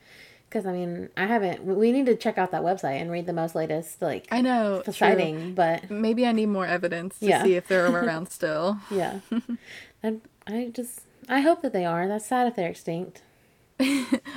Because, 0.57 0.67
I 0.67 0.73
mean, 0.73 1.11
I 1.19 1.27
haven't. 1.27 1.63
We 1.67 1.93
need 1.93 2.07
to 2.07 2.17
check 2.17 2.39
out 2.39 2.51
that 2.53 2.63
website 2.63 2.99
and 2.99 3.11
read 3.11 3.27
the 3.27 3.35
most 3.35 3.55
latest, 3.55 4.01
like, 4.01 4.27
I 4.31 4.41
know. 4.41 4.81
true. 4.85 4.93
sighting. 4.95 5.53
But, 5.55 5.91
Maybe 5.91 6.27
I 6.27 6.33
need 6.33 6.47
more 6.47 6.65
evidence 6.67 7.19
to 7.19 7.27
Yeah. 7.27 7.43
see 7.43 7.57
if 7.57 7.69
they're 7.69 7.87
around 7.93 8.31
still. 8.31 8.79
yeah. 8.91 9.21
and 10.03 10.23
I 10.47 10.71
just. 10.73 11.03
I 11.29 11.41
hope 11.41 11.61
that 11.61 11.75
they 11.75 11.85
are. 11.85 12.09
That's 12.09 12.25
sad 12.25 12.47
if 12.47 12.57
they're 12.57 12.71
extinct. 12.71 13.21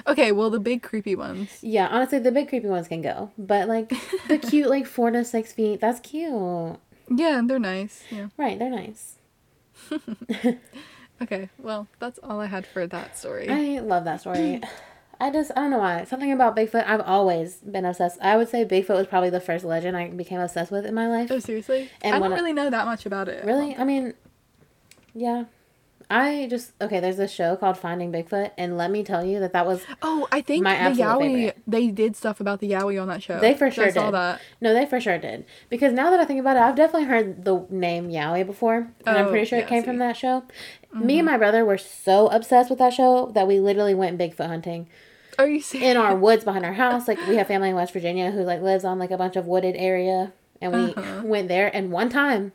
Okay, 0.08 0.32
well, 0.34 0.50
the 0.50 0.60
big 0.60 0.82
creepy 0.82 1.16
ones. 1.16 1.60
Yeah, 1.62 1.88
honestly, 1.90 2.20
the 2.20 2.32
big 2.32 2.50
creepy 2.50 2.68
ones 2.68 2.88
can 2.90 3.02
go. 3.02 3.32
But, 3.38 3.70
like, 3.70 3.94
the 4.28 4.38
cute, 4.40 4.68
like, 4.70 4.86
four 4.88 5.12
to 5.12 5.24
six 5.24 5.54
feet, 5.54 5.80
that's 5.80 6.00
cute. 6.02 6.78
Yeah, 7.10 7.42
they're 7.46 7.60
nice. 7.60 8.04
Yeah. 8.10 8.28
Right, 8.38 8.58
they're 8.60 8.70
nice. 8.72 9.16
Okay, 11.22 11.50
well, 11.60 11.88
that's 12.00 12.18
all 12.24 12.40
I 12.40 12.48
had 12.48 12.66
for 12.66 12.88
that 12.88 13.18
story. 13.18 13.48
I 13.50 13.80
love 13.80 14.04
that 14.06 14.22
story. 14.22 14.62
I 15.22 15.30
just 15.32 15.52
I 15.52 15.62
don't 15.62 15.72
know 15.72 15.80
why 15.80 16.04
something 16.06 16.32
about 16.32 16.56
Bigfoot. 16.56 16.86
I've 16.88 17.02
always 17.02 17.58
been 17.58 17.86
obsessed. 17.86 18.18
I 18.22 18.38
would 18.38 18.48
say 18.50 18.64
Bigfoot 18.66 18.96
was 18.96 19.08
probably 19.08 19.30
the 19.30 19.42
first 19.42 19.66
legend 19.66 19.98
I 19.98 20.10
became 20.10 20.40
obsessed 20.40 20.72
with 20.72 20.86
in 20.86 20.94
my 20.94 21.08
life. 21.08 21.30
oh, 21.32 21.40
seriously? 21.40 21.90
And 22.02 22.16
I 22.16 22.20
don't 22.20 22.32
I- 22.32 22.36
really 22.36 22.54
know 22.54 22.70
that 22.70 22.86
much 22.86 23.06
about 23.06 23.28
it. 23.28 23.44
Really? 23.44 23.76
I 23.76 23.84
mean, 23.84 24.14
yeah. 25.14 25.46
I 26.12 26.48
just 26.50 26.72
okay. 26.82 27.00
There's 27.00 27.18
this 27.18 27.32
show 27.32 27.56
called 27.56 27.78
Finding 27.78 28.12
Bigfoot, 28.12 28.50
and 28.58 28.78
let 28.80 28.90
me 28.90 29.04
tell 29.04 29.24
you 29.24 29.40
that 29.42 29.54
that 29.54 29.68
was 29.68 29.84
Oh, 30.02 30.28
I 30.32 30.42
think 30.42 30.64
My 30.64 30.90
the 30.90 31.04
Yowie, 31.04 31.20
favorite. 31.20 31.58
they 31.68 31.88
did 31.90 32.16
stuff 32.16 32.40
about 32.40 32.62
the 32.62 32.72
Yowie 32.72 33.00
on 33.00 33.08
that 33.10 33.22
show. 33.22 33.40
They 33.40 33.54
for 33.54 33.70
sure 33.70 33.86
I 33.86 33.92
saw 33.92 34.06
did. 34.06 34.16
that. 34.16 34.42
no, 34.60 34.74
they 34.74 34.88
for 34.88 35.00
sure 35.00 35.20
did 35.20 35.46
because 35.70 35.94
now 35.94 36.10
that 36.10 36.20
I 36.20 36.26
think 36.26 36.40
about 36.40 36.58
it, 36.58 36.62
I've 36.62 36.76
definitely 36.76 37.08
heard 37.10 37.46
the 37.46 37.64
name 37.70 38.10
Yowie 38.10 38.44
before, 38.44 38.92
and 39.06 39.18
I'm 39.20 39.28
Oh, 39.28 39.30
pretty 39.30 39.46
sure 39.46 39.60
it 39.60 39.68
came 39.68 39.84
from 39.84 39.98
that 39.98 40.18
show. 40.18 40.46
Me 40.92 41.00
and 41.00 41.04
mm-hmm. 41.12 41.26
my 41.26 41.38
brother 41.38 41.64
were 41.64 41.78
so 41.78 42.28
obsessed 42.30 42.72
with 42.72 42.80
that 42.80 42.94
show 42.94 43.30
that 43.36 43.48
we 43.48 43.60
literally 43.60 43.94
went 43.94 44.18
Bigfoot 44.18 44.48
hunting 44.48 44.88
Are 45.40 45.48
you 45.48 45.62
serious? 45.62 45.90
in 45.92 45.98
our 45.98 46.16
woods 46.16 46.44
behind 46.44 46.66
our 46.66 46.74
house. 46.74 47.08
Like 47.08 47.18
we 47.28 47.36
have 47.38 47.48
family 47.48 47.70
in 47.70 47.76
West 47.76 47.94
Virginia 47.94 48.30
who 48.32 48.44
like 48.44 48.62
lives 48.62 48.84
on 48.86 49.00
like 49.00 49.12
a 49.12 49.18
bunch 49.18 49.36
of 49.36 49.46
wooded 49.48 49.76
area, 49.78 50.34
and 50.62 50.74
we 50.74 50.94
Uh-huh. 50.94 51.22
went 51.24 51.48
there. 51.48 51.74
And 51.76 51.92
one 51.92 52.10
time, 52.10 52.52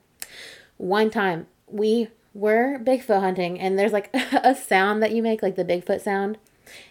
one 0.77 1.11
time 1.11 1.47
we 1.67 2.09
were 2.35 2.79
Bigfoot 2.79 3.21
hunting, 3.21 3.59
and 3.59 3.79
there's 3.79 3.93
like 3.93 4.11
a 4.33 4.55
sound 4.55 5.03
that 5.03 5.13
you 5.13 5.23
make, 5.23 5.43
like 5.43 5.57
the 5.57 5.65
Bigfoot 5.65 6.01
sound. 6.03 6.39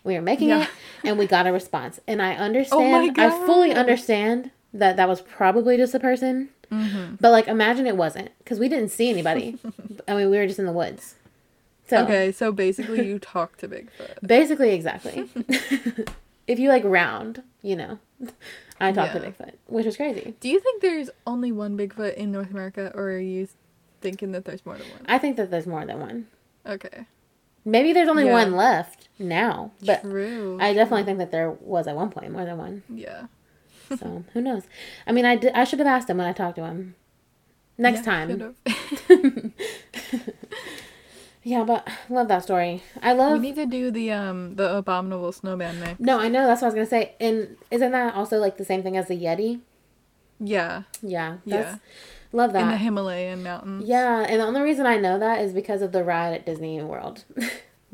We 0.04 0.14
were 0.16 0.22
making 0.22 0.50
Yeah. 0.50 0.64
it, 0.64 0.70
and 1.04 1.18
we 1.18 1.26
got 1.28 1.48
a 1.48 1.52
response. 1.52 2.00
And 2.08 2.22
I 2.22 2.36
understand. 2.36 3.20
I 3.20 3.30
fully 3.46 3.74
understand 3.74 4.52
that 4.74 4.98
that 4.98 5.08
was 5.08 5.22
probably 5.22 5.78
just 5.78 5.94
a 5.94 6.00
person. 6.00 6.50
Mm-hmm. 6.72 7.16
But 7.20 7.32
like, 7.32 7.48
imagine 7.48 7.86
it 7.86 7.98
wasn't, 7.98 8.30
because 8.40 8.58
we 8.60 8.68
didn't 8.70 8.90
see 8.90 9.10
anybody. 9.10 9.58
I 10.08 10.16
mean, 10.16 10.30
we 10.32 10.38
were 10.38 10.48
just 10.48 10.60
in 10.60 10.66
the 10.66 10.72
woods. 10.72 11.16
So 11.88 12.04
Okay, 12.04 12.32
so 12.32 12.52
basically 12.52 13.06
you 13.06 13.20
talk 13.20 13.58
to 13.58 13.68
Bigfoot. 13.68 14.20
Basically, 14.26 14.72
exactly. 14.74 15.30
if 16.48 16.58
you 16.60 16.70
like 16.70 16.84
round, 16.86 17.44
you 17.62 17.76
know, 17.76 18.00
I 18.80 18.92
talked 18.94 19.14
to 19.14 19.20
Bigfoot, 19.20 19.54
which 19.68 19.86
was 19.86 19.98
crazy. 19.98 20.34
Do 20.40 20.48
you 20.50 20.60
think 20.60 20.82
there's 20.82 21.10
only 21.28 21.52
one 21.52 21.78
Bigfoot 21.78 22.16
in 22.16 22.32
North 22.32 22.52
America, 22.52 22.92
or 22.96 23.10
are 23.12 23.20
you 23.20 23.48
thinking 24.02 24.32
that 24.32 24.46
there's 24.46 24.66
more 24.66 24.78
than 24.78 24.90
one? 24.90 25.02
I 25.08 25.18
think 25.18 25.36
that 25.38 25.52
there's 25.52 25.68
more 25.68 25.86
than 25.86 26.00
one. 26.00 26.28
Okay. 26.66 27.06
Maybe 27.66 27.94
there's 27.94 28.10
only 28.10 28.26
Yeah. 28.26 28.34
one 28.34 28.56
left 28.56 29.08
now, 29.20 29.72
but 29.86 30.02
True. 30.02 30.58
I 30.62 30.74
definitely 30.74 31.04
think 31.04 31.18
that 31.20 31.32
there 31.32 31.52
was 31.52 31.88
at 31.88 31.96
one 31.96 32.10
point 32.10 32.32
more 32.32 32.46
than 32.46 32.58
one. 32.58 32.84
Yeah. 32.90 33.28
So 33.98 34.24
who 34.34 34.42
knows? 34.42 34.64
I 35.06 35.12
mean, 35.12 35.26
I 35.26 35.36
did, 35.36 35.54
I 35.54 35.64
should 35.66 35.80
have 35.80 35.88
asked 35.88 36.10
him 36.10 36.18
when 36.18 36.28
I 36.28 36.34
talked 36.34 36.56
to 36.58 36.66
him. 36.66 36.96
Next 37.78 38.00
Yeah, 38.00 38.26
time. 38.26 38.56
Yeah, 41.44 41.64
but 41.64 41.88
love 42.10 42.30
that 42.30 42.44
story. 42.44 42.84
I 43.02 43.14
love. 43.14 43.34
we 43.34 43.40
need 43.40 43.56
to 43.56 43.66
do 43.66 43.92
the 43.92 44.12
um 44.12 44.56
the 44.56 44.78
abominable 44.78 45.32
snowman 45.32 45.98
no, 46.00 46.20
I 46.20 46.30
know 46.30 46.48
that's 46.48 46.62
what 46.62 46.68
I 46.68 46.70
was 46.70 46.76
gonna 46.76 46.86
say. 46.86 47.16
And 47.20 47.58
isn't 47.70 47.92
that 47.92 48.16
also 48.16 48.38
like 48.38 48.58
the 48.58 48.66
same 48.66 48.82
thing 48.84 48.98
as 48.98 49.08
the 49.08 49.18
Yeti? 49.18 49.60
Yeah. 50.40 50.84
Yeah. 51.02 51.38
Yeah. 51.46 51.78
Love 52.32 52.54
that. 52.54 52.64
In 52.64 52.70
the 52.70 52.78
Himalayan 52.78 53.44
mountains. 53.44 53.88
Yeah, 53.88 54.26
and 54.28 54.40
the 54.40 54.46
only 54.46 54.62
reason 54.62 54.86
I 54.88 54.98
know 54.98 55.20
that 55.20 55.42
is 55.42 55.54
because 55.54 55.82
of 55.84 55.92
the 55.92 56.04
ride 56.04 56.34
at 56.34 56.46
Disney 56.46 56.82
World. 56.82 57.24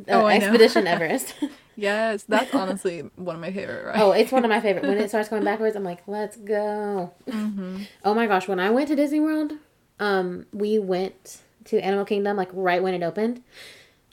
Oh, 0.08 0.26
I 0.26 0.38
know. 0.38 0.46
Expedition 0.46 0.88
Everest. 0.88 1.36
Yes, 1.76 2.24
that's 2.24 2.54
honestly 2.54 3.10
one 3.16 3.36
of 3.36 3.42
my 3.42 3.54
favorite 3.54 3.86
rides. 3.86 4.00
oh, 4.02 4.12
it's 4.12 4.34
one 4.34 4.44
of 4.44 4.50
my 4.50 4.60
favorite. 4.60 4.84
When 4.84 4.98
it 4.98 5.08
starts 5.08 5.30
going 5.30 5.46
backwards, 5.46 5.78
I'm 5.78 5.84
like, 5.86 6.02
let's 6.08 6.36
go. 6.36 7.14
Mm-hmm. 7.26 7.84
Oh 8.04 8.14
my 8.14 8.28
gosh, 8.28 8.50
when 8.50 8.60
I 8.60 8.70
went 8.70 8.90
to 8.90 8.98
Disney 8.98 9.22
World, 9.22 9.54
um, 9.98 10.46
we 10.52 10.78
went 10.78 11.40
to 11.70 11.80
Animal 11.80 12.06
Kingdom 12.06 12.38
like 12.38 12.50
right 12.54 12.82
when 12.84 12.94
it 12.94 13.04
opened. 13.04 13.42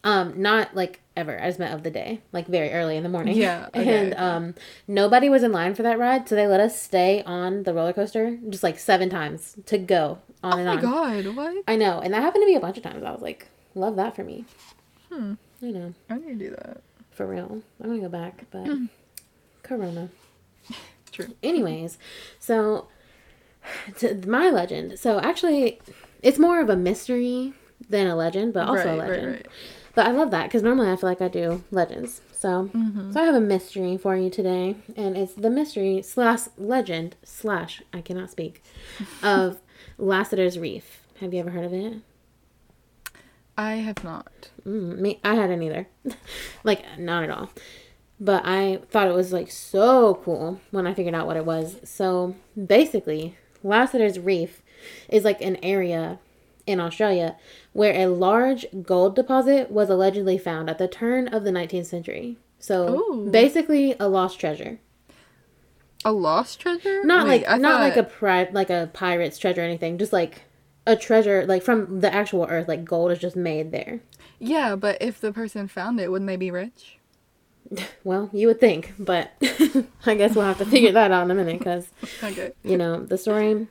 Um, 0.04 0.40
not 0.40 0.74
like 0.76 1.00
ever. 1.16 1.40
I 1.42 1.46
just 1.48 1.58
meant 1.58 1.74
of 1.74 1.82
the 1.82 1.90
day, 1.90 2.20
like 2.30 2.46
very 2.46 2.70
early 2.70 2.96
in 2.96 3.02
the 3.02 3.08
morning. 3.08 3.36
Yeah, 3.36 3.66
okay, 3.74 4.02
and 4.06 4.14
um, 4.14 4.54
nobody 4.86 5.28
was 5.28 5.42
in 5.42 5.50
line 5.50 5.74
for 5.74 5.82
that 5.82 5.98
ride, 5.98 6.28
so 6.28 6.36
they 6.36 6.46
let 6.46 6.60
us 6.60 6.80
stay 6.80 7.24
on 7.24 7.64
the 7.64 7.74
roller 7.74 7.92
coaster 7.92 8.38
just 8.48 8.62
like 8.62 8.78
seven 8.78 9.10
times 9.10 9.56
to 9.66 9.78
go 9.78 10.18
on 10.44 10.52
Oh 10.52 10.56
and 10.58 10.66
my 10.66 10.76
god, 10.80 11.34
what? 11.34 11.64
I 11.66 11.74
know, 11.74 11.98
and 11.98 12.14
that 12.14 12.22
happened 12.22 12.42
to 12.42 12.46
me 12.46 12.54
a 12.54 12.60
bunch 12.60 12.76
of 12.76 12.84
times. 12.84 13.02
I 13.02 13.10
was 13.10 13.20
like, 13.22 13.48
love 13.74 13.96
that 13.96 14.14
for 14.14 14.22
me. 14.22 14.44
Hmm. 15.10 15.34
You 15.60 15.72
know, 15.72 15.94
I 16.08 16.18
need 16.18 16.38
to 16.38 16.50
do 16.50 16.50
that. 16.50 16.82
for 17.10 17.26
real. 17.26 17.62
I'm 17.82 17.88
gonna 17.88 18.00
go 18.00 18.08
back, 18.08 18.44
but 18.52 18.68
Corona. 19.64 20.10
True. 21.10 21.34
Anyways, 21.42 21.98
so 22.38 22.86
to 23.98 24.14
my 24.26 24.50
legend. 24.50 25.00
So 25.00 25.18
actually, 25.18 25.80
it's 26.22 26.38
more 26.38 26.60
of 26.60 26.68
a 26.70 26.76
mystery 26.76 27.52
than 27.88 28.06
a 28.06 28.16
legend, 28.16 28.52
but 28.54 28.68
also 28.68 28.94
a 28.94 28.96
legend. 28.96 29.26
right, 29.26 29.34
right. 29.36 29.46
But 29.94 30.06
I 30.06 30.10
love 30.10 30.30
that 30.32 30.44
because 30.44 30.62
normally 30.62 30.90
I 30.90 30.96
feel 30.96 31.08
like 31.08 31.22
I 31.22 31.28
do 31.28 31.64
legends. 31.70 32.20
So, 32.32 32.70
Mm-hmm. 32.74 33.12
so 33.12 33.20
I 33.20 33.24
have 33.24 33.34
a 33.34 33.40
mystery 33.40 33.96
for 33.96 34.14
you 34.16 34.28
today, 34.28 34.76
and 34.96 35.16
it's 35.16 35.32
the 35.34 35.48
mystery 35.50 36.02
slash 36.02 36.40
legend 36.58 37.16
slash 37.24 37.82
I 37.94 38.02
cannot 38.02 38.30
speak 38.30 38.62
of 39.22 39.60
Lasseter's 39.98 40.58
Reef. 40.58 41.00
Have 41.20 41.32
you 41.32 41.40
ever 41.40 41.50
heard 41.50 41.64
of 41.64 41.72
it? 41.72 41.94
I 43.56 43.76
have 43.76 44.04
not. 44.04 44.50
Mm, 44.66 44.98
me, 44.98 45.18
I 45.24 45.34
hadn't 45.34 45.62
either. 45.62 45.88
like, 46.64 46.84
not 46.98 47.24
at 47.24 47.30
all. 47.30 47.50
But 48.20 48.42
I 48.44 48.80
thought 48.90 49.08
it 49.08 49.14
was 49.14 49.32
like 49.32 49.50
so 49.50 50.16
cool 50.24 50.60
when 50.70 50.86
I 50.86 50.92
figured 50.94 51.14
out 51.14 51.26
what 51.26 51.36
it 51.38 51.46
was. 51.46 51.76
So 51.84 52.34
basically, 52.66 53.36
Lasseter's 53.64 54.18
Reef 54.18 54.62
is 55.08 55.24
like 55.24 55.40
an 55.40 55.56
area 55.62 56.18
in 56.66 56.80
Australia 56.80 57.36
where 57.72 57.94
a 57.94 58.06
large 58.06 58.66
gold 58.82 59.14
deposit 59.14 59.70
was 59.70 59.88
allegedly 59.88 60.36
found 60.38 60.68
at 60.68 60.78
the 60.78 60.88
turn 60.88 61.28
of 61.28 61.44
the 61.44 61.50
19th 61.50 61.86
century. 61.86 62.36
So 62.58 62.96
Ooh. 62.98 63.30
basically, 63.30 63.94
a 64.00 64.08
lost 64.08 64.40
treasure. 64.40 64.80
A 66.04 66.12
lost 66.12 66.58
treasure? 66.60 67.04
Not 67.04 67.26
Wait, 67.26 67.42
like 67.42 67.48
I 67.50 67.56
not 67.58 67.80
like 67.80 67.96
a 67.96 68.02
thought- 68.02 68.12
pri- 68.12 68.48
like 68.52 68.70
a 68.70 68.90
pirate's 68.92 69.38
treasure 69.38 69.60
or 69.60 69.64
anything. 69.64 69.98
Just 69.98 70.12
like 70.12 70.42
a 70.86 70.96
treasure 70.96 71.44
like 71.46 71.62
from 71.62 72.00
the 72.00 72.12
actual 72.12 72.46
earth. 72.48 72.68
Like 72.68 72.84
gold 72.84 73.12
is 73.12 73.18
just 73.18 73.36
made 73.36 73.70
there. 73.72 74.00
Yeah, 74.38 74.76
but 74.76 74.98
if 75.00 75.20
the 75.20 75.32
person 75.32 75.66
found 75.68 75.98
it, 76.00 76.10
wouldn't 76.10 76.28
they 76.28 76.36
be 76.36 76.50
rich? 76.50 76.98
Well, 78.04 78.30
you 78.32 78.46
would 78.46 78.60
think, 78.60 78.94
but 78.96 79.32
I 80.06 80.14
guess 80.14 80.36
we'll 80.36 80.44
have 80.44 80.58
to 80.58 80.64
figure 80.64 80.92
that 80.92 81.10
out 81.10 81.24
in 81.24 81.30
a 81.32 81.34
minute 81.34 81.58
because, 81.58 81.88
Okay. 82.22 82.52
you 82.62 82.76
know, 82.76 83.02
the 83.02 83.18
story 83.18 83.66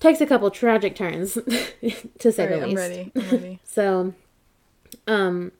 takes 0.00 0.20
a 0.20 0.26
couple 0.26 0.50
tragic 0.50 0.94
turns, 0.94 1.34
to 2.18 2.32
say 2.32 2.44
Alright, 2.44 2.60
the 2.60 2.62
I'm 2.62 2.68
least. 2.70 2.76
ready. 2.76 3.12
I'm 3.16 3.30
ready. 3.30 3.60
So, 3.64 4.14
um, 5.06 5.52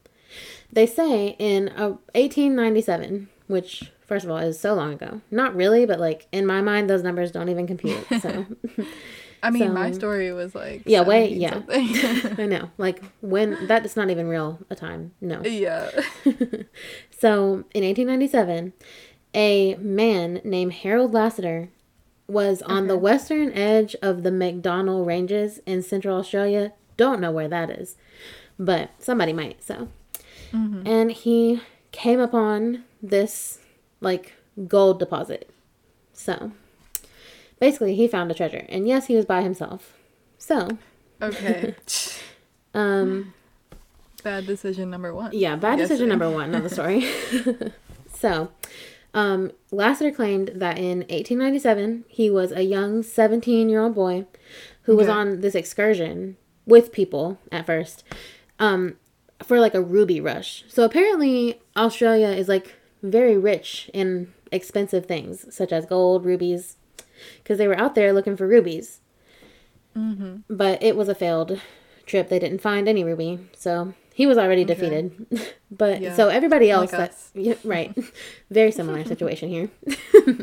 they 0.72 0.87
say 0.87 1.37
in 1.38 1.68
uh, 1.70 1.96
1897, 2.14 3.29
which, 3.46 3.90
first 4.07 4.24
of 4.24 4.31
all, 4.31 4.38
is 4.38 4.59
so 4.61 4.74
long 4.74 4.92
ago. 4.92 5.20
Not 5.31 5.55
really, 5.57 5.87
but 5.87 5.98
like 6.01 6.27
in 6.33 6.46
my 6.46 6.61
mind, 6.61 6.90
those 6.90 7.03
numbers 7.03 7.31
don't 7.33 7.48
even 7.48 7.66
compute. 7.66 8.05
So, 8.20 8.46
I 9.42 9.51
mean, 9.51 9.72
my 9.72 9.92
story 9.92 10.33
was 10.33 10.55
like 10.55 10.83
Yeah, 10.85 11.03
wait, 11.03 11.37
yeah. 11.37 11.62
I 11.68 12.46
know. 12.46 12.70
Like, 12.77 13.03
when 13.20 13.66
that 13.68 13.85
is 13.87 13.96
not 13.96 14.11
even 14.11 14.27
real 14.29 14.59
a 14.68 14.74
time. 14.74 15.12
No. 15.20 15.42
yeah. 15.42 15.90
So, 17.20 17.64
in 17.74 17.83
1897, 17.85 18.72
a 19.35 19.74
man 19.77 20.40
named 20.44 20.72
Harold 20.72 21.12
Lasseter 21.12 21.68
was 22.28 22.60
on 22.62 22.86
the 22.88 22.96
western 22.96 23.50
edge 23.52 23.96
of 24.02 24.22
the 24.22 24.30
MacDonnell 24.30 25.04
Ranges 25.06 25.60
in 25.66 25.82
Central 25.82 26.18
Australia. 26.18 26.72
Don't 26.96 27.20
know 27.20 27.30
where 27.32 27.48
that 27.48 27.70
is, 27.70 27.96
but 28.58 28.90
somebody 28.98 29.32
might. 29.32 29.62
So, 29.62 29.88
Mm-hmm. 30.52 30.86
and 30.86 31.12
he 31.12 31.60
came 31.92 32.20
upon 32.20 32.84
this 33.03 33.59
like 34.00 34.32
gold 34.66 34.98
deposit. 34.98 35.50
So, 36.14 36.53
basically, 37.61 37.94
he 37.94 38.09
found 38.09 38.30
a 38.30 38.34
treasure, 38.34 38.64
and 38.70 38.88
yes, 38.88 39.07
he 39.09 39.14
was 39.16 39.26
by 39.26 39.42
himself. 39.42 39.92
So, 40.38 40.78
Okay. 41.20 41.74
um, 42.74 43.34
Bad 44.24 44.46
decision 44.46 44.88
number 44.90 45.14
one. 45.14 45.30
Yeah, 45.34 45.57
bad 45.57 45.78
Yes, 45.78 45.88
decision 45.88 46.09
number 46.09 46.30
one 46.30 46.55
of 46.55 46.62
the 46.62 46.70
story. 46.70 47.07
so, 48.14 48.50
um, 49.18 49.50
Lasseter 49.72 50.14
claimed 50.14 50.52
that 50.54 50.78
in 50.78 50.98
1897 50.98 52.04
he 52.06 52.30
was 52.30 52.52
a 52.52 52.62
young 52.62 53.02
17 53.02 53.68
year 53.68 53.80
old 53.80 53.96
boy 53.96 54.26
who 54.82 54.94
was 54.96 55.08
on 55.08 55.40
this 55.40 55.56
excursion 55.56 56.36
with 56.66 56.92
people 56.92 57.36
at 57.50 57.66
first 57.66 58.04
um, 58.60 58.94
for 59.42 59.58
like 59.58 59.74
a 59.74 59.82
ruby 59.82 60.20
rush. 60.20 60.62
So, 60.68 60.84
apparently, 60.84 61.60
Australia 61.76 62.28
is 62.28 62.46
like 62.46 62.76
very 63.02 63.36
rich 63.36 63.90
in 63.92 64.32
expensive 64.52 65.06
things 65.06 65.52
such 65.52 65.72
as 65.72 65.84
gold, 65.84 66.24
rubies, 66.24 66.76
because 67.42 67.58
they 67.58 67.66
were 67.66 67.78
out 67.78 67.96
there 67.96 68.12
looking 68.12 68.36
for 68.36 68.46
rubies. 68.46 69.00
Mm-hmm. 69.96 70.42
But 70.48 70.80
it 70.80 70.96
was 70.96 71.08
a 71.08 71.14
failed 71.14 71.60
trip. 72.06 72.28
They 72.28 72.38
didn't 72.38 72.60
find 72.60 72.88
any 72.88 73.02
ruby. 73.02 73.40
So 73.56 73.94
he 74.18 74.26
was 74.26 74.36
already 74.36 74.64
Okay. 74.64 74.74
defeated. 74.74 75.52
but 75.70 76.00
Yeah. 76.02 76.16
so 76.16 76.26
everybody 76.28 76.70
else 76.72 76.92
Like 76.92 77.12
that 77.12 77.16
yeah, 77.34 77.54
right. 77.62 77.96
Very 78.50 78.72
similar 78.72 79.04
situation 79.04 79.48
here. 79.48 79.70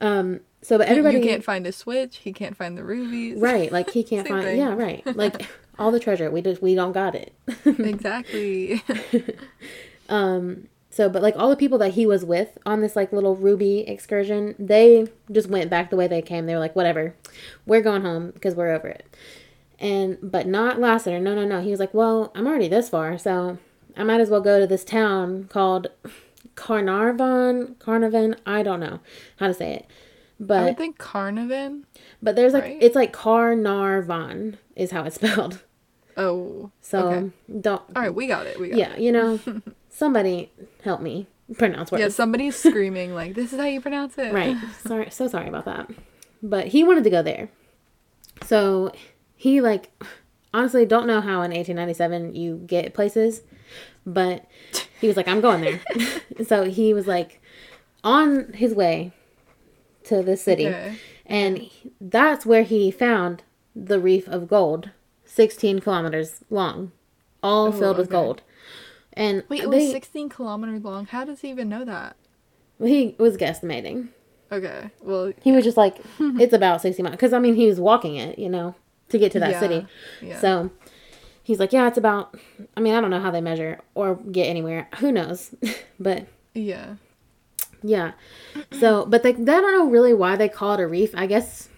um 0.00 0.40
so 0.60 0.76
but 0.76 0.88
everybody 0.88 1.18
You 1.18 1.24
can't 1.24 1.42
find 1.44 1.66
a 1.66 1.72
switch. 1.72 2.18
He 2.18 2.32
can't 2.34 2.54
find 2.54 2.76
the 2.76 2.84
rubies. 2.84 3.40
right, 3.40 3.72
like 3.72 3.88
he 3.90 4.04
can't 4.04 4.28
find 4.28 4.44
thing. 4.44 4.58
yeah, 4.58 4.74
right. 4.74 5.02
Like 5.16 5.46
all 5.78 5.90
the 5.90 6.00
treasure. 6.00 6.30
We 6.30 6.42
just 6.42 6.60
we 6.60 6.74
don't 6.74 6.92
got 6.92 7.14
it. 7.14 7.32
exactly. 7.64 8.82
um 10.10 10.68
so 10.90 11.08
but 11.08 11.22
like 11.22 11.36
all 11.36 11.48
the 11.48 11.56
people 11.56 11.78
that 11.78 11.92
he 11.94 12.04
was 12.06 12.24
with 12.26 12.58
on 12.66 12.80
this 12.82 12.94
like 12.96 13.10
little 13.12 13.36
ruby 13.36 13.80
excursion, 13.88 14.54
they 14.58 15.06
just 15.32 15.48
went 15.48 15.70
back 15.70 15.88
the 15.90 15.96
way 15.96 16.08
they 16.08 16.20
came. 16.20 16.44
They 16.46 16.52
were 16.54 16.60
like, 16.60 16.76
whatever, 16.76 17.14
we're 17.64 17.80
going 17.82 18.02
home 18.02 18.32
because 18.32 18.54
we're 18.54 18.74
over 18.74 18.88
it. 18.88 19.06
And 19.80 20.18
but 20.22 20.46
not 20.46 20.78
Lasseter. 20.78 21.20
No, 21.20 21.34
no, 21.34 21.44
no. 21.46 21.60
He 21.60 21.70
was 21.70 21.78
like, 21.80 21.94
well, 21.94 22.32
I'm 22.34 22.46
already 22.46 22.68
this 22.68 22.88
far, 22.88 23.16
so 23.18 23.58
I 23.96 24.02
might 24.04 24.20
as 24.20 24.28
well 24.30 24.40
go 24.40 24.58
to 24.58 24.66
this 24.66 24.84
town 24.84 25.44
called 25.44 25.86
Carnarvon. 26.56 27.76
Carnarvon. 27.78 28.36
I 28.44 28.62
don't 28.62 28.80
know 28.80 29.00
how 29.36 29.46
to 29.46 29.54
say 29.54 29.74
it, 29.74 29.86
but 30.40 30.58
I 30.58 30.64
would 30.64 30.76
think 30.76 30.98
Carnarvon. 30.98 31.84
but 32.22 32.34
there's 32.36 32.52
like 32.52 32.64
right? 32.64 32.78
it's 32.80 32.96
like 32.96 33.12
Carnarvon 33.12 34.58
is 34.74 34.90
how 34.90 35.04
it's 35.04 35.14
spelled. 35.22 35.62
Oh. 36.16 36.72
So 36.80 37.08
okay. 37.08 37.30
don't. 37.60 37.82
All 37.94 38.02
right, 38.02 38.14
we 38.14 38.26
got 38.26 38.46
it. 38.46 38.58
We 38.58 38.70
got 38.70 38.78
Yeah, 38.78 38.96
you 38.96 39.12
know, 39.12 39.38
somebody 39.88 40.50
help 40.82 41.00
me 41.00 41.28
pronounce 41.56 41.90
it. 41.90 41.92
words. 41.92 42.02
Yeah, 42.02 42.08
somebody's 42.08 42.56
screaming 42.56 43.14
like, 43.14 43.34
"This 43.34 43.52
is 43.52 43.60
how 43.60 43.66
you 43.66 43.80
pronounce 43.80 44.18
it." 44.18 44.32
Right. 44.34 44.56
Sorry, 44.84 45.08
so 45.10 45.28
sorry 45.28 45.48
about 45.48 45.66
that. 45.66 45.88
But 46.42 46.68
he 46.68 46.82
wanted 46.82 47.04
to 47.04 47.10
go 47.10 47.22
there. 47.22 47.48
So 48.44 48.92
he 49.38 49.60
like 49.60 49.90
honestly 50.52 50.84
don't 50.84 51.06
know 51.06 51.20
how 51.20 51.42
in 51.42 51.52
1897 51.52 52.34
you 52.34 52.60
get 52.66 52.92
places, 52.92 53.42
but 54.04 54.44
he 55.00 55.06
was 55.06 55.16
like 55.16 55.28
I'm 55.28 55.40
going 55.40 55.60
there. 55.62 55.80
so 56.46 56.64
he 56.64 56.92
was 56.92 57.06
like 57.06 57.40
on 58.04 58.52
his 58.52 58.74
way 58.74 59.12
to 60.04 60.22
the 60.22 60.36
city. 60.36 60.66
Okay. 60.66 60.96
And 61.24 61.58
he- 61.58 61.92
that's 62.00 62.44
where 62.44 62.62
he 62.64 62.90
found 62.90 63.42
the 63.76 64.00
reef 64.00 64.26
of 64.28 64.48
gold, 64.48 64.90
16 65.24 65.80
kilometers 65.80 66.40
long, 66.50 66.90
all 67.42 67.70
filled 67.70 67.98
with 67.98 68.10
gold. 68.10 68.42
And 69.12 69.44
Wait, 69.48 69.62
it 69.64 69.70
they- 69.70 69.84
was 69.84 69.90
16 69.92 70.28
kilometers 70.30 70.82
long. 70.82 71.06
How 71.06 71.24
does 71.24 71.40
he 71.40 71.50
even 71.50 71.68
know 71.68 71.84
that? 71.84 72.16
he 72.82 73.14
was 73.18 73.36
guesstimating. 73.36 74.08
Okay. 74.52 74.90
Well, 75.02 75.32
He 75.42 75.52
was 75.52 75.64
just 75.64 75.76
like, 75.76 75.98
it's 76.20 76.52
about 76.54 76.80
60 76.80 77.02
miles. 77.02 77.16
Because, 77.16 77.32
I 77.32 77.38
mean, 77.38 77.54
he 77.56 77.66
was 77.66 77.78
walking 77.80 78.16
it, 78.16 78.38
you 78.38 78.48
know, 78.48 78.74
to 79.08 79.18
get 79.18 79.32
to 79.32 79.40
that 79.40 79.52
yeah, 79.52 79.60
city. 79.60 79.86
Yeah. 80.22 80.40
So 80.40 80.70
he's 81.42 81.58
like, 81.58 81.72
yeah, 81.72 81.88
it's 81.88 81.98
about, 81.98 82.36
I 82.76 82.80
mean, 82.80 82.94
I 82.94 83.00
don't 83.00 83.10
know 83.10 83.20
how 83.20 83.30
they 83.30 83.40
measure 83.40 83.80
or 83.94 84.16
get 84.16 84.44
anywhere. 84.44 84.88
Who 84.98 85.10
knows? 85.10 85.54
but 86.00 86.26
yeah. 86.54 86.96
yeah. 87.82 88.12
So, 88.72 89.06
but 89.06 89.22
they, 89.22 89.32
they 89.32 89.44
don't 89.44 89.72
know 89.72 89.88
really 89.88 90.12
why 90.14 90.36
they 90.36 90.48
call 90.48 90.74
it 90.74 90.80
a 90.80 90.86
reef. 90.86 91.14
I 91.14 91.26
guess, 91.26 91.68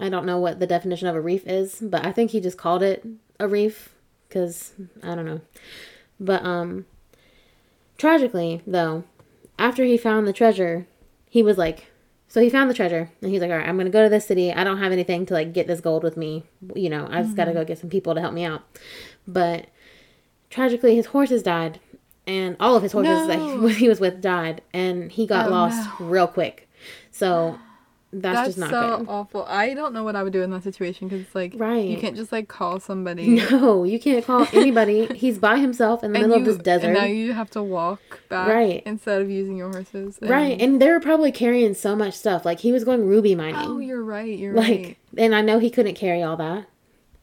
I 0.00 0.08
don't 0.08 0.26
know 0.26 0.38
what 0.38 0.58
the 0.58 0.66
definition 0.66 1.06
of 1.06 1.14
a 1.14 1.20
reef 1.20 1.46
is, 1.46 1.78
but 1.80 2.04
I 2.04 2.12
think 2.12 2.32
he 2.32 2.40
just 2.40 2.58
called 2.58 2.82
it 2.82 3.06
a 3.38 3.46
reef 3.46 3.94
because, 4.28 4.72
I 5.02 5.14
don't 5.14 5.26
know. 5.26 5.40
But, 6.18 6.44
um, 6.44 6.86
tragically, 7.98 8.62
though, 8.66 9.04
after 9.58 9.84
he 9.84 9.96
found 9.96 10.26
the 10.26 10.32
treasure, 10.32 10.86
he 11.28 11.42
was 11.42 11.58
like, 11.58 11.91
so 12.32 12.40
he 12.40 12.48
found 12.48 12.70
the 12.70 12.74
treasure 12.74 13.10
and 13.20 13.30
he's 13.30 13.42
like, 13.42 13.50
all 13.50 13.58
right, 13.58 13.68
I'm 13.68 13.76
going 13.76 13.84
to 13.84 13.92
go 13.92 14.02
to 14.02 14.08
this 14.08 14.24
city. 14.24 14.50
I 14.50 14.64
don't 14.64 14.78
have 14.78 14.90
anything 14.90 15.26
to 15.26 15.34
like 15.34 15.52
get 15.52 15.66
this 15.66 15.82
gold 15.82 16.02
with 16.02 16.16
me. 16.16 16.44
You 16.74 16.88
know, 16.88 17.06
I 17.10 17.22
just 17.22 17.36
got 17.36 17.44
to 17.44 17.50
mm-hmm. 17.50 17.60
go 17.60 17.64
get 17.66 17.78
some 17.78 17.90
people 17.90 18.14
to 18.14 18.22
help 18.22 18.32
me 18.32 18.42
out. 18.42 18.62
But 19.28 19.66
tragically, 20.48 20.96
his 20.96 21.04
horses 21.04 21.42
died 21.42 21.78
and 22.26 22.56
all 22.58 22.74
of 22.74 22.82
his 22.82 22.92
horses 22.92 23.26
that 23.26 23.38
No. 23.38 23.66
he, 23.66 23.74
he 23.80 23.88
was 23.90 24.00
with 24.00 24.22
died 24.22 24.62
and 24.72 25.12
he 25.12 25.26
got 25.26 25.48
Oh, 25.48 25.50
lost 25.50 25.86
real 26.00 26.26
quick. 26.26 26.70
So 27.10 27.58
that's, 28.14 28.36
That's 28.36 28.48
just 28.48 28.58
not 28.58 28.70
so 28.70 28.98
good. 28.98 29.08
awful. 29.08 29.44
I 29.48 29.72
don't 29.72 29.94
know 29.94 30.04
what 30.04 30.16
I 30.16 30.22
would 30.22 30.34
do 30.34 30.42
in 30.42 30.50
that 30.50 30.62
situation 30.62 31.08
because 31.08 31.24
it's 31.24 31.34
like, 31.34 31.54
Right. 31.56 31.86
you 31.88 31.96
can't 31.96 32.14
just 32.14 32.30
like 32.30 32.46
call 32.46 32.78
somebody. 32.78 33.40
No, 33.50 33.84
you 33.84 33.98
can't 33.98 34.22
call 34.24 34.46
anybody. 34.52 35.06
He's 35.14 35.38
by 35.38 35.58
himself 35.58 36.04
in 36.04 36.12
the 36.12 36.18
and 36.18 36.28
middle 36.28 36.42
you, 36.44 36.50
of 36.50 36.56
this 36.58 36.62
desert. 36.62 36.88
And 36.88 36.94
now 36.98 37.04
you 37.06 37.32
have 37.32 37.48
to 37.52 37.62
walk 37.62 38.00
back 38.28 38.48
Right. 38.48 38.82
instead 38.84 39.22
of 39.22 39.30
using 39.30 39.56
your 39.56 39.70
horses. 39.70 40.18
Right, 40.20 40.60
and 40.60 40.80
they 40.80 40.88
were 40.90 41.00
probably 41.00 41.32
carrying 41.32 41.72
so 41.72 41.96
much 41.96 42.12
stuff. 42.14 42.44
Like 42.44 42.60
he 42.60 42.70
was 42.70 42.84
going 42.84 43.06
ruby 43.06 43.34
mining. 43.34 43.56
Oh, 43.56 43.78
you're 43.78 44.02
right. 44.04 44.38
You're 44.38 44.52
like, 44.54 44.68
right. 44.68 44.96
and 45.16 45.34
I 45.34 45.40
know 45.40 45.58
he 45.58 45.70
couldn't 45.70 45.94
carry 45.94 46.22
all 46.22 46.36
that. 46.36 46.66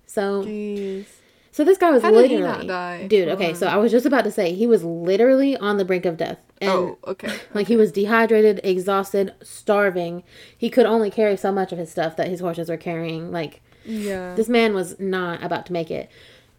So, 0.08 0.44
Jeez. 0.44 1.06
So 1.52 1.64
this 1.64 1.78
guy 1.78 1.91
was 1.91 2.04
How 2.04 2.12
literally, 2.12 2.41
not 2.43 2.68
die? 2.68 3.08
dude. 3.08 3.28
Okay, 3.30 3.54
so 3.54 3.68
I 3.68 3.78
was 3.78 3.91
just 3.91 4.06
about 4.06 4.24
to 4.24 4.32
say 4.32 4.54
he 4.54 4.68
was 4.68 4.84
literally 4.84 5.58
on 5.58 5.78
the 5.78 5.86
brink 5.86 6.06
of 6.06 6.18
death, 6.18 6.38
and 6.62 6.72
oh, 6.72 6.97
okay. 7.08 7.34
like 7.54 7.68
he 7.68 7.76
was 7.76 7.91
dehydrated, 7.91 8.60
exhausted, 8.64 9.34
starving. 9.41 10.24
He 10.58 10.70
could 10.70 10.86
only 10.86 11.10
carry 11.10 11.36
so 11.38 11.52
much 11.52 11.72
of 11.72 11.78
his 11.78 11.89
stuff 11.91 12.16
that 12.18 12.28
his 12.28 12.39
horses 12.39 12.70
were 12.70 12.78
carrying. 12.78 13.32
Like 13.32 13.62
Yeah. 13.86 14.36
this 14.36 14.50
man 14.50 14.74
was 14.74 15.00
not 15.00 15.43
about 15.43 15.66
to 15.68 15.74
make 15.74 15.89
it. 15.91 16.10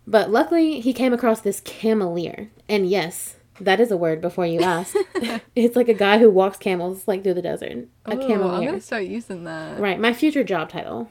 But 0.07 0.31
luckily, 0.31 0.81
he 0.81 0.93
came 0.93 1.13
across 1.13 1.41
this 1.41 1.61
cameleer, 1.61 2.49
and 2.69 2.89
yes, 2.89 3.37
that 3.61 3.79
is 3.79 3.91
a 3.93 3.97
word. 3.97 4.21
Before 4.21 4.47
you 4.47 4.61
ask, 4.61 4.97
it's 5.55 5.77
like 5.77 5.89
a 5.89 5.95
guy 5.95 6.19
who 6.19 6.31
walks 6.31 6.57
camels 6.59 7.07
like 7.07 7.23
through 7.23 7.35
the 7.35 7.43
desert. 7.43 7.87
A 8.07 8.17
Oh, 8.17 8.51
I'm 8.51 8.65
gonna 8.65 8.81
start 8.81 9.05
using 9.05 9.45
that. 9.45 9.79
Right, 9.79 10.01
my 10.01 10.13
future 10.13 10.43
job 10.43 10.69
title. 10.71 11.11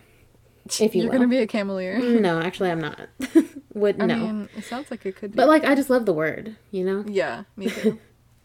If 0.80 0.96
you 0.96 1.04
You're 1.04 1.12
will. 1.12 1.20
gonna 1.20 1.30
be 1.30 1.38
a 1.40 1.48
cameleer. 1.48 2.20
No, 2.22 2.40
actually, 2.48 2.70
I'm 2.72 2.80
not. 2.82 3.00
Would 3.74 4.02
I 4.02 4.06
no. 4.06 4.16
mean, 4.18 4.50
it 4.58 4.64
sounds 4.66 4.92
like 4.92 5.06
it 5.06 5.16
could 5.16 5.32
be. 5.32 5.36
but 5.38 5.48
like, 5.48 5.64
I 5.64 5.76
just 5.76 5.90
love 5.90 6.06
the 6.06 6.14
word, 6.14 6.56
you 6.72 6.84
know. 6.84 7.04
yeah, 7.08 7.44
me 7.56 7.70
too. 7.70 8.00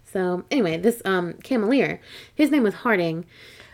So 0.04 0.44
anyway, 0.50 0.76
this 0.78 1.02
um 1.04 1.32
cameleer, 1.34 1.98
his 2.34 2.50
name 2.50 2.62
was 2.62 2.74
Harding, 2.74 3.26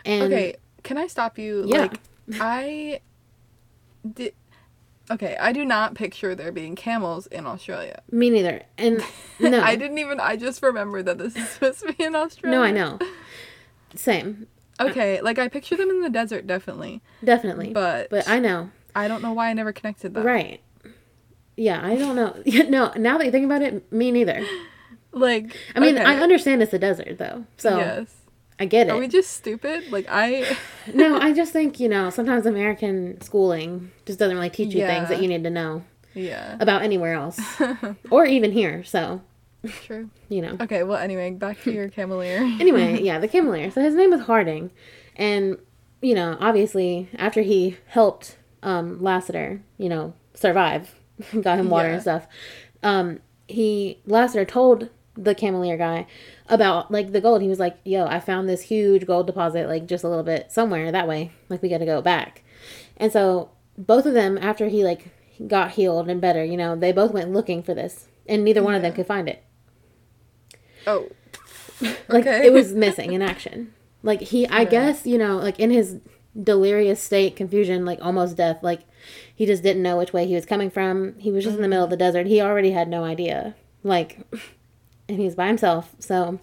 and 0.06 0.32
okay, 0.32 0.54
can 0.82 0.96
I 0.96 1.06
stop 1.06 1.38
you? 1.38 1.64
Yeah. 1.66 1.82
Like, 1.82 2.00
I 2.40 3.00
did. 4.10 4.34
Okay, 5.10 5.36
I 5.40 5.52
do 5.52 5.64
not 5.64 5.94
picture 5.94 6.34
there 6.36 6.52
being 6.52 6.76
camels 6.76 7.26
in 7.26 7.44
Australia. 7.44 8.00
me 8.12 8.30
neither. 8.30 8.62
And 8.78 9.02
no, 9.40 9.60
I 9.60 9.74
didn't 9.76 9.98
even. 9.98 10.18
I 10.20 10.36
just 10.36 10.62
remembered 10.62 11.04
that 11.06 11.18
this 11.18 11.36
is 11.36 11.48
supposed 11.48 11.80
to 11.80 11.92
be 11.92 12.04
in 12.04 12.14
Australia. 12.14 12.58
no, 12.58 12.62
I 12.64 12.70
know. 12.70 12.98
Same, 13.96 14.46
Okay, 14.90 15.20
like 15.20 15.38
I 15.38 15.48
picture 15.48 15.76
them 15.76 15.90
in 15.90 16.00
the 16.02 16.10
desert, 16.10 16.46
definitely, 16.46 17.00
definitely. 17.24 17.70
but 17.72 18.10
but 18.10 18.28
I 18.28 18.38
know, 18.38 18.70
I 18.94 19.08
don't 19.08 19.22
know 19.22 19.32
why 19.32 19.48
I 19.50 19.52
never 19.52 19.72
connected 19.72 20.14
that. 20.14 20.24
right? 20.24 20.60
Yeah, 21.56 21.80
I 21.84 21.96
don't 21.96 22.16
know. 22.16 22.34
No, 22.68 22.92
now 22.96 23.18
that 23.18 23.24
you 23.26 23.30
think 23.32 23.44
about 23.44 23.62
it, 23.62 23.92
me 23.92 24.10
neither. 24.10 24.44
Like, 25.12 25.56
I 25.74 25.80
mean, 25.80 25.96
okay, 25.98 26.04
I 26.04 26.20
understand 26.20 26.62
it's 26.62 26.72
a 26.72 26.78
desert 26.78 27.18
though, 27.18 27.44
so 27.56 27.76
yes. 27.78 28.14
I 28.58 28.64
get 28.66 28.86
it. 28.86 28.90
Are 28.90 28.98
we 28.98 29.08
just 29.08 29.32
stupid? 29.32 29.90
Like 29.90 30.06
I. 30.08 30.56
no, 30.94 31.18
I 31.18 31.32
just 31.32 31.52
think 31.52 31.80
you 31.80 31.88
know 31.88 32.10
sometimes 32.10 32.46
American 32.46 33.20
schooling 33.20 33.90
just 34.06 34.18
doesn't 34.18 34.36
really 34.36 34.50
teach 34.50 34.72
you 34.74 34.86
things 34.86 35.08
that 35.08 35.20
you 35.20 35.28
need 35.28 35.42
to 35.44 35.50
know 35.50 35.82
Yeah. 36.14 36.56
about 36.60 36.82
anywhere 36.82 37.14
else, 37.14 37.40
or 38.10 38.24
even 38.24 38.52
here. 38.52 38.84
So 38.84 39.20
True. 39.84 40.08
you 40.28 40.40
know. 40.42 40.56
Okay. 40.60 40.82
Well, 40.82 40.98
anyway, 40.98 41.30
back 41.32 41.60
to 41.62 41.72
your 41.72 41.88
cameleer. 41.88 42.38
anyway, 42.60 43.02
yeah, 43.02 43.18
the 43.18 43.28
cameleer. 43.28 43.72
So 43.72 43.80
his 43.82 43.94
name 43.94 44.10
was 44.10 44.22
Harding, 44.22 44.70
and 45.16 45.58
you 46.00 46.14
know, 46.14 46.36
obviously, 46.40 47.08
after 47.16 47.42
he 47.42 47.76
helped 47.86 48.38
um, 48.62 48.98
Lasseter, 49.00 49.60
you 49.78 49.88
know, 49.88 50.14
survive, 50.34 50.94
got 51.42 51.58
him 51.58 51.68
water 51.68 51.88
Yeah. 51.88 51.92
and 51.94 52.02
stuff, 52.02 52.26
um, 52.82 53.20
he 53.48 54.00
Lasseter 54.08 54.46
told 54.48 54.88
the 55.14 55.34
cameleer 55.34 55.76
guy 55.76 56.06
about 56.48 56.90
like 56.90 57.12
the 57.12 57.20
gold. 57.20 57.42
He 57.42 57.48
was 57.48 57.58
like, 57.58 57.76
"Yo, 57.84 58.06
I 58.06 58.18
found 58.20 58.48
this 58.48 58.62
huge 58.62 59.06
gold 59.06 59.26
deposit, 59.26 59.68
like 59.68 59.86
just 59.86 60.04
a 60.04 60.08
little 60.08 60.24
bit 60.24 60.50
somewhere 60.50 60.90
that 60.90 61.06
way. 61.08 61.32
Like 61.50 61.60
we 61.60 61.68
got 61.68 61.78
to 61.78 61.86
go 61.86 62.00
back." 62.00 62.42
And 62.96 63.12
so 63.12 63.50
both 63.76 64.06
of 64.06 64.14
them, 64.14 64.38
after 64.40 64.68
he 64.68 64.84
like 64.84 65.08
got 65.46 65.72
healed 65.72 66.08
and 66.08 66.20
better, 66.20 66.42
you 66.44 66.56
know, 66.56 66.76
they 66.76 66.92
both 66.92 67.12
went 67.12 67.30
looking 67.32 67.62
for 67.62 67.74
this, 67.74 68.08
and 68.26 68.42
neither 68.44 68.62
one 68.62 68.74
of 68.74 68.80
them 68.80 68.94
could 68.94 69.06
find 69.06 69.28
it. 69.28 69.42
Oh. 70.86 71.08
like 72.08 72.26
Okay. 72.26 72.46
it 72.46 72.52
was 72.52 72.72
missing 72.72 73.12
in 73.12 73.22
action. 73.22 73.72
Like 74.02 74.20
he 74.20 74.46
i 74.48 74.64
guess 74.64 75.06
you 75.06 75.18
know 75.18 75.36
like 75.36 75.58
in 75.58 75.70
his 75.70 75.98
delirious 76.40 77.02
state 77.02 77.34
confusion 77.36 77.84
like 77.84 77.98
almost 78.00 78.36
death 78.36 78.62
like 78.62 78.80
he 79.34 79.44
just 79.46 79.62
didn't 79.62 79.82
know 79.82 79.96
which 79.96 80.12
way 80.12 80.26
he 80.26 80.34
was 80.34 80.46
coming 80.46 80.70
from. 80.70 81.18
He 81.18 81.30
was 81.32 81.44
just 81.44 81.56
in 81.56 81.62
the 81.62 81.68
middle 81.68 81.84
of 81.84 81.90
the 81.90 81.96
desert. 81.96 82.26
He 82.26 82.40
already 82.40 82.70
had 82.72 82.88
no 82.88 83.04
idea. 83.04 83.54
Like 83.82 84.20
and 85.08 85.18
he 85.18 85.24
was 85.24 85.34
by 85.34 85.46
himself 85.48 85.94
so 85.98 86.38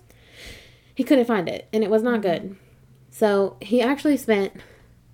he 0.93 1.03
couldn't 1.03 1.25
find 1.25 1.47
it 1.47 1.67
and 1.71 1.83
it 1.83 1.89
was 1.89 2.03
not 2.03 2.21
good. 2.21 2.55
So 3.09 3.57
he 3.61 3.81
actually 3.81 4.17
spent 4.17 4.53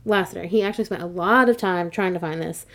lasseter 0.06 0.46
he 0.46 0.62
actually 0.62 0.84
spent 0.86 1.02
a 1.02 1.06
lot 1.08 1.48
of 1.48 1.56
time 1.56 1.90
trying 1.90 2.14
to 2.14 2.20
find 2.20 2.42
this 2.42 2.66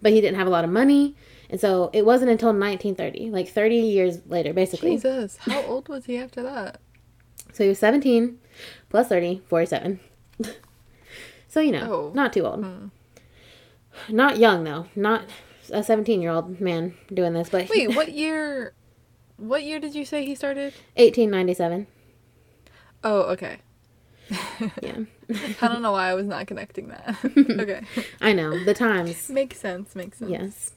but 0.00 0.10
he 0.10 0.20
didn't 0.20 0.36
have 0.36 0.48
a 0.48 0.50
lot 0.50 0.64
of 0.64 0.70
money 0.70 1.14
and 1.52 1.60
so 1.60 1.90
it 1.92 2.04
wasn't 2.04 2.30
until 2.30 2.48
1930 2.48 3.30
like 3.30 3.48
30 3.48 3.76
years 3.76 4.18
later 4.26 4.52
basically 4.52 4.92
Jesus. 4.92 5.36
How 5.36 5.62
old 5.62 5.88
was 5.88 6.06
he 6.06 6.16
after 6.18 6.42
that? 6.42 6.80
so 7.52 7.62
he 7.62 7.68
was 7.68 7.78
17 7.78 8.38
plus 8.88 9.08
30, 9.08 9.42
47. 9.46 10.00
so, 11.48 11.60
you 11.60 11.70
know, 11.72 11.92
Oh. 11.92 12.12
not 12.14 12.32
too 12.32 12.44
old. 12.46 12.64
Hmm. 12.64 12.86
Not 14.08 14.38
young, 14.38 14.64
though. 14.64 14.86
Not 14.96 15.22
a 15.70 15.82
17 15.82 16.20
year 16.22 16.30
old 16.30 16.60
man 16.60 16.94
doing 17.12 17.34
this, 17.34 17.50
but 17.50 17.68
Wait, 17.68 17.88
what 17.94 18.12
year? 18.12 18.72
What 19.36 19.62
year 19.64 19.78
did 19.80 19.94
you 19.94 20.04
say 20.04 20.24
he 20.24 20.34
started? 20.34 20.72
1897. 20.96 21.86
Oh, 23.04 23.22
okay. 23.32 23.58
Yeah. 24.82 25.00
I 25.60 25.68
don't 25.68 25.82
know 25.82 25.92
why 25.92 26.08
I 26.08 26.14
was 26.14 26.26
not 26.26 26.46
connecting 26.46 26.88
that. 26.88 27.16
okay. 27.60 27.82
I 28.20 28.32
know. 28.32 28.64
The 28.64 28.74
times. 28.74 29.28
Makes 29.28 29.58
sense. 29.58 29.94
Makes 29.94 30.18
sense. 30.18 30.30
Yes. 30.30 30.71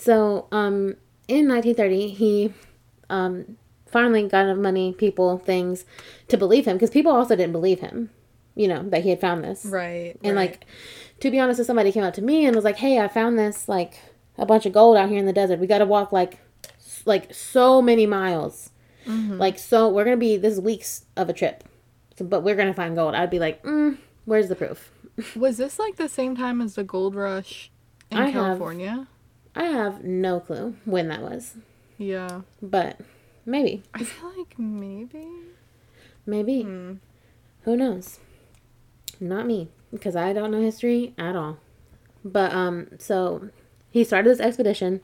So, 0.00 0.46
um, 0.50 0.96
in 1.28 1.46
1930, 1.46 2.08
he 2.08 2.54
um, 3.10 3.58
finally 3.86 4.26
got 4.26 4.46
enough 4.46 4.56
money, 4.56 4.94
people, 4.94 5.36
things 5.36 5.84
to 6.28 6.38
believe 6.38 6.64
him 6.64 6.76
because 6.76 6.88
people 6.88 7.12
also 7.12 7.36
didn't 7.36 7.52
believe 7.52 7.80
him, 7.80 8.08
you 8.54 8.66
know, 8.66 8.82
that 8.88 9.02
he 9.02 9.10
had 9.10 9.20
found 9.20 9.44
this. 9.44 9.66
Right. 9.66 10.16
And 10.24 10.36
right. 10.36 10.52
like, 10.52 10.66
to 11.20 11.30
be 11.30 11.38
honest, 11.38 11.60
if 11.60 11.66
somebody 11.66 11.92
came 11.92 12.02
up 12.02 12.14
to 12.14 12.22
me 12.22 12.46
and 12.46 12.56
was 12.56 12.64
like, 12.64 12.78
"Hey, 12.78 12.98
I 12.98 13.08
found 13.08 13.38
this 13.38 13.68
like 13.68 14.00
a 14.38 14.46
bunch 14.46 14.64
of 14.64 14.72
gold 14.72 14.96
out 14.96 15.10
here 15.10 15.18
in 15.18 15.26
the 15.26 15.34
desert. 15.34 15.58
We 15.58 15.66
got 15.66 15.78
to 15.78 15.84
walk 15.86 16.12
like, 16.12 16.38
like 17.04 17.34
so 17.34 17.82
many 17.82 18.06
miles, 18.06 18.70
like 19.06 19.58
so 19.58 19.88
we're 19.88 20.04
gonna 20.04 20.16
be 20.16 20.36
this 20.38 20.54
is 20.54 20.60
weeks 20.60 21.04
of 21.16 21.28
a 21.28 21.32
trip, 21.34 21.64
so, 22.16 22.24
but 22.24 22.42
we're 22.42 22.56
gonna 22.56 22.72
find 22.72 22.96
gold." 22.96 23.14
I'd 23.14 23.28
be 23.28 23.38
like, 23.38 23.62
mm, 23.64 23.98
"Where's 24.24 24.48
the 24.48 24.56
proof?" 24.56 24.92
was 25.36 25.58
this 25.58 25.78
like 25.78 25.96
the 25.96 26.08
same 26.08 26.36
time 26.36 26.62
as 26.62 26.74
the 26.76 26.84
gold 26.84 27.14
rush 27.14 27.70
in 28.10 28.16
I 28.18 28.24
have- 28.26 28.32
California? 28.32 29.06
I 29.54 29.64
have 29.64 30.04
no 30.04 30.40
clue 30.40 30.76
when 30.84 31.08
that 31.08 31.22
was, 31.22 31.56
Yeah. 31.98 32.42
but 32.62 33.00
maybe, 33.44 33.82
I 33.94 34.04
feel 34.04 34.32
like 34.36 34.58
maybe. 34.58 35.26
maybe, 36.26 36.62
Hmm. 36.62 36.92
who 37.62 37.76
knows? 37.76 38.20
Not 39.18 39.46
me, 39.46 39.68
because 39.92 40.14
I 40.16 40.32
don't 40.32 40.50
know 40.50 40.60
history 40.60 41.14
at 41.18 41.36
all. 41.36 41.58
But 42.24 42.52
um, 42.52 42.88
so 42.98 43.48
he 43.90 44.04
started 44.04 44.30
this 44.30 44.40
expedition, 44.40 45.00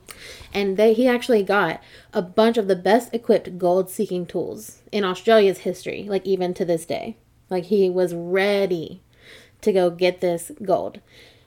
and 0.53 0.77
they 0.77 0.93
he 0.93 1.07
actually 1.07 1.43
got 1.43 1.81
a 2.13 2.21
bunch 2.21 2.57
of 2.57 2.67
the 2.67 2.75
best 2.75 3.13
equipped 3.13 3.57
gold 3.57 3.89
seeking 3.89 4.25
tools 4.25 4.81
in 4.91 5.03
Australia's 5.03 5.59
history, 5.59 6.05
like 6.07 6.25
even 6.25 6.53
to 6.53 6.63
this 6.65 6.85
day. 6.85 7.17
Like 7.49 7.65
he 7.65 7.89
was 7.89 8.13
ready 8.13 9.01
to 9.61 9.71
go 9.73 9.89
get 9.89 10.21
this 10.21 10.51
gold. 10.63 10.99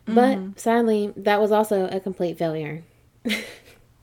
But 0.06 0.38
sadly, 0.56 1.12
that 1.16 1.40
was 1.40 1.52
also 1.52 1.86
a 1.86 2.00
complete 2.00 2.36
failure. 2.36 2.82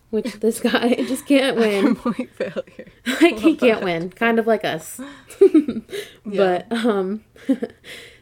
Which 0.10 0.40
this 0.40 0.60
guy 0.62 0.94
just 1.08 1.26
can't 1.26 1.58
win. 1.60 1.96
Complete 1.96 2.34
failure. 2.34 2.88
like 3.22 3.40
he 3.40 3.56
can't 3.56 3.84
win. 3.84 4.10
Kind 4.10 4.40
of 4.40 4.48
like 4.48 4.64
us. 4.64 5.02
But 6.26 6.72
um 6.72 7.24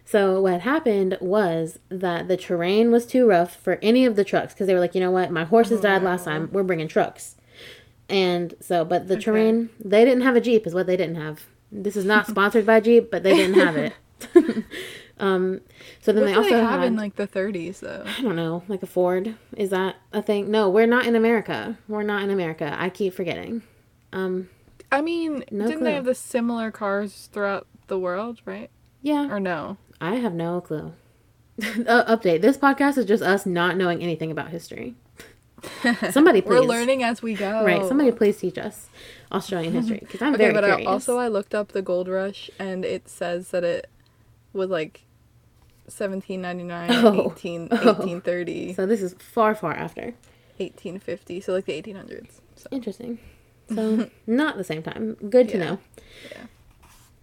so 0.03 0.41
what 0.41 0.61
happened 0.61 1.17
was 1.21 1.79
that 1.89 2.27
the 2.27 2.37
terrain 2.37 2.91
was 2.91 3.05
too 3.05 3.27
rough 3.27 3.55
for 3.55 3.77
any 3.81 4.05
of 4.05 4.15
the 4.15 4.23
trucks 4.23 4.53
because 4.53 4.67
they 4.67 4.73
were 4.73 4.79
like 4.79 4.95
you 4.95 5.01
know 5.01 5.11
what? 5.11 5.31
My 5.31 5.43
horses 5.45 5.81
died 5.81 6.01
last 6.03 6.25
time. 6.25 6.49
We're 6.51 6.63
bringing 6.63 6.87
trucks. 6.87 7.35
And 8.09 8.55
so 8.59 8.83
but 8.83 9.07
the 9.07 9.17
terrain 9.17 9.69
they 9.79 10.05
didn't 10.05 10.23
have 10.23 10.35
a 10.35 10.41
jeep 10.41 10.65
is 10.65 10.73
what 10.73 10.87
they 10.87 10.97
didn't 10.97 11.15
have. 11.15 11.45
This 11.71 11.95
is 11.95 12.05
not 12.05 12.25
sponsored 12.27 12.65
by 12.65 12.79
jeep 12.79 13.11
but 13.11 13.21
they 13.23 13.35
didn't 13.35 13.59
have 13.59 13.75
it 13.77 13.93
um 15.19 15.61
so 16.01 16.11
then 16.11 16.23
What 16.23 16.27
they 16.29 16.33
also 16.35 16.49
they 16.49 16.59
have 16.59 16.79
had 16.81 16.83
in 16.87 16.95
like 16.97 17.15
the 17.15 17.27
30s 17.27 17.79
though? 17.79 18.03
I 18.05 18.21
don't 18.21 18.35
know, 18.35 18.63
like 18.67 18.83
a 18.83 18.87
Ford. 18.87 19.35
Is 19.55 19.69
that 19.69 19.95
a 20.11 20.21
thing? 20.21 20.51
No, 20.51 20.69
we're 20.69 20.87
not 20.87 21.05
in 21.05 21.15
America. 21.15 21.77
We're 21.87 22.03
not 22.03 22.23
in 22.23 22.29
America. 22.29 22.75
I 22.77 22.89
keep 22.89 23.13
forgetting. 23.13 23.61
Um, 24.11 24.49
I 24.91 25.01
mean, 25.01 25.43
No 25.51 25.65
didn't 25.65 25.79
clue. 25.79 25.85
they 25.85 25.93
have 25.93 26.05
the 26.05 26.15
similar 26.15 26.69
cars 26.71 27.29
throughout 27.31 27.67
the 27.87 27.97
world, 27.99 28.41
right? 28.45 28.69
yeah, 29.01 29.29
Or 29.31 29.39
no? 29.39 29.77
I 30.01 30.15
have 30.15 30.33
no 30.33 30.59
clue. 30.61 30.93
uh, 31.87 32.15
update. 32.17 32.41
This 32.41 32.57
podcast 32.57 32.97
is 32.97 33.05
just 33.05 33.23
us 33.23 33.45
not 33.45 33.77
knowing 33.77 34.01
anything 34.03 34.31
about 34.31 34.49
history. 34.49 34.95
Somebody 36.11 36.41
please. 36.41 36.49
We're 36.49 36.61
learning 36.61 37.03
as 37.03 37.21
we 37.21 37.33
go. 37.33 37.63
Right. 37.63 37.85
Somebody 37.85 38.11
please 38.11 38.37
teach 38.37 38.57
us 38.57 38.89
Australian 39.31 39.73
history 39.79 39.99
because 39.99 40.21
I'm 40.21 40.33
Okay, 40.35 40.43
very 40.43 40.53
but 40.53 40.63
I, 40.63 40.67
curious. 40.69 40.87
also 40.87 41.17
I 41.17 41.27
looked 41.29 41.55
up 41.55 41.69
the 41.71 41.81
gold 41.81 42.07
rush 42.07 42.49
and 42.59 42.83
it 42.85 43.07
says 43.09 43.49
that 43.51 43.63
it 43.63 43.89
was 44.53 44.69
like 44.69 45.04
1799, 45.87 46.89
Oh. 47.05 47.31
18, 47.35 47.67
Oh. 47.71 47.75
1830, 47.75 48.73
so 48.73 48.85
this 48.85 49.01
is 49.01 49.13
far, 49.19 49.53
far 49.55 49.73
after. 49.73 50.13
1850, 50.57 51.41
so 51.41 51.53
like 51.53 51.65
the 51.65 51.73
1800s. 51.81 52.39
So. 52.55 52.67
Interesting. 52.71 53.19
So 53.73 54.11
not 54.27 54.57
the 54.57 54.63
same 54.63 54.83
time. 54.83 55.15
Good 55.27 55.49
to 55.49 55.57
Yeah. 55.57 55.63
know. 55.65 55.79
Yeah. 56.31 56.43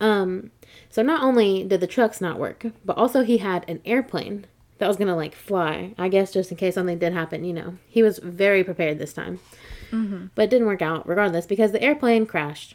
Um, 0.00 0.50
so 0.90 1.00
not 1.00 1.22
only 1.22 1.62
did 1.62 1.80
the 1.80 1.86
trucks 1.86 2.20
not 2.20 2.36
work, 2.40 2.66
but 2.84 2.96
also 2.98 3.22
he 3.22 3.38
had 3.38 3.64
an 3.68 3.80
airplane 3.84 4.46
that 4.78 4.88
was 4.88 4.96
gonna 4.96 5.14
like 5.14 5.36
fly. 5.36 5.94
I 5.96 6.08
guess 6.08 6.32
just 6.32 6.50
in 6.50 6.56
case 6.56 6.74
something 6.74 6.98
did 6.98 7.12
happen, 7.12 7.44
you 7.44 7.52
know. 7.52 7.76
He 7.86 8.02
was 8.02 8.18
very 8.18 8.64
prepared 8.64 8.98
this 8.98 9.12
time, 9.12 9.38
Mm-hmm. 9.92 10.26
but 10.34 10.42
it 10.46 10.50
didn't 10.50 10.66
work 10.66 10.82
out 10.82 11.06
regardless 11.06 11.46
because 11.46 11.70
the 11.70 11.80
airplane 11.80 12.26
crashed, 12.26 12.74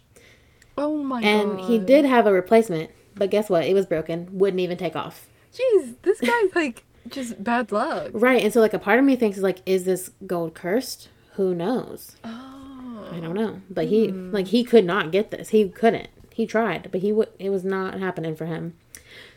Oh 0.77 0.95
my 1.03 1.21
and 1.21 1.57
god. 1.57 1.65
he 1.69 1.77
did 1.77 2.05
have 2.05 2.25
a 2.25 2.31
replacement. 2.31 2.91
But 3.15 3.31
guess 3.31 3.49
what? 3.49 3.65
It 3.65 3.73
was 3.73 3.85
broken. 3.85 4.29
Wouldn't 4.31 4.61
even 4.61 4.77
take 4.77 4.95
off. 4.95 5.27
Jeez, 5.53 5.95
this 6.03 6.19
guy's 6.21 6.55
like 6.55 6.83
just 7.09 7.43
bad 7.43 7.71
luck. 7.71 8.11
Right. 8.13 8.43
And 8.43 8.53
so 8.53 8.61
like 8.61 8.73
a 8.73 8.79
part 8.79 8.99
of 8.99 9.05
me 9.05 9.15
thinks 9.15 9.37
is 9.37 9.43
like, 9.43 9.61
is 9.65 9.85
this 9.85 10.11
gold 10.25 10.53
cursed? 10.53 11.09
Who 11.33 11.53
knows? 11.53 12.17
Oh. 12.23 13.09
I 13.11 13.19
don't 13.19 13.35
know. 13.35 13.61
But 13.69 13.87
he 13.87 14.09
hmm. 14.09 14.31
like 14.31 14.47
he 14.47 14.63
could 14.63 14.85
not 14.85 15.11
get 15.11 15.31
this. 15.31 15.49
He 15.49 15.69
couldn't. 15.69 16.09
He 16.33 16.45
tried, 16.45 16.91
but 16.91 17.01
he 17.01 17.11
would. 17.11 17.29
It 17.39 17.49
was 17.49 17.63
not 17.63 17.99
happening 17.99 18.35
for 18.35 18.45
him. 18.45 18.75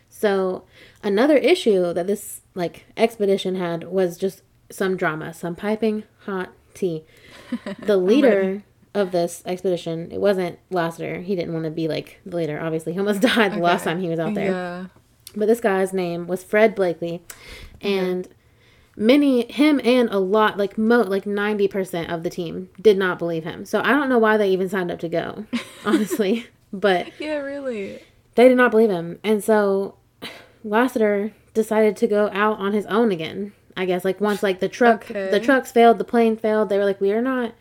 So 0.09 0.65
another 1.03 1.37
issue 1.37 1.93
that 1.95 2.07
this 2.07 2.43
like 2.55 2.87
expedition 2.97 3.55
had 3.55 3.85
was 3.85 4.19
just 4.19 4.43
some 4.71 4.97
drama, 4.97 5.33
some 5.33 5.57
piping 5.57 6.05
hot 6.21 6.51
tea. 6.75 7.05
The 7.79 7.97
leader 7.97 8.63
of 8.95 9.13
this 9.13 9.43
expedition, 9.47 10.11
it 10.13 10.21
wasn't 10.21 10.59
Lasseter. 10.71 11.23
He 11.23 11.35
didn't 11.35 11.53
want 11.53 11.65
to 11.65 11.71
be 11.71 11.89
like 11.89 12.21
the 12.27 12.37
leader. 12.37 12.61
Obviously, 12.61 12.93
he 12.93 12.99
almost 12.99 13.21
died 13.35 13.53
the 13.53 13.59
last 13.59 13.85
time 13.85 14.01
he 14.01 14.09
was 14.09 14.19
out 14.19 14.35
there. 14.35 14.51
Yeah. 14.51 14.87
But 15.37 15.47
this 15.47 15.61
guy's 15.61 15.93
name 15.93 16.27
was 16.27 16.43
Fred 16.43 16.75
Blakeley, 16.75 17.23
and 17.81 18.27
many 18.97 19.51
him 19.51 19.81
and 19.85 20.09
a 20.11 20.19
lot 20.19 20.59
like 20.59 20.77
mo 20.77 21.01
like 21.03 21.27
ninety 21.27 21.69
percent 21.69 22.11
of 22.11 22.23
the 22.23 22.31
team 22.31 22.69
did 22.81 22.99
not 22.99 23.19
believe 23.19 23.45
him. 23.45 23.65
So 23.65 23.81
I 23.81 23.93
don't 23.93 24.09
know 24.09 24.19
why 24.19 24.37
they 24.37 24.51
even 24.51 24.69
signed 24.69 24.91
up 24.91 24.99
to 25.01 25.09
go, 25.09 25.47
honestly. 25.85 26.47
but 26.73 27.09
Yeah, 27.21 27.37
really. 27.37 28.01
they 28.35 28.49
did 28.49 28.57
not 28.57 28.71
believe 28.73 28.91
him, 28.91 29.19
and 29.23 29.43
so 29.43 29.97
Lasseter 30.65 31.33
decided 31.55 31.97
to 31.99 32.07
go 32.07 32.29
out 32.33 32.59
on 32.59 32.73
his 32.73 32.87
own 32.87 33.11
again. 33.13 33.53
I 33.77 33.85
guess 33.87 34.05
like 34.05 34.21
once 34.21 34.43
like 34.43 34.61
the 34.61 34.69
truck 34.69 35.07
the 35.07 35.41
trucks 35.41 35.73
failed, 35.73 35.99
the 35.99 36.05
plane 36.05 36.37
failed. 36.37 36.69
They 36.69 36.77
were 36.79 36.85
like, 36.85 37.01
we 37.01 37.13
are 37.13 37.23
not, 37.23 37.55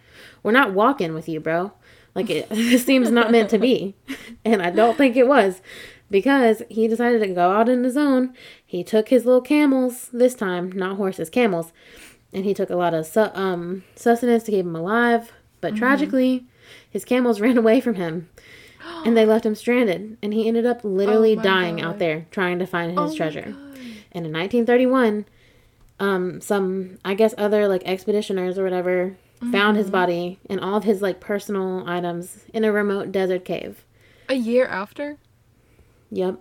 we're 0.43 0.51
not 0.51 0.73
walking 0.73 1.13
with 1.13 1.29
you, 1.29 1.39
bro. 1.39 1.71
Like 2.15 2.29
it, 2.29 2.49
this 2.49 2.83
seems 2.85 3.11
not 3.11 3.31
meant 3.31 3.49
to 3.51 3.59
be, 3.59 3.95
and 4.45 4.61
I 4.61 4.71
don't 4.71 4.97
think 4.97 5.15
it 5.15 5.27
was, 5.27 5.61
because 6.09 6.61
he 6.69 6.87
decided 6.87 7.19
to 7.21 7.27
go 7.27 7.51
out 7.51 7.69
on 7.69 7.83
his 7.83 7.97
own. 7.97 8.33
He 8.65 8.83
took 8.83 9.09
his 9.09 9.25
little 9.25 9.41
camels 9.41 10.09
this 10.13 10.35
time, 10.35 10.71
not 10.71 10.97
horses, 10.97 11.29
camels, 11.29 11.71
and 12.33 12.45
he 12.45 12.53
took 12.53 12.69
a 12.69 12.75
lot 12.75 12.93
of 12.93 13.05
su- 13.05 13.31
um 13.33 13.83
sustenance 13.95 14.43
to 14.43 14.51
keep 14.51 14.65
him 14.65 14.75
alive. 14.75 15.31
But 15.61 15.73
Mm-hmm. 15.73 15.79
tragically, 15.79 16.45
his 16.89 17.05
camels 17.05 17.41
ran 17.45 17.57
away 17.57 17.81
from 17.81 17.95
him, 17.95 18.29
and 19.05 19.15
they 19.17 19.25
left 19.25 19.45
him 19.45 19.55
stranded. 19.55 20.17
And 20.21 20.33
he 20.33 20.47
ended 20.47 20.65
up 20.65 20.83
literally 20.83 21.35
Oh 21.37 21.41
dying 21.41 21.81
out 21.81 21.99
there 21.99 22.25
trying 22.31 22.59
to 22.59 22.65
find 22.65 22.91
his 22.97 23.13
Oh 23.13 23.15
treasure. 23.15 23.55
And 24.11 24.25
in 24.25 24.31
1931, 24.33 25.25
um, 25.99 26.39
some 26.41 26.97
I 27.03 27.13
guess 27.13 27.33
other 27.37 27.67
like 27.67 27.83
expeditioners 27.83 28.57
or 28.57 28.63
whatever 28.63 29.17
found 29.51 29.77
his 29.77 29.89
body 29.89 30.37
and 30.49 30.59
all 30.59 30.75
of 30.75 30.83
his 30.83 31.01
like 31.01 31.19
personal 31.19 31.83
items 31.87 32.45
in 32.53 32.63
a 32.63 32.71
remote 32.71 33.11
desert 33.11 33.45
cave. 33.45 33.83
A 34.27 34.33
year 34.35 34.65
after? 34.65 35.17
Yep. 36.11 36.39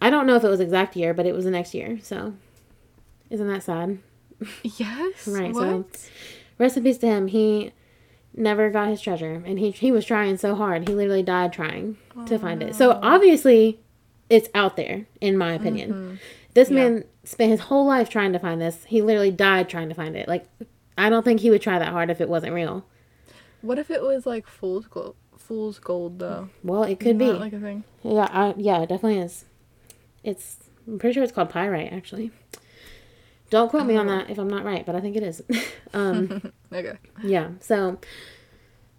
I 0.00 0.10
don't 0.10 0.26
know 0.26 0.36
if 0.36 0.44
it 0.44 0.48
was 0.48 0.60
exact 0.60 0.96
year, 0.96 1.12
but 1.14 1.26
it 1.26 1.34
was 1.34 1.44
the 1.44 1.50
next 1.50 1.74
year. 1.74 1.98
So, 2.02 2.34
isn't 3.30 3.48
that 3.48 3.62
sad? 3.62 3.98
Yes. 4.62 5.26
Right, 5.28 5.52
What? 5.52 5.96
so- 5.96 6.08
Rest 6.58 6.76
in 6.76 6.82
peace 6.82 6.98
to 6.98 7.06
him. 7.06 7.28
He 7.28 7.72
never 8.34 8.68
got 8.70 8.88
his 8.88 9.00
treasure, 9.00 9.42
and 9.46 9.58
he 9.60 9.70
he 9.70 9.92
was 9.92 10.04
trying 10.04 10.36
so 10.38 10.54
hard. 10.56 10.88
He 10.88 10.94
literally 10.94 11.22
died 11.22 11.52
trying 11.52 11.96
to 12.26 12.38
find 12.38 12.62
it. 12.64 12.74
So 12.74 12.98
obviously, 13.02 13.78
it's 14.28 14.48
out 14.54 14.76
there, 14.76 15.06
in 15.20 15.36
my 15.38 15.52
opinion. 15.52 15.90
Mm-hmm. 15.92 16.14
This 16.54 16.68
Yeah. 16.70 16.74
man 16.76 17.04
spent 17.22 17.52
his 17.52 17.60
whole 17.60 17.86
life 17.86 18.08
trying 18.10 18.32
to 18.32 18.40
find 18.40 18.60
this. 18.60 18.84
He 18.84 19.02
literally 19.02 19.30
died 19.30 19.68
trying 19.68 19.88
to 19.88 19.94
find 19.94 20.16
it. 20.16 20.26
Like, 20.26 20.46
I 20.96 21.08
don't 21.10 21.22
think 21.24 21.40
he 21.40 21.50
would 21.50 21.62
try 21.62 21.78
that 21.78 21.88
hard 21.92 22.10
if 22.10 22.20
it 22.20 22.28
wasn't 22.28 22.54
real. 22.54 22.84
What 23.62 23.78
if 23.78 23.88
it 23.90 24.02
was 24.02 24.26
like 24.26 24.46
fool's 24.48 24.86
gold? 24.88 25.14
Fool's 25.48 25.78
gold 25.78 26.18
though. 26.18 26.50
Well, 26.62 26.82
it 26.84 27.00
could 27.00 27.16
be. 27.16 27.26
Not 27.26 27.40
like 27.40 27.54
a 27.54 27.58
thing. 27.58 27.82
Yeah, 28.02 28.52
yeah, 28.58 28.82
it 28.82 28.90
definitely 28.90 29.18
is. 29.20 29.46
It's. 30.22 30.58
I'm 30.86 30.98
pretty 30.98 31.14
sure 31.14 31.22
it's 31.22 31.32
called 31.32 31.48
pyrite, 31.48 31.90
actually. 31.90 32.30
Don't 33.48 33.70
quote 33.70 33.86
me 33.86 33.96
on 33.96 34.06
that 34.08 34.28
if 34.28 34.38
I'm 34.38 34.48
not 34.48 34.62
right, 34.64 34.84
but 34.84 34.94
I 34.94 35.00
think 35.00 35.16
it 35.16 35.22
is. 35.22 35.42
um, 35.94 36.52
Okay. 36.72 36.98
yeah, 37.24 37.52
so 37.60 37.98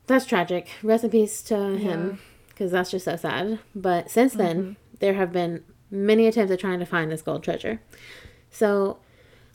that's 0.08 0.26
tragic. 0.26 0.70
Rest 0.82 1.04
in 1.04 1.12
peace 1.12 1.44
to 1.44 1.78
him, 1.78 2.20
because 2.48 2.72
that's 2.72 2.90
just 2.90 3.06
so 3.06 3.16
sad. 3.16 3.60
But 3.76 4.10
since 4.10 4.34
then, 4.34 4.76
there 5.00 5.14
have 5.14 5.32
been 5.32 5.64
many 5.92 6.26
attempts 6.26 6.52
at 6.52 6.60
trying 6.60 6.80
to 6.80 6.86
find 6.86 7.12
this 7.12 7.22
gold 7.22 7.44
treasure. 7.44 7.80
So 8.50 8.98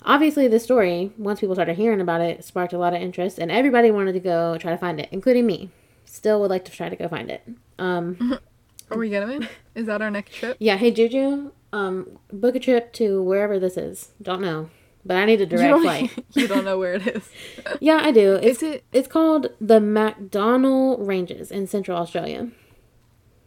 obviously, 0.03 0.47
this 0.47 0.62
story, 0.62 1.11
once 1.18 1.40
people 1.40 1.57
started 1.57 1.76
hearing 1.76 2.01
about 2.01 2.20
it, 2.20 2.45
sparked 2.45 2.72
a 2.72 2.78
lot 2.78 2.95
of 2.95 3.03
interest, 3.03 3.40
and 3.40 3.51
everybody 3.51 3.90
wanted 3.90 4.12
to 4.12 4.20
go 4.20 4.57
try 4.59 4.70
to 4.70 4.78
find 4.78 5.01
it, 5.01 5.09
including 5.11 5.45
me. 5.45 5.70
Still 6.15 6.41
would 6.43 6.51
like 6.51 6.65
to 6.67 6.71
try 6.71 6.89
to 6.89 6.95
go 6.95 7.09
find 7.09 7.29
it. 7.29 7.43
Um, 7.77 8.39
Are 8.91 8.97
we 8.97 9.11
gonna? 9.11 9.49
Is 9.75 9.87
that 9.87 10.01
our 10.01 10.12
next 10.12 10.33
trip? 10.37 10.57
Yeah, 10.61 10.77
hey 10.77 10.93
Juju, 10.93 11.51
um, 11.73 12.19
book 12.33 12.55
a 12.55 12.61
trip 12.61 12.93
to 12.95 13.21
wherever 13.21 13.59
this 13.59 13.77
is. 13.77 14.12
Don't 14.23 14.41
know. 14.41 14.71
but 15.05 15.17
I 15.17 15.25
need 15.25 15.41
a 15.41 15.47
direct 15.47 15.69
don't, 15.71 15.83
flight. 15.83 16.25
you 16.35 16.47
don't 16.47 16.65
know 16.65 16.79
where 16.79 16.95
it 16.95 17.07
is. 17.09 17.29
Yeah, 17.81 17.99
I 18.01 18.12
do. 18.12 18.35
It's 18.37 18.62
Is 18.62 18.75
it 18.75 18.85
it's 18.93 19.09
called 19.09 19.49
the 19.61 19.81
MacDonnell 19.81 21.05
Ranges 21.05 21.51
in 21.51 21.67
Central 21.67 21.99
Australia. 21.99 22.49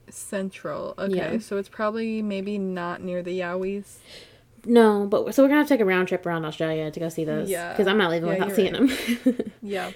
central? 0.09 0.93
Okay, 0.97 1.15
Yeah. 1.35 1.39
so 1.39 1.55
it's 1.55 1.69
probably 1.69 2.21
maybe 2.21 2.57
not 2.57 3.01
near 3.01 3.23
the 3.23 3.39
Yowies. 3.39 3.99
No, 4.65 5.07
but 5.07 5.33
so 5.33 5.41
we're 5.41 5.47
gonna 5.47 5.61
have 5.61 5.67
to 5.69 5.73
take 5.73 5.79
a 5.81 5.85
round 5.85 6.09
trip 6.09 6.25
around 6.25 6.43
Australia 6.43 6.91
to 6.91 6.99
go 6.99 7.07
see 7.07 7.23
those. 7.23 7.49
Yeah. 7.49 7.71
because 7.71 7.87
I'm 7.87 7.97
not 7.97 8.11
leaving 8.11 8.27
Yeah, 8.27 8.33
without 8.39 8.55
seeing 8.57 8.73
them. 8.73 9.51
Yeah. 9.61 9.91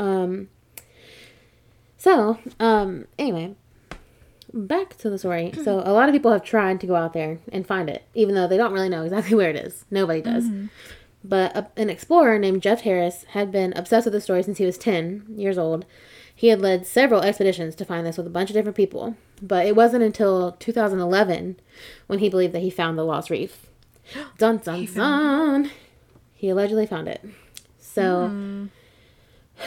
um. 0.00 0.48
So, 2.04 2.38
um. 2.60 3.06
Anyway, 3.18 3.54
back 4.52 4.98
to 4.98 5.08
the 5.08 5.18
story. 5.18 5.52
So, 5.64 5.78
a 5.82 5.92
lot 5.92 6.06
of 6.06 6.12
people 6.14 6.32
have 6.32 6.44
tried 6.44 6.78
to 6.82 6.86
go 6.86 6.96
out 6.96 7.14
there 7.14 7.38
and 7.50 7.66
find 7.66 7.88
it, 7.88 8.04
even 8.12 8.34
though 8.34 8.46
they 8.46 8.58
don't 8.58 8.74
really 8.74 8.90
know 8.90 9.04
exactly 9.04 9.34
where 9.38 9.48
it 9.48 9.56
is. 9.56 9.86
Nobody 9.90 10.20
does. 10.20 10.44
But 11.24 11.56
a, 11.56 11.68
an 11.78 11.88
explorer 11.88 12.38
named 12.38 12.60
Jeff 12.60 12.82
Harris 12.82 13.24
had 13.30 13.50
been 13.50 13.72
obsessed 13.74 14.04
with 14.04 14.12
the 14.12 14.20
story 14.20 14.42
since 14.42 14.58
he 14.58 14.66
was 14.66 14.76
10 14.76 15.24
years 15.34 15.56
old. 15.56 15.86
He 16.34 16.48
had 16.48 16.60
led 16.60 16.86
several 16.86 17.22
expeditions 17.22 17.74
to 17.76 17.86
find 17.86 18.06
this 18.06 18.18
with 18.18 18.26
a 18.26 18.30
bunch 18.30 18.50
of 18.50 18.54
different 18.54 18.76
people, 18.76 19.16
but 19.40 19.64
it 19.64 19.74
wasn't 19.74 20.02
until 20.02 20.52
2011 20.52 21.56
when 22.06 22.18
he 22.18 22.28
believed 22.28 22.52
that 22.52 22.60
he 22.60 22.68
found 22.68 22.98
the 22.98 23.04
lost 23.04 23.30
reef. 23.30 23.70
Dun 24.36 24.58
dun 24.58 24.80
He 24.80 24.86
dun. 24.88 25.70
He 26.34 26.50
allegedly 26.50 26.86
found 26.86 27.08
it. 27.08 27.24
So 27.78 28.68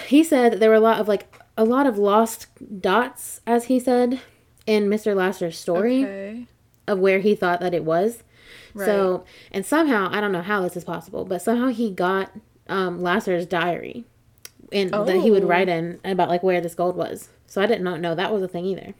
he 0.05 0.23
said 0.23 0.53
that 0.53 0.59
there 0.59 0.69
were 0.69 0.75
a 0.75 0.79
lot 0.79 0.99
of 0.99 1.07
like 1.07 1.33
a 1.57 1.65
lot 1.65 1.87
of 1.87 1.97
lost 1.97 2.47
dots, 2.81 3.41
as 3.47 3.65
he 3.65 3.79
said, 3.79 4.21
in 4.65 4.87
Mr. 4.89 5.15
Lasser's 5.15 5.57
story 5.57 6.03
Okay. 6.03 6.45
of 6.87 6.99
where 6.99 7.19
he 7.19 7.35
thought 7.35 7.59
that 7.59 7.73
it 7.73 7.83
was. 7.83 8.23
Right. 8.73 8.85
So, 8.85 9.25
and 9.51 9.65
somehow, 9.65 10.09
I 10.11 10.21
don't 10.21 10.31
know 10.31 10.41
how 10.41 10.61
this 10.61 10.77
is 10.77 10.83
possible, 10.83 11.25
but 11.25 11.41
somehow 11.41 11.67
he 11.69 11.89
got 11.91 12.31
um, 12.69 13.01
Lasser's 13.01 13.45
diary 13.45 14.05
and 14.71 14.91
that 14.91 15.21
he 15.21 15.31
would 15.31 15.43
Oh. 15.43 15.47
write 15.47 15.69
in 15.69 15.99
about 16.05 16.29
like 16.29 16.43
where 16.43 16.59
this 16.61 16.75
gold 16.75 16.95
was. 16.97 17.29
So 17.47 17.61
I 17.61 17.65
didn't 17.65 17.83
know, 17.85 17.95
know 17.95 18.13
that 18.13 18.31
was 18.33 18.43
a 18.43 18.47
thing 18.47 18.65
either. 18.65 18.93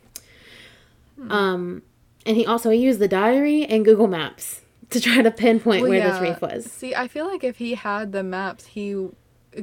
Hmm. 1.18 1.32
Um, 1.32 1.82
and 2.26 2.38
he 2.38 2.45
also 2.45 2.70
he 2.70 2.80
used 2.80 2.99
the 2.99 3.08
diary 3.08 3.66
and 3.66 3.84
Google 3.86 4.08
Maps 4.08 4.62
to 4.89 4.99
try 5.01 5.22
to 5.22 5.32
pinpoint 5.32 5.82
Well, 5.82 5.91
where 5.91 5.99
yeah. 5.99 6.12
this 6.12 6.22
reef 6.22 6.41
was. 6.41 6.72
See, 6.72 6.95
I 6.95 7.08
feel 7.08 7.28
like 7.28 7.43
if 7.43 7.58
he 7.58 7.74
had 7.76 8.12
the 8.14 8.24
maps, 8.24 8.68
he 8.68 8.91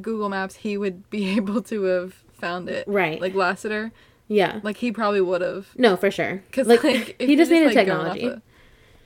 Google 0.01 0.28
Maps, 0.28 0.57
he 0.57 0.76
would 0.76 1.09
be 1.11 1.28
able 1.36 1.62
to 1.62 1.82
have 1.84 2.24
found 2.45 2.68
it. 2.68 2.86
Right. 2.86 3.20
Like 3.20 3.34
Lasseter, 3.34 3.90
Yeah. 4.28 4.61
like 4.62 4.76
he 4.78 4.92
probably 4.92 5.20
would 5.20 5.40
have. 5.40 5.68
No, 5.76 5.97
for 5.97 6.11
sure. 6.11 6.42
Cause 6.53 6.66
like, 6.66 6.84
like, 6.84 7.16
he 7.20 7.36
just 7.36 7.51
needed 7.51 7.66
like, 7.66 7.74
technology. 7.74 8.26
of- 8.26 8.42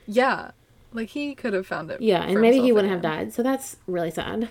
yeah, 0.07 0.51
like 0.93 1.11
he 1.11 1.34
could 1.34 1.53
have 1.53 1.66
found 1.66 1.91
it. 1.91 2.01
Yeah, 2.01 2.22
and 2.22 2.41
maybe 2.41 2.61
he 2.61 2.72
wouldn't 2.72 2.93
have 2.93 3.03
died. 3.03 3.32
So 3.32 3.43
that's 3.43 3.76
really 3.86 4.11
sad. 4.11 4.49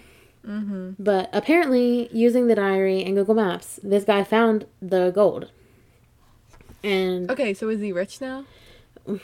Mm-hmm. 0.47 0.91
But 0.99 1.29
apparently, 1.33 2.07
using 2.13 2.47
the 2.47 2.55
diary 2.55 3.03
and 3.03 3.15
Google 3.15 3.35
Maps, 3.35 3.79
this 3.83 4.03
guy 4.05 4.23
found 4.23 4.65
the 4.81 5.11
gold. 5.11 5.51
And 6.83 7.29
Okay, 7.29 7.53
so 7.53 7.67
is 7.69 7.81
he 7.81 7.91
rich 7.91 8.21
now? 8.21 8.45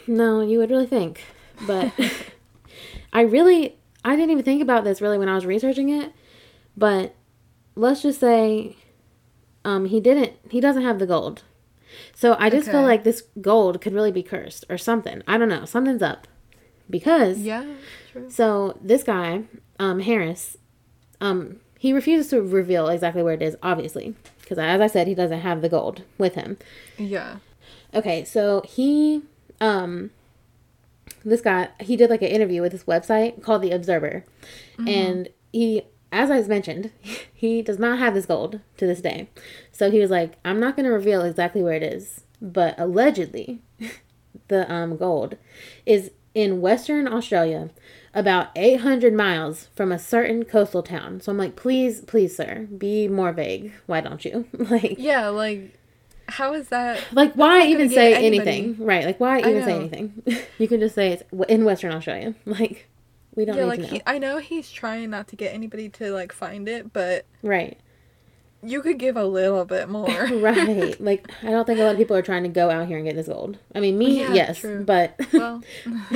no, 0.07 0.41
you 0.41 0.57
would 0.59 0.70
really 0.70 0.86
think. 0.88 1.22
But 1.68 1.91
I 3.14 3.22
really, 3.22 3.78
I 4.03 4.16
didn't 4.16 4.32
even 4.32 4.43
think 4.43 4.61
about 4.61 4.84
this 4.84 5.01
really 5.01 5.18
when 5.18 5.30
I 5.30 5.36
was 5.36 5.45
researching 5.45 5.89
it. 5.89 6.11
But 6.76 7.14
let's 7.76 8.01
just 8.01 8.20
say 8.20 8.76
um, 9.66 9.86
he 9.86 9.99
didn't, 9.99 10.34
he 10.49 10.59
doesn't 10.59 10.84
have 10.84 10.99
the 10.99 11.07
gold. 11.07 11.43
So 12.16 12.36
I 12.39 12.49
just 12.49 12.70
feel 12.72 12.82
like 12.82 13.03
this 13.03 13.24
gold 13.39 13.80
could 13.82 13.93
really 13.93 14.11
be 14.11 14.24
cursed 14.24 14.66
or 14.70 14.78
something. 14.78 15.22
I 15.28 15.38
don't 15.38 15.49
know. 15.49 15.66
Something's 15.66 16.01
up. 16.01 16.28
Because 16.89 17.39
Yeah, 17.39 17.66
true. 18.11 18.30
so 18.30 18.78
this 18.82 19.03
guy, 19.03 19.43
um, 19.80 19.99
Harris, 19.99 20.57
um, 21.22 21.59
he 21.80 21.93
refuses 21.93 22.30
to 22.32 22.41
reveal 22.41 22.88
exactly 22.89 23.24
where 23.24 23.34
it 23.34 23.41
is, 23.41 23.55
obviously, 23.64 24.16
because 24.41 24.57
as 24.57 24.82
I 24.82 24.88
said, 24.88 25.07
he 25.07 25.16
doesn't 25.16 25.41
have 25.41 25.61
the 25.61 25.70
gold 25.70 26.03
with 26.18 26.36
him. 26.36 26.57
Yeah. 26.97 27.38
Okay, 27.93 28.26
so 28.26 28.64
he, 28.68 29.22
um, 29.61 30.11
this 31.24 31.41
guy, 31.41 31.70
he 31.80 31.95
did 31.95 32.09
like 32.09 32.22
an 32.22 32.28
interview 32.30 32.61
with 32.61 32.72
this 32.74 32.84
website 32.84 33.41
called 33.43 33.61
The 33.61 33.72
Observer, 33.72 34.26
and 34.88 35.30
he, 35.51 35.84
as 36.14 36.30
I 36.30 36.41
mentioned, 36.43 36.91
he 37.34 37.61
does 37.61 37.80
not 37.80 37.99
have 37.99 38.14
this 38.14 38.26
gold 38.26 38.59
to 38.78 38.86
this 38.88 39.01
day. 39.01 39.30
So 39.72 39.91
he 39.91 39.99
was 39.99 40.11
like, 40.11 40.34
I'm 40.45 40.59
not 40.59 40.76
going 40.76 40.86
to 40.86 40.91
reveal 40.91 41.24
exactly 41.24 41.61
where 41.64 41.74
it 41.74 41.84
is, 41.84 42.24
but 42.41 42.80
allegedly, 42.80 43.61
the 44.47 44.72
um 44.72 44.95
gold 44.97 45.38
is 45.86 46.11
in 46.34 46.61
Western 46.61 47.07
Australia, 47.07 47.70
about 48.14 48.49
800 48.55 49.14
miles 49.14 49.68
from 49.76 49.91
a 49.91 49.99
certain 49.99 50.45
coastal 50.45 50.82
town. 50.84 51.22
So 51.22 51.32
I'm 51.32 51.38
like, 51.38 51.55
please, 51.55 52.01
please, 52.01 52.36
sir, 52.36 52.68
be 52.76 53.07
more 53.07 53.32
vague. 53.32 53.72
Why 53.86 54.01
don't 54.01 54.24
you? 54.26 54.47
like, 54.53 54.95
Yeah, 54.97 55.30
like 55.30 55.78
how 56.28 56.53
is 56.53 56.70
that? 56.70 57.03
like, 57.11 57.34
why 57.34 57.66
even 57.68 57.89
say 57.89 58.14
anything? 58.16 58.78
Right. 58.80 59.05
Like, 59.05 59.20
why 59.20 59.39
even 59.39 59.64
say 59.64 59.76
anything? 59.76 60.24
you 60.57 60.68
can 60.68 60.80
just 60.80 60.95
say 60.95 61.11
it's 61.11 61.24
in 61.49 61.66
Western 61.66 61.91
Australia. 61.91 62.34
Like, 62.45 62.88
we 63.36 63.46
don't 63.46 63.58
Yeah, 63.58 63.66
like 63.66 63.80
know. 63.80 63.88
he, 63.88 64.02
I 64.06 64.18
know 64.20 64.38
he's 64.38 64.72
trying 64.72 65.10
not 65.10 65.28
to 65.30 65.36
get 65.36 65.54
anybody 65.54 65.90
to 65.90 66.12
like 66.12 66.32
find 66.32 66.68
it, 66.70 66.94
but 66.94 67.26
right. 67.42 67.78
you 68.62 68.82
could 68.82 68.98
give 69.00 69.18
a 69.18 69.26
little 69.26 69.66
bit 69.66 69.90
more. 69.98 70.06
Right. 70.28 71.00
like, 71.02 71.30
I 71.42 71.48
don't 71.52 71.66
think 71.66 71.80
a 71.80 71.84
lot 71.84 71.92
of 71.94 71.98
people 71.98 72.16
are 72.16 72.22
trying 72.22 72.44
to 72.44 72.50
go 72.50 72.70
out 72.70 72.88
here 72.88 72.98
and 72.98 73.06
get 73.06 73.16
this 73.16 73.28
gold. 73.28 73.58
I 73.76 73.80
mean, 73.80 73.98
me, 73.98 74.20
Yeah, 74.20 74.34
yes. 74.34 74.60
true. 74.60 74.84
But, 74.84 75.16
well, 75.34 75.62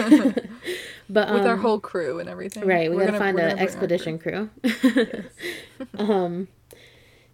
but, 1.09 1.28
um, 1.30 1.34
with 1.36 1.45
our 1.45 1.57
whole 1.57 1.80
crew 1.80 2.20
and 2.20 2.30
everything. 2.30 2.65
Right, 2.65 2.89
we 2.89 2.95
We're 2.97 3.05
gotta 3.07 3.18
gonna- 3.18 3.26
find 3.26 3.39
an 3.39 3.43
gonna 3.43 3.55
bring 3.55 3.59
our 3.59 3.63
expedition 3.63 4.20
crew. 4.20 4.49
crew. 4.82 5.24
um, 5.97 6.47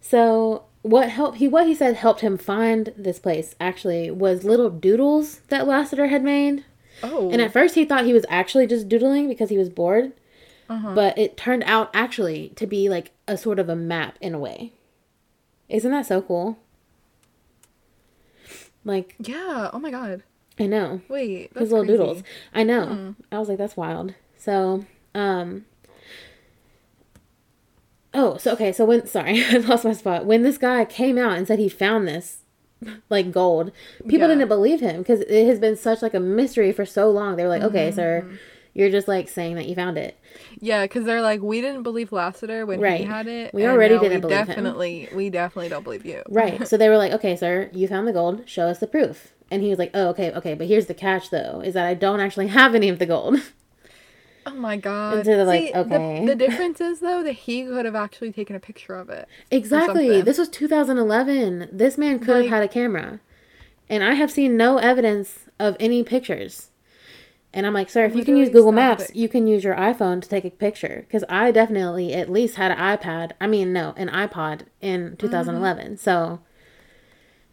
so 0.00 0.64
what 0.82 1.08
helped 1.08 1.38
he 1.38 1.48
what 1.48 1.66
he 1.66 1.74
said 1.74 1.96
helped 1.96 2.20
him 2.20 2.36
find 2.36 2.92
this 2.96 3.18
place 3.18 3.54
actually 3.58 4.10
was 4.10 4.44
little 4.44 4.68
doodles 4.68 5.40
that 5.48 5.64
Lasseter 5.66 6.10
had 6.10 6.22
made. 6.22 6.64
Oh, 7.02 7.30
And 7.30 7.40
at 7.40 7.52
first 7.52 7.74
he 7.74 7.84
thought 7.84 8.04
he 8.04 8.12
was 8.12 8.26
actually 8.28 8.66
just 8.66 8.88
doodling 8.88 9.28
because 9.28 9.50
he 9.50 9.58
was 9.58 9.68
bored, 9.68 10.12
uh-huh. 10.68 10.94
but 10.94 11.18
it 11.18 11.36
turned 11.36 11.64
out 11.64 11.90
actually 11.92 12.50
to 12.56 12.66
be 12.66 12.88
like 12.88 13.12
a 13.26 13.36
sort 13.36 13.58
of 13.58 13.68
a 13.68 13.76
map 13.76 14.16
in 14.20 14.34
a 14.34 14.38
way. 14.38 14.72
Isn't 15.68 15.90
that 15.90 16.06
so 16.06 16.22
cool? 16.22 16.58
Like 18.84 19.14
yeah. 19.18 19.70
Oh 19.72 19.78
my 19.78 19.90
god. 19.90 20.22
I 20.58 20.66
know. 20.66 21.00
Wait, 21.08 21.50
his 21.56 21.72
little 21.72 21.84
crazy. 21.84 21.98
doodles. 21.98 22.22
I 22.54 22.62
know. 22.62 22.86
Hmm. 22.86 23.10
I 23.32 23.38
was 23.38 23.48
like, 23.48 23.58
that's 23.58 23.76
wild. 23.76 24.14
So, 24.36 24.84
um, 25.14 25.64
oh, 28.12 28.36
so 28.36 28.52
okay. 28.52 28.70
So 28.72 28.84
when 28.84 29.06
sorry, 29.06 29.42
I 29.50 29.56
lost 29.56 29.84
my 29.84 29.94
spot. 29.94 30.26
When 30.26 30.42
this 30.42 30.58
guy 30.58 30.84
came 30.84 31.18
out 31.18 31.36
and 31.36 31.46
said 31.46 31.58
he 31.58 31.68
found 31.68 32.06
this 32.06 32.43
like 33.10 33.30
gold, 33.32 33.72
people 34.08 34.28
Yeah. 34.28 34.34
didn't 34.34 34.48
believe 34.48 34.80
him 34.80 34.98
because 34.98 35.20
it 35.20 35.46
has 35.46 35.58
been 35.58 35.76
such 35.76 36.02
like 36.02 36.14
a 36.14 36.20
mystery 36.20 36.72
for 36.72 36.84
so 36.86 37.10
long. 37.10 37.36
They 37.36 37.42
were 37.42 37.48
like, 37.48 37.62
okay, 37.62 37.88
Mm-hmm, 37.88 37.96
sir, 37.96 38.38
you're 38.74 38.90
just 38.90 39.06
like 39.08 39.28
saying 39.28 39.54
that 39.56 39.66
you 39.66 39.74
found 39.74 39.96
it. 39.98 40.18
Yeah, 40.60 40.82
because 40.84 41.04
they're 41.04 41.22
like, 41.22 41.40
we 41.42 41.60
didn't 41.60 41.82
believe 41.84 42.10
Lasseter 42.10 42.66
when 42.66 42.80
Right. 42.80 43.00
he 43.00 43.06
had 43.06 43.26
it. 43.28 43.54
We 43.54 43.66
already 43.66 43.98
didn't 43.98 44.14
we 44.14 44.20
believe 44.20 44.36
him. 44.36 44.46
definitely, 44.46 45.08
We 45.14 45.30
definitely 45.30 45.68
don't 45.68 45.84
believe 45.84 46.04
you. 46.04 46.22
Right. 46.28 46.66
so 46.66 46.76
they 46.76 46.88
were 46.88 46.96
like, 46.98 47.12
okay, 47.12 47.36
sir, 47.36 47.70
you 47.72 47.86
found 47.88 48.08
the 48.08 48.12
gold. 48.12 48.42
Show 48.48 48.66
us 48.66 48.78
the 48.78 48.86
proof. 48.86 49.32
And 49.50 49.62
he 49.62 49.68
was 49.70 49.78
like, 49.78 49.90
oh, 49.94 50.08
okay, 50.08 50.32
okay. 50.32 50.54
But 50.54 50.66
here's 50.66 50.86
the 50.86 50.94
catch, 50.94 51.30
though, 51.30 51.60
is 51.64 51.74
that 51.74 51.86
I 51.86 51.94
don't 51.94 52.18
actually 52.20 52.46
have 52.58 52.74
any 52.74 52.88
of 52.88 52.98
the 52.98 53.06
gold. 53.06 53.38
Oh 54.46 54.54
my 54.54 54.76
god. 54.76 55.14
And 55.18 55.24
so 55.24 55.30
they're 55.36 55.44
like, 55.44 55.66
See, 55.66 55.72
the- 55.72 55.78
okay. 55.80 56.26
The, 56.26 56.34
difference 56.34 56.80
is 56.80 57.00
though 57.00 57.22
that 57.22 57.32
he 57.32 57.64
could 57.64 57.84
have 57.84 57.94
actually 57.94 58.32
taken 58.32 58.54
a 58.56 58.60
picture 58.60 58.94
of 58.94 59.08
it. 59.10 59.26
Exactly. 59.50 60.20
This 60.22 60.38
was 60.38 60.48
2011. 60.48 61.68
This 61.72 61.96
man 61.98 62.18
could 62.18 62.28
Like- 62.36 62.42
have 62.44 62.50
had 62.50 62.62
a 62.62 62.68
camera. 62.68 63.20
And 63.88 64.02
I 64.02 64.14
have 64.14 64.30
seen 64.30 64.56
no 64.56 64.78
evidence 64.78 65.40
of 65.58 65.76
any 65.78 66.02
pictures. 66.02 66.70
And 67.52 67.66
I'm 67.66 67.72
like, 67.74 67.88
sir, 67.88 68.04
if 68.04 68.16
you 68.16 68.24
can 68.24 68.36
use 68.36 68.48
Google 68.48 68.72
Maps, 68.72 69.04
static. 69.04 69.16
you 69.16 69.28
can 69.28 69.46
use 69.46 69.62
your 69.62 69.76
iPhone 69.76 70.20
to 70.22 70.28
take 70.28 70.44
a 70.44 70.50
picture. 70.50 71.04
Because 71.06 71.22
I 71.28 71.50
definitely 71.52 72.12
at 72.12 72.28
least 72.30 72.56
had 72.56 72.72
an 72.72 72.78
iPad. 72.78 73.32
I 73.40 73.46
mean, 73.46 73.72
no, 73.72 73.92
an 73.96 74.08
iPod 74.08 74.62
in 74.80 75.16
2011. 75.18 75.98
So 75.98 76.40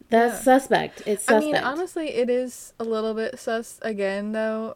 that's 0.10 0.40
Mm-hmm. 0.40 0.50
Yeah. 0.50 0.58
suspect. 0.60 1.04
It's 1.06 1.30
I 1.30 1.40
mean, 1.40 1.56
honestly, 1.56 2.10
it 2.16 2.30
is 2.30 2.74
a 2.80 2.84
little 2.84 3.14
bit 3.14 3.38
sus 3.40 3.78
again 3.84 4.32
though. 4.32 4.76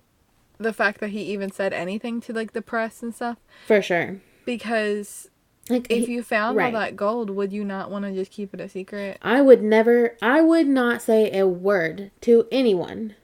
The 0.57 0.73
fact 0.73 0.99
that 1.01 1.09
he 1.09 1.21
even 1.23 1.51
said 1.51 1.73
anything 1.73 2.21
to 2.21 2.33
like 2.33 2.53
the 2.53 2.61
press 2.61 3.03
and 3.03 3.13
stuff. 3.13 3.37
For 3.67 3.81
sure. 3.81 4.21
Because 4.45 5.29
Like, 5.69 5.87
if 5.89 6.05
he- 6.07 6.13
you 6.13 6.23
found 6.23 6.55
right. 6.57 6.73
all 6.73 6.79
that 6.79 6.95
gold, 6.95 7.29
would 7.29 7.51
you 7.51 7.63
not 7.65 7.89
want 7.91 8.05
to 8.05 8.13
just 8.13 8.31
keep 8.31 8.53
it 8.53 8.61
a 8.61 8.69
secret? 8.69 9.17
I 9.21 9.41
would 9.41 9.61
never, 9.63 10.15
I 10.21 10.41
would 10.41 10.67
not 10.67 11.01
say 11.01 11.37
a 11.37 11.47
word 11.47 12.11
to 12.21 12.47
anyone 12.51 13.15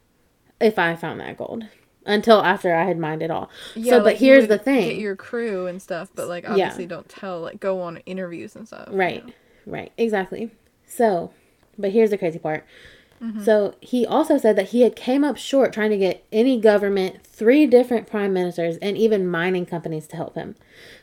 if 0.59 0.77
I 0.79 0.95
found 0.95 1.19
that 1.21 1.37
gold 1.37 1.65
until 2.05 2.41
after 2.43 2.73
I 2.75 2.85
had 2.85 2.97
mined 2.97 3.21
it 3.21 3.29
all. 3.31 3.49
so, 3.75 3.81
but 3.99 4.05
like, 4.05 4.21
you 4.21 4.27
here's 4.27 4.47
the 4.47 4.57
thing. 4.57 4.89
Get 4.89 4.97
your 4.97 5.15
crew 5.15 5.67
and 5.67 5.81
stuff, 5.81 6.09
but 6.15 6.27
like 6.27 6.43
Yeah. 6.43 6.51
obviously 6.51 6.87
don't 6.87 7.07
tell. 7.07 7.39
Like 7.41 7.59
go 7.59 7.79
on 7.81 7.97
interviews 8.05 8.55
and 8.55 8.67
stuff. 8.67 8.89
you 8.91 8.97
Right. 8.97 9.25
know? 9.25 9.33
Right. 9.67 9.91
Exactly. 9.97 10.51
So, 10.85 11.31
but 11.77 11.91
here's 11.91 12.09
the 12.09 12.17
crazy 12.17 12.39
part. 12.39 12.65
So 13.43 13.75
he 13.81 14.03
also 14.03 14.39
said 14.39 14.55
that 14.55 14.69
he 14.69 14.81
had 14.81 14.95
came 14.95 15.23
up 15.23 15.37
short 15.37 15.71
trying 15.73 15.91
to 15.91 15.97
get 15.97 16.25
any 16.31 16.59
government, 16.59 17.23
three 17.23 17.67
different 17.67 18.07
prime 18.07 18.33
ministers, 18.33 18.77
and 18.77 18.97
even 18.97 19.27
mining 19.27 19.67
companies 19.67 20.07
to 20.07 20.15
help 20.15 20.33
him. 20.33 20.55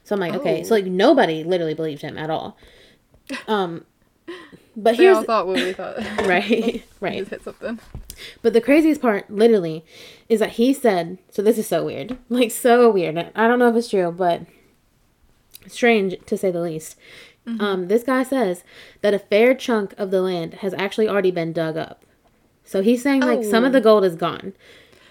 So 0.03 0.17
I'm 0.17 0.21
like, 0.21 0.35
okay, 0.35 0.65
so 0.65 0.75
Oh. 0.75 0.79
like 0.79 0.87
nobody 0.87 1.45
literally 1.45 1.75
believed 1.75 2.03
him 2.03 2.19
at 2.19 2.29
all. 2.29 2.57
Um, 3.47 3.85
but 4.77 4.97
They 4.97 5.05
here's 5.05 5.19
all 5.19 5.23
thought 5.23 5.47
what 5.47 5.57
we 5.57 5.73
thought. 5.73 5.99
right, 6.27 6.83
right. 7.01 7.29
hit 7.29 7.45
something. 7.45 7.79
But 8.43 8.53
the 8.53 8.61
craziest 8.61 9.01
part, 9.01 9.31
literally, 9.31 9.85
is 10.29 10.41
that 10.41 10.51
he 10.51 10.73
said, 10.73 11.19
so 11.31 11.41
this 11.41 11.57
is 11.57 11.69
so 11.69 11.85
weird. 11.85 12.19
Like, 12.29 12.51
so 12.51 12.91
weird. 12.91 13.17
I 13.37 13.47
don't 13.47 13.61
know 13.61 13.69
if 13.69 13.77
it's 13.77 13.91
true, 13.91 14.11
but 14.11 14.43
strange 15.69 16.17
to 16.27 16.37
say 16.37 16.51
the 16.51 16.61
least. 16.63 16.97
Um, 17.61 17.89
this 17.89 18.03
guy 18.03 18.25
says 18.25 18.63
that 19.01 19.15
a 19.15 19.19
fair 19.19 19.55
chunk 19.55 19.95
of 19.97 20.11
the 20.11 20.21
land 20.21 20.55
has 20.55 20.75
actually 20.75 21.09
already 21.09 21.31
been 21.31 21.55
dug 21.55 21.79
up. 21.79 22.05
So 22.69 22.83
he's 22.83 23.03
saying, 23.03 23.23
like, 23.23 23.43
some 23.45 23.65
of 23.65 23.71
Oh. 23.71 23.73
the 23.73 23.81
gold 23.81 24.05
is 24.05 24.15
gone. 24.15 24.53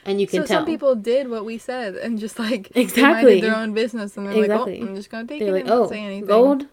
And 0.05 0.21
you 0.21 0.27
can 0.27 0.41
So 0.43 0.45
tell. 0.45 0.57
some 0.59 0.65
people 0.65 0.95
did 0.95 1.27
what 1.29 1.43
we 1.43 1.57
said 1.57 1.95
and 1.95 2.17
just 2.19 2.37
like 2.39 2.71
Exactly. 2.75 3.41
their 3.41 3.55
own 3.55 3.73
business 3.73 4.15
and 4.15 4.27
they're 4.27 4.43
Exactly. 4.43 4.73
like, 4.79 4.83
oh, 4.83 4.89
I'm 4.89 4.95
just 4.95 5.09
gonna 5.09 5.27
take 5.27 5.39
They're 5.39 5.49
it 5.49 5.51
like, 5.51 5.61
and 5.61 5.69
not 5.69 5.77
oh, 5.79 5.89
say 5.89 5.99
anything. 5.99 6.27
gold? 6.27 6.67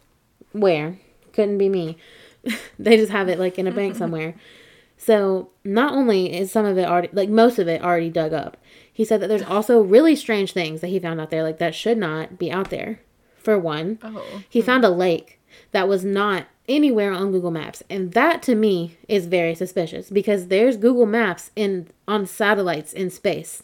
Where? 0.52 0.98
Couldn't 1.32 1.58
be 1.58 1.68
me. 1.70 1.96
they 2.78 2.96
just 2.98 3.10
have 3.10 3.28
it, 3.30 3.38
like, 3.38 3.58
in 3.58 3.66
a 3.66 3.72
bank 3.72 3.96
somewhere. 3.96 4.34
So 4.96 5.50
not 5.64 5.92
only 5.92 6.32
is 6.32 6.50
some 6.52 6.64
of 6.64 6.78
it 6.78 6.86
already, 6.88 7.08
like, 7.12 7.28
most 7.28 7.58
of 7.58 7.66
it 7.68 7.82
already 7.82 8.08
dug 8.08 8.32
up, 8.32 8.56
he 8.90 9.04
said 9.04 9.20
that 9.20 9.26
there's 9.26 9.42
also 9.42 9.82
really 9.82 10.14
strange 10.16 10.52
things 10.52 10.80
that 10.80 10.86
he 10.86 10.98
found 11.00 11.20
out 11.20 11.30
there, 11.30 11.42
like, 11.42 11.58
that 11.58 11.74
should 11.74 11.98
not 11.98 12.38
be 12.38 12.50
out 12.50 12.70
there. 12.70 13.00
For 13.36 13.58
one, 13.58 13.98
Oh, 14.02 14.22
he 14.48 14.60
hmm. 14.60 14.66
found 14.66 14.84
a 14.84 14.88
lake 14.90 15.40
that 15.72 15.88
was 15.88 16.04
not 16.06 16.46
anywhere 16.68 17.12
on 17.12 17.32
Google 17.32 17.50
Maps, 17.50 17.82
and 17.90 18.12
that 18.12 18.42
to 18.44 18.54
me 18.54 18.96
is 19.08 19.26
very 19.26 19.54
suspicious 19.54 20.10
because 20.10 20.48
there's 20.48 20.76
Google 20.76 21.06
Maps 21.06 21.50
in 21.56 21.88
on 22.08 22.26
satellites 22.26 22.92
in 22.92 23.10
space. 23.10 23.62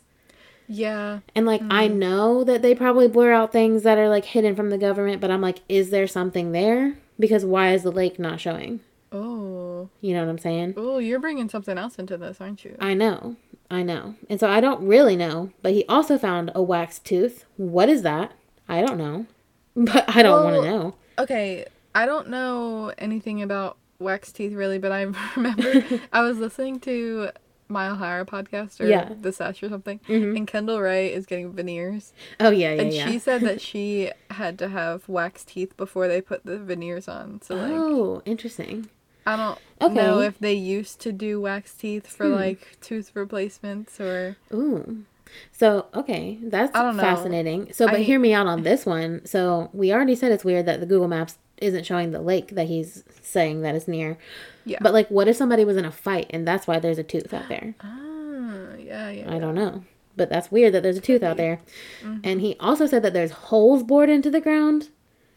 yeah. 0.69 1.21
And 1.35 1.47
like 1.47 1.63
I 1.71 1.89
mm-hmm. 1.89 1.99
know 1.99 2.45
that 2.45 2.63
they 2.63 2.75
probably 2.75 3.09
blur 3.09 3.33
out 3.33 3.53
things 3.53 3.83
that 3.83 3.99
are 3.99 4.09
like 4.09 4.25
hidden 4.25 4.55
from 4.55 4.71
the 4.71 4.79
government, 4.79 5.21
but 5.21 5.31
I'm 5.31 5.41
like 5.41 5.61
is 5.69 5.91
there 5.91 6.07
something 6.07 6.53
there? 6.53 6.97
Because 7.19 7.45
why 7.45 7.73
is 7.73 7.83
the 7.83 7.93
lake 7.93 8.19
not 8.19 8.41
showing? 8.41 8.81
Oh, 9.13 9.89
You 10.01 10.15
know 10.15 10.25
what 10.25 10.31
I'm 10.31 10.39
saying? 10.39 10.75
oh, 10.77 10.99
you're 10.99 11.19
bringing 11.19 11.49
something 11.49 11.77
else 11.77 11.99
into 11.99 12.17
this, 12.17 12.41
aren't 12.41 12.65
you? 12.65 12.77
I 12.79 12.95
know. 12.95 13.37
I 13.71 13.83
know. 13.83 14.15
And 14.29 14.39
so 14.41 14.49
I 14.49 14.61
don't 14.61 14.87
really 14.87 15.17
know, 15.17 15.51
but 15.63 15.73
he 15.73 15.85
also 15.89 16.19
found 16.19 16.51
a 16.55 16.63
wax 16.63 16.99
tooth. 16.99 17.45
What 17.57 17.89
is 17.89 18.03
that? 18.03 18.33
I 18.69 18.81
don't 18.83 18.99
know. 18.99 19.27
But 19.77 20.05
I 20.15 20.23
don't 20.23 20.45
want 20.45 20.57
to 20.57 20.69
know. 20.69 20.95
Okay, 21.19 21.65
I 21.95 22.07
don't 22.07 22.29
know 22.29 22.93
anything 22.99 23.43
about 23.43 23.77
wax 23.99 24.33
teeth 24.33 24.53
really, 24.53 24.79
but 24.79 24.93
I 24.93 25.03
remember 25.37 25.85
I 26.13 26.23
was 26.23 26.39
listening 26.39 26.81
to 26.81 27.31
Mile 27.69 27.95
Higher 27.97 28.25
podcast 28.25 28.81
or 28.81 28.87
Yeah. 28.89 29.13
The 29.21 29.33
Sesh 29.33 29.63
or 29.63 29.69
something, 29.69 30.01
Mhm. 30.09 30.37
and 30.37 30.47
Kendall 30.47 30.81
Rae 30.81 31.13
is 31.13 31.25
getting 31.27 31.53
veneers, 31.53 32.13
Oh 32.41 32.51
yeah, 32.51 32.73
yeah, 32.75 32.83
and 32.83 32.93
yeah. 32.93 33.07
she 33.11 33.19
said 33.19 33.43
that 33.43 33.61
she 33.69 34.11
had 34.31 34.59
to 34.59 34.69
have 34.69 35.09
wax 35.09 35.45
teeth 35.45 35.77
before 35.77 36.09
they 36.09 36.21
put 36.21 36.45
the 36.45 36.59
veneers 36.59 37.07
on. 37.09 37.41
So 37.43 37.55
like, 37.57 37.73
oh, 37.73 38.23
interesting. 38.25 38.89
I 39.27 39.37
don't 39.37 39.59
Okay. 39.83 39.95
know 39.95 40.21
if 40.21 40.39
they 40.39 40.55
used 40.55 40.99
to 41.03 41.13
do 41.13 41.41
wax 41.41 41.75
teeth 41.75 42.07
for 42.09 42.27
Hmm. 42.27 42.35
like 42.35 42.79
tooth 42.81 43.13
replacements 43.15 44.01
or 44.01 44.37
Ooh. 44.53 45.05
So, 45.53 45.87
okay, 45.95 46.39
that's 46.43 46.75
I 46.75 46.83
don't 46.83 46.97
know. 46.97 47.03
fascinating. 47.05 47.73
So, 47.73 47.87
but 47.87 47.97
I- 47.97 48.03
hear 48.03 48.19
me 48.19 48.33
out 48.35 48.49
on 48.49 48.65
this 48.65 48.85
one. 48.85 49.25
So, 49.27 49.71
we 49.73 49.93
already 49.93 50.17
said 50.17 50.33
it's 50.33 50.45
weird 50.45 50.67
that 50.67 50.81
the 50.81 50.87
Google 50.87 51.07
Maps 51.07 51.39
isn't 51.61 51.87
showing 51.87 52.11
the 52.11 52.21
lake 52.21 52.55
that 52.55 52.67
he's 52.69 53.05
saying 53.23 53.63
that 53.63 53.75
is 53.75 53.87
near. 53.89 54.19
yeah. 54.65 54.79
But 54.81 54.93
like 54.93 55.09
what 55.09 55.29
if 55.29 55.37
somebody 55.37 55.65
was 55.65 55.77
in 55.77 55.85
a 55.85 55.91
fight 55.93 56.27
and 56.31 56.47
that's 56.47 56.67
why 56.67 56.79
there's 56.79 56.99
a 56.99 57.03
tooth 57.05 57.33
out 57.33 57.49
there? 57.49 57.75
ah, 57.81 58.75
yeah, 58.79 59.11
yeah. 59.11 59.35
I 59.35 59.39
don't 59.39 59.55
know. 59.55 59.85
But 60.17 60.29
that's 60.29 60.51
weird 60.51 60.75
that 60.75 60.83
there's 60.83 60.99
a 60.99 61.01
tooth 61.01 61.23
out 61.23 61.37
there. 61.37 61.61
And 62.25 62.41
he 62.41 62.57
also 62.61 62.87
said 62.87 63.03
that 63.03 63.13
there's 63.13 63.31
holes 63.31 63.83
bored 63.83 64.11
into 64.11 64.31
the 64.31 64.41
ground. 64.41 64.89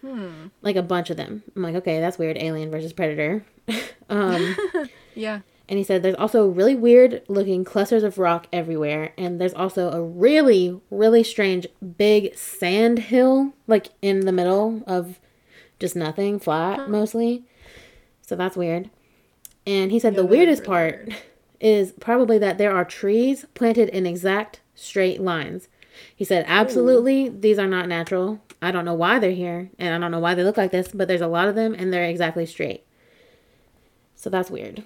Hmm. 0.01 0.47
Like 0.61 0.75
a 0.75 0.81
bunch 0.81 1.09
of 1.09 1.15
them. 1.15 1.43
I'm 1.55 1.61
like, 1.61 1.75
okay, 1.75 1.99
that's 2.01 2.17
weird. 2.17 2.37
Alien 2.37 2.69
versus 2.71 2.91
predator. 2.91 3.45
um 4.09 4.55
Yeah. 5.15 5.41
And 5.69 5.77
he 5.77 5.83
said 5.85 6.03
there's 6.03 6.15
also 6.15 6.45
really 6.47 6.75
weird 6.75 7.21
looking 7.29 7.63
clusters 7.63 8.03
of 8.03 8.17
rock 8.17 8.47
everywhere. 8.51 9.13
And 9.17 9.39
there's 9.39 9.53
also 9.53 9.91
a 9.91 10.03
really, 10.03 10.81
really 10.91 11.23
strange 11.23 11.67
big 11.97 12.35
sand 12.35 12.99
hill, 12.99 13.53
like 13.65 13.89
in 14.01 14.21
the 14.21 14.33
middle 14.33 14.83
of 14.85 15.19
just 15.83 15.97
nothing, 15.97 16.39
flat 16.39 16.89
mostly. 16.89 17.43
So 18.21 18.37
that's 18.37 18.55
weird. 18.55 18.89
And 19.67 19.91
he 19.91 19.99
said 19.99 20.13
Yeah, 20.13 20.21
the 20.21 20.25
weirdest 20.25 20.61
really 20.61 20.67
part 20.67 21.07
weird. 21.07 21.15
is 21.59 21.91
probably 21.99 22.37
that 22.37 22.57
there 22.57 22.73
are 22.73 22.85
trees 22.85 23.45
planted 23.53 23.89
in 23.89 24.05
exact 24.05 24.61
straight 24.75 25.19
lines. 25.19 25.67
He 26.15 26.23
said, 26.23 26.45
absolutely, 26.47 27.27
these 27.27 27.59
are 27.59 27.67
not 27.67 27.89
natural. 27.89 28.39
I 28.61 28.71
don't 28.71 28.85
know 28.85 28.93
why 28.93 29.19
they're 29.19 29.31
here, 29.31 29.69
and 29.77 29.93
I 29.93 29.99
don't 29.99 30.09
know 30.09 30.21
why 30.21 30.35
they 30.35 30.43
look 30.45 30.55
like 30.55 30.71
this, 30.71 30.87
but 30.87 31.09
there's 31.09 31.19
a 31.19 31.27
lot 31.27 31.49
of 31.49 31.55
them, 31.55 31.75
and 31.77 31.91
they're 31.91 32.05
exactly 32.05 32.45
straight. 32.45 32.85
So 34.15 34.29
that's 34.29 34.49
weird. 34.49 34.83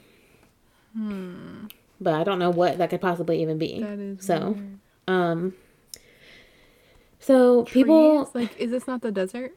But 2.01 2.13
I 2.15 2.23
don't 2.23 2.39
know 2.39 2.49
what 2.49 2.79
that 2.79 2.89
could 2.89 3.01
possibly 3.01 3.39
even 3.43 3.59
be. 3.59 3.81
That 3.81 3.99
is 3.99 4.25
so. 4.25 4.49
weird. 4.49 4.79
Um. 5.07 5.53
So 7.19 7.65
people, 7.65 8.31
like 8.33 8.57
is 8.57 8.71
this 8.71 8.87
not 8.87 9.01
the 9.01 9.11
desert? 9.11 9.53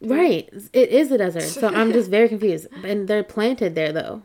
Right? 0.00 0.48
It 0.72 0.90
is 0.90 1.10
a 1.10 1.18
desert. 1.18 1.42
So 1.42 1.68
I'm 1.68 1.92
just 1.92 2.10
very 2.10 2.28
confused, 2.34 2.66
and 2.82 3.08
they're 3.08 3.24
planted 3.24 3.74
there 3.74 3.92
though. 3.92 4.22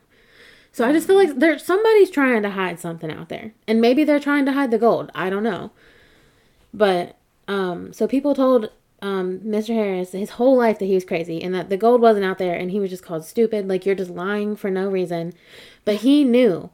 So 0.72 0.88
I 0.88 0.92
just 0.92 1.08
feel 1.08 1.16
like 1.16 1.40
there's 1.40 1.66
somebody's 1.66 2.12
trying 2.12 2.44
to 2.44 2.52
hide 2.52 2.80
something 2.80 3.12
out 3.12 3.30
there, 3.30 3.54
and 3.68 3.82
maybe 3.82 4.04
they're 4.04 4.20
trying 4.20 4.46
to 4.46 4.54
hide 4.54 4.72
the 4.72 4.78
gold. 4.78 5.12
I 5.16 5.30
don't 5.30 5.44
know. 5.44 5.72
But 6.74 7.18
um, 7.48 7.94
so 7.94 8.08
people 8.08 8.36
told 8.36 8.72
um 9.02 9.40
Mr. 9.40 9.74
Harris 9.74 10.12
his 10.12 10.32
whole 10.32 10.58
life 10.58 10.78
that 10.80 10.86
he 10.86 10.94
was 10.94 11.06
crazy 11.06 11.42
and 11.42 11.56
that 11.56 11.70
the 11.70 11.78
gold 11.78 12.02
wasn't 12.02 12.26
out 12.26 12.38
there, 12.38 12.56
and 12.56 12.72
he 12.72 12.80
was 12.80 12.90
just 12.90 13.04
called 13.04 13.26
stupid. 13.26 13.68
Like 13.68 13.86
you're 13.86 13.96
just 13.96 14.12
lying 14.12 14.56
for 14.56 14.70
no 14.70 14.90
reason. 14.90 15.34
But 15.86 15.98
he 15.98 16.24
knew. 16.24 16.70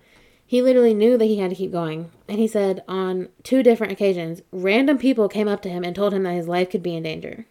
He 0.47 0.61
literally 0.61 0.93
knew 0.93 1.17
that 1.17 1.25
he 1.25 1.37
had 1.37 1.49
to 1.49 1.55
keep 1.55 1.71
going. 1.71 2.11
And 2.27 2.37
he 2.37 2.47
said 2.47 2.83
on 2.87 3.29
two 3.43 3.63
different 3.63 3.93
occasions, 3.93 4.41
random 4.51 4.97
people 4.99 5.27
came 5.27 5.47
up 5.47 5.61
to 5.63 5.69
him 5.69 5.83
and 5.83 5.95
told 5.95 6.13
him 6.13 6.23
that 6.23 6.33
his 6.33 6.47
life 6.47 6.69
could 6.69 6.83
be 6.83 6.95
in 6.95 7.03
danger. 7.03 7.47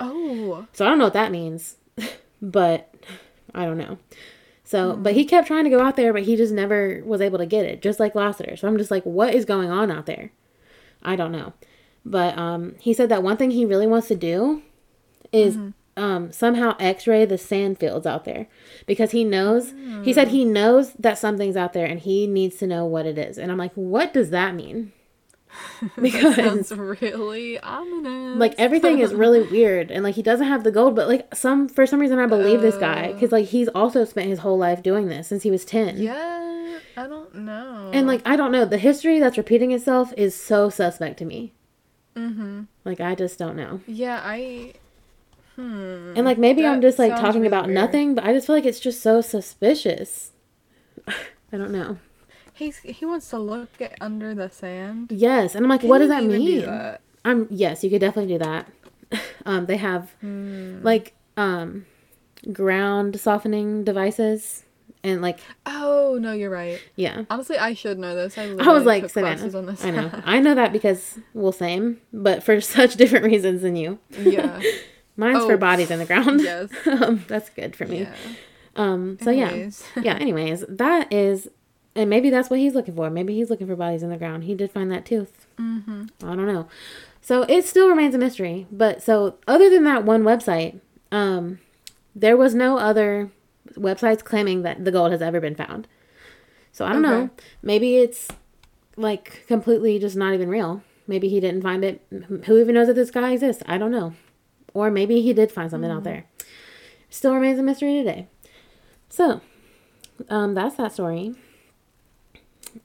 Oh, 0.00 0.66
So 0.72 0.84
I 0.84 0.88
don't 0.88 0.98
know 0.98 1.04
what 1.04 1.12
that 1.14 1.32
means, 1.32 1.76
but 2.42 2.92
I 3.54 3.64
don't 3.64 3.78
know. 3.78 3.98
So, 4.64 4.96
but 4.96 5.14
he 5.14 5.24
kept 5.24 5.46
trying 5.46 5.64
to 5.64 5.70
go 5.70 5.80
out 5.80 5.94
there, 5.96 6.12
but 6.12 6.24
he 6.24 6.34
just 6.36 6.52
never 6.52 7.00
was 7.04 7.20
able 7.20 7.38
to 7.38 7.46
get 7.46 7.64
it, 7.64 7.80
just 7.80 8.00
like 8.00 8.14
Lasseter. 8.14 8.58
So 8.58 8.66
I'm 8.66 8.78
just 8.78 8.90
like, 8.90 9.04
what 9.04 9.32
is 9.32 9.44
going 9.44 9.70
on 9.70 9.90
out 9.92 10.06
there? 10.06 10.32
I 11.04 11.14
don't 11.14 11.30
know. 11.30 11.52
But 12.04 12.36
um, 12.36 12.74
he 12.80 12.92
said 12.92 13.08
that 13.10 13.22
one 13.22 13.36
thing 13.36 13.52
he 13.52 13.64
really 13.64 13.86
wants 13.86 14.08
to 14.08 14.16
do 14.16 14.62
is 15.32 15.56
um, 15.96 16.30
somehow 16.30 16.76
x-ray 16.78 17.24
the 17.24 17.38
sand 17.38 17.78
fields 17.78 18.06
out 18.06 18.24
there 18.24 18.46
because 18.86 19.12
he 19.12 19.24
knows 19.24 19.72
he 20.04 20.12
said 20.12 20.28
he 20.28 20.44
knows 20.44 20.92
that 20.94 21.16
something's 21.18 21.56
out 21.56 21.72
there 21.72 21.86
and 21.86 22.00
he 22.00 22.26
needs 22.26 22.56
to 22.56 22.66
know 22.66 22.84
what 22.84 23.06
it 23.06 23.16
is 23.18 23.38
and 23.38 23.50
i'm 23.50 23.56
like 23.58 23.72
what 23.74 24.12
does 24.12 24.30
that 24.30 24.54
mean 24.54 24.92
because 26.00 26.36
sounds 26.36 26.72
really 26.72 27.58
ominous. 27.60 28.38
like 28.38 28.54
everything 28.58 28.98
is 28.98 29.12
really 29.14 29.42
weird 29.42 29.90
and 29.90 30.02
like 30.04 30.14
he 30.14 30.22
doesn't 30.22 30.46
have 30.46 30.64
the 30.64 30.70
gold 30.70 30.96
but 30.96 31.08
like 31.08 31.34
some 31.34 31.68
for 31.68 31.86
some 31.86 32.00
reason 32.00 32.18
i 32.18 32.26
believe 32.26 32.60
this 32.60 32.76
guy 32.76 33.12
because 33.12 33.32
like 33.32 33.46
he's 33.46 33.68
also 33.68 34.04
spent 34.04 34.28
his 34.28 34.38
whole 34.40 34.56
life 34.58 34.82
doing 34.82 35.08
this 35.08 35.28
since 35.28 35.42
he 35.42 35.50
was 35.50 35.64
10 35.64 35.98
yeah, 35.98 36.78
I 36.96 37.06
don't 37.06 37.34
know. 37.34 37.90
and 37.92 38.06
like 38.06 38.22
i 38.24 38.36
don't 38.36 38.52
know 38.52 38.64
the 38.64 38.78
history 38.78 39.18
that's 39.20 39.36
repeating 39.36 39.72
itself 39.72 40.12
is 40.16 40.34
so 40.34 40.68
suspect 40.70 41.18
to 41.18 41.24
me 41.24 41.52
mm-hmm. 42.14 42.62
like 42.84 43.00
i 43.00 43.14
just 43.14 43.38
don't 43.38 43.56
know 43.56 43.80
Yeah, 43.86 44.20
I. 44.24 44.74
Hmm. 45.56 46.12
and 46.16 46.24
like 46.26 46.38
maybe 46.38 46.66
i'm 46.66 46.80
just 46.82 46.98
like 46.98 47.12
talking 47.12 47.40
really 47.40 47.46
about 47.48 47.66
weird. 47.66 47.74
nothing 47.74 48.14
but 48.14 48.24
i 48.24 48.32
just 48.32 48.46
feel 48.46 48.56
like 48.56 48.66
it's 48.66 48.80
just 48.80 49.02
so 49.02 49.20
suspicious 49.22 50.32
i 51.08 51.56
don't 51.56 51.70
know 51.70 51.98
He's 52.56 52.78
he 52.78 53.04
wants 53.04 53.28
to 53.30 53.38
look 53.38 53.70
under 54.00 54.34
the 54.34 54.48
sand. 54.50 55.12
yes 55.12 55.54
and 55.54 55.64
i'm 55.64 55.68
like 55.70 55.80
Can 55.80 55.88
what 55.90 55.98
does 55.98 56.08
that 56.08 56.22
even 56.24 56.38
do 56.40 56.44
mean 56.44 56.64
that? 56.66 57.00
i'm 57.24 57.46
yes 57.50 57.84
you 57.84 57.90
could 57.90 58.00
definitely 58.00 58.32
do 58.34 58.38
that 58.38 58.66
um 59.46 59.66
they 59.66 59.76
have 59.76 60.10
Hmm. 60.20 60.82
like 60.82 61.14
um 61.36 61.86
ground 62.52 63.18
softening 63.20 63.84
devices 63.84 64.62
and 65.04 65.20
like 65.22 65.38
Oh 65.66 66.18
no, 66.20 66.32
you're 66.32 66.50
right. 66.50 66.80
yeah 66.96 67.24
Honestly, 67.30 67.58
I 67.58 67.74
should 67.74 67.98
know 67.98 68.14
this. 68.14 68.36
I, 68.38 68.44
I 68.44 68.72
was 68.72 68.84
like 68.84 69.08
Savannah. 69.10 69.36
classes 69.36 69.54
on 69.54 69.66
this. 69.66 69.84
I 69.84 69.90
know. 69.90 70.10
I 70.24 70.40
know 70.40 70.54
that 70.54 70.72
because 70.72 71.18
well, 71.34 71.52
same, 71.52 72.00
but 72.12 72.42
for 72.42 72.60
such 72.76 72.94
different 72.96 73.24
reasons 73.24 73.62
than 73.62 73.76
you. 73.76 73.98
yeah. 74.10 74.60
Mine's 75.16 75.44
for 75.44 75.52
Oh, 75.54 75.56
bodies 75.58 75.90
in 75.90 75.98
the 75.98 76.04
ground. 76.06 76.40
Yes. 76.42 76.70
um, 76.86 77.24
that's 77.28 77.48
good 77.50 77.74
for 77.76 77.86
me. 77.86 78.00
Yeah. 78.00 78.14
Um. 78.76 79.18
So 79.22 79.30
yeah, 79.30 79.70
yeah. 80.00 80.14
Anyways, 80.16 80.64
that 80.68 81.12
is, 81.12 81.48
and 81.96 82.10
maybe 82.10 82.30
that's 82.30 82.50
what 82.50 82.60
he's 82.60 82.74
looking 82.74 82.94
for. 82.94 83.08
Maybe 83.10 83.34
he's 83.34 83.50
looking 83.50 83.66
for 83.66 83.74
bodies 83.74 84.02
in 84.02 84.10
the 84.10 84.18
ground. 84.18 84.44
He 84.44 84.54
did 84.54 84.70
find 84.70 84.92
that 84.92 85.06
tooth. 85.06 85.46
Mm-hmm. 85.58 86.04
I 86.22 86.36
don't 86.36 86.46
know. 86.46 86.68
So 87.22 87.42
it 87.42 87.64
still 87.64 87.88
remains 87.88 88.14
a 88.14 88.18
mystery. 88.18 88.66
But 88.70 89.02
so 89.02 89.36
other 89.48 89.70
than 89.70 89.84
that 89.84 90.04
one 90.04 90.22
website, 90.22 90.80
um, 91.10 91.58
there 92.14 92.36
was 92.36 92.54
no 92.54 92.78
other 92.78 93.30
websites 93.74 94.22
claiming 94.22 94.62
that 94.62 94.84
the 94.84 94.92
gold 94.92 95.10
has 95.10 95.22
ever 95.22 95.40
been 95.40 95.54
found. 95.54 95.88
So 96.70 96.84
I 96.84 96.92
don't 96.92 97.02
know. 97.02 97.30
Maybe 97.62 97.96
it's 97.96 98.28
like 98.96 99.44
completely 99.48 99.98
just 99.98 100.16
not 100.16 100.34
even 100.34 100.50
real. 100.50 100.82
Maybe 101.06 101.28
he 101.28 101.40
didn't 101.40 101.62
find 101.62 101.82
it. 101.82 102.02
Who 102.44 102.58
even 102.58 102.74
knows 102.74 102.88
that 102.88 102.94
this 102.94 103.10
guy 103.10 103.32
exists? 103.32 103.62
I 103.66 103.78
don't 103.78 103.90
know. 103.90 104.12
Or 104.74 104.90
maybe 104.90 105.22
he 105.22 105.32
did 105.32 105.50
find 105.50 105.70
something 105.70 105.90
out 105.90 106.04
there. 106.04 106.26
Still 107.08 107.34
remains 107.34 107.58
a 107.58 107.62
mystery 107.62 107.94
today. 107.94 108.26
So, 109.08 109.40
um, 110.28 110.54
that's 110.54 110.76
that 110.76 110.92
story. 110.92 111.34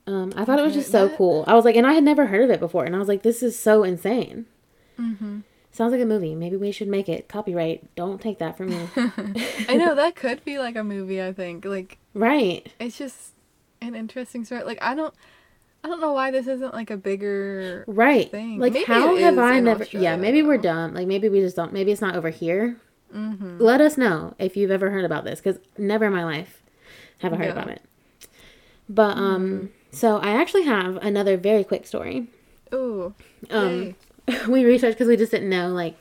Um, 0.07 0.33
I 0.35 0.45
thought 0.45 0.59
it 0.59 0.63
was 0.63 0.73
just 0.73 0.91
so 0.91 1.09
cool. 1.09 1.43
I 1.47 1.53
was 1.53 1.65
like, 1.65 1.75
and 1.75 1.85
I 1.85 1.93
had 1.93 2.03
never 2.03 2.27
heard 2.27 2.43
of 2.45 2.49
it 2.49 2.59
before, 2.59 2.85
and 2.85 2.95
I 2.95 2.99
was 2.99 3.07
like, 3.07 3.23
this 3.23 3.43
is 3.43 3.57
so 3.59 3.83
insane. 3.83 4.45
Mm-hmm. 4.99 5.39
Sounds 5.71 5.91
like 5.93 6.01
a 6.01 6.05
movie. 6.05 6.35
Maybe 6.35 6.57
we 6.57 6.71
should 6.71 6.87
make 6.89 7.07
it. 7.07 7.29
Copyright. 7.29 7.95
Don't 7.95 8.19
take 8.21 8.39
that 8.39 8.57
from 8.57 8.69
me. 8.69 8.89
I 9.69 9.77
know 9.77 9.95
that 9.95 10.15
could 10.15 10.43
be 10.43 10.59
like 10.59 10.75
a 10.75 10.83
movie. 10.83 11.21
I 11.21 11.31
think 11.31 11.63
like 11.63 11.97
right. 12.13 12.69
it's 12.79 12.97
just 12.97 13.31
an 13.81 13.95
interesting 13.95 14.43
story. 14.43 14.63
Like 14.63 14.79
I 14.81 14.95
don't, 14.95 15.13
I 15.83 15.87
don't 15.87 16.01
know 16.01 16.11
why 16.11 16.29
this 16.29 16.45
isn't 16.47 16.73
like 16.73 16.89
a 16.91 16.97
bigger. 16.97 17.85
Right. 17.87 18.29
thing. 18.29 18.59
Like 18.59 18.73
Maybe 18.73 18.85
how 18.85 19.15
have 19.15 19.37
I 19.39 19.61
never 19.61 19.83
Australia, 19.83 20.09
Yeah, 20.09 20.15
maybe 20.17 20.43
we're 20.43 20.57
dumb. 20.57 20.93
Like 20.93 21.07
maybe 21.07 21.29
we 21.29 21.39
just 21.39 21.55
don't 21.55 21.71
maybe 21.71 21.91
it's 21.93 22.01
not 22.01 22.15
over 22.17 22.29
here. 22.29 22.75
Mm-hmm. 23.15 23.57
Let 23.59 23.79
us 23.79 23.97
know 23.97 24.35
if 24.39 24.57
you've 24.57 24.71
ever 24.71 24.89
heard 24.91 25.05
about 25.05 25.23
this 25.23 25.39
cuz 25.39 25.57
never 25.77 26.05
in 26.05 26.13
my 26.13 26.25
life 26.25 26.61
have 27.19 27.31
I 27.33 27.37
heard 27.37 27.45
Yeah. 27.45 27.51
about 27.53 27.69
it. 27.69 27.81
But 28.89 29.17
um 29.17 29.69
so 29.91 30.17
I 30.17 30.31
actually 30.31 30.63
have 30.63 30.97
another 30.97 31.37
very 31.37 31.63
quick 31.63 31.85
story. 31.87 32.27
Ooh. 32.73 33.13
Um 33.49 33.95
we 34.47 34.63
researched 34.65 34.97
cuz 34.97 35.07
we 35.07 35.17
just 35.17 35.31
didn't 35.31 35.49
know 35.49 35.69
like 35.69 35.95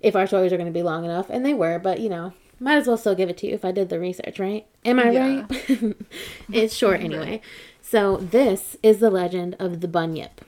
if 0.00 0.14
our 0.14 0.26
stories 0.26 0.52
are 0.52 0.56
going 0.56 0.68
to 0.72 0.72
be 0.72 0.82
long 0.82 1.04
enough 1.04 1.28
and 1.28 1.44
they 1.44 1.52
were, 1.54 1.78
but 1.78 1.98
you 2.00 2.08
know, 2.08 2.32
might 2.60 2.76
as 2.76 2.86
well 2.86 2.96
still 2.96 3.16
give 3.16 3.28
it 3.28 3.36
to 3.38 3.48
you 3.48 3.54
if 3.54 3.64
I 3.64 3.72
did 3.72 3.88
the 3.88 3.98
research, 3.98 4.38
right? 4.38 4.64
Am 4.84 5.00
I 5.00 5.10
Yeah. 5.10 5.46
right? 5.48 5.94
it's 6.52 6.74
short 6.74 7.00
anyway. 7.08 7.40
So 7.82 8.16
this 8.18 8.76
is 8.82 9.00
the 9.00 9.10
legend 9.10 9.56
of 9.58 9.80
the 9.80 9.88
bunyip, 9.88 10.40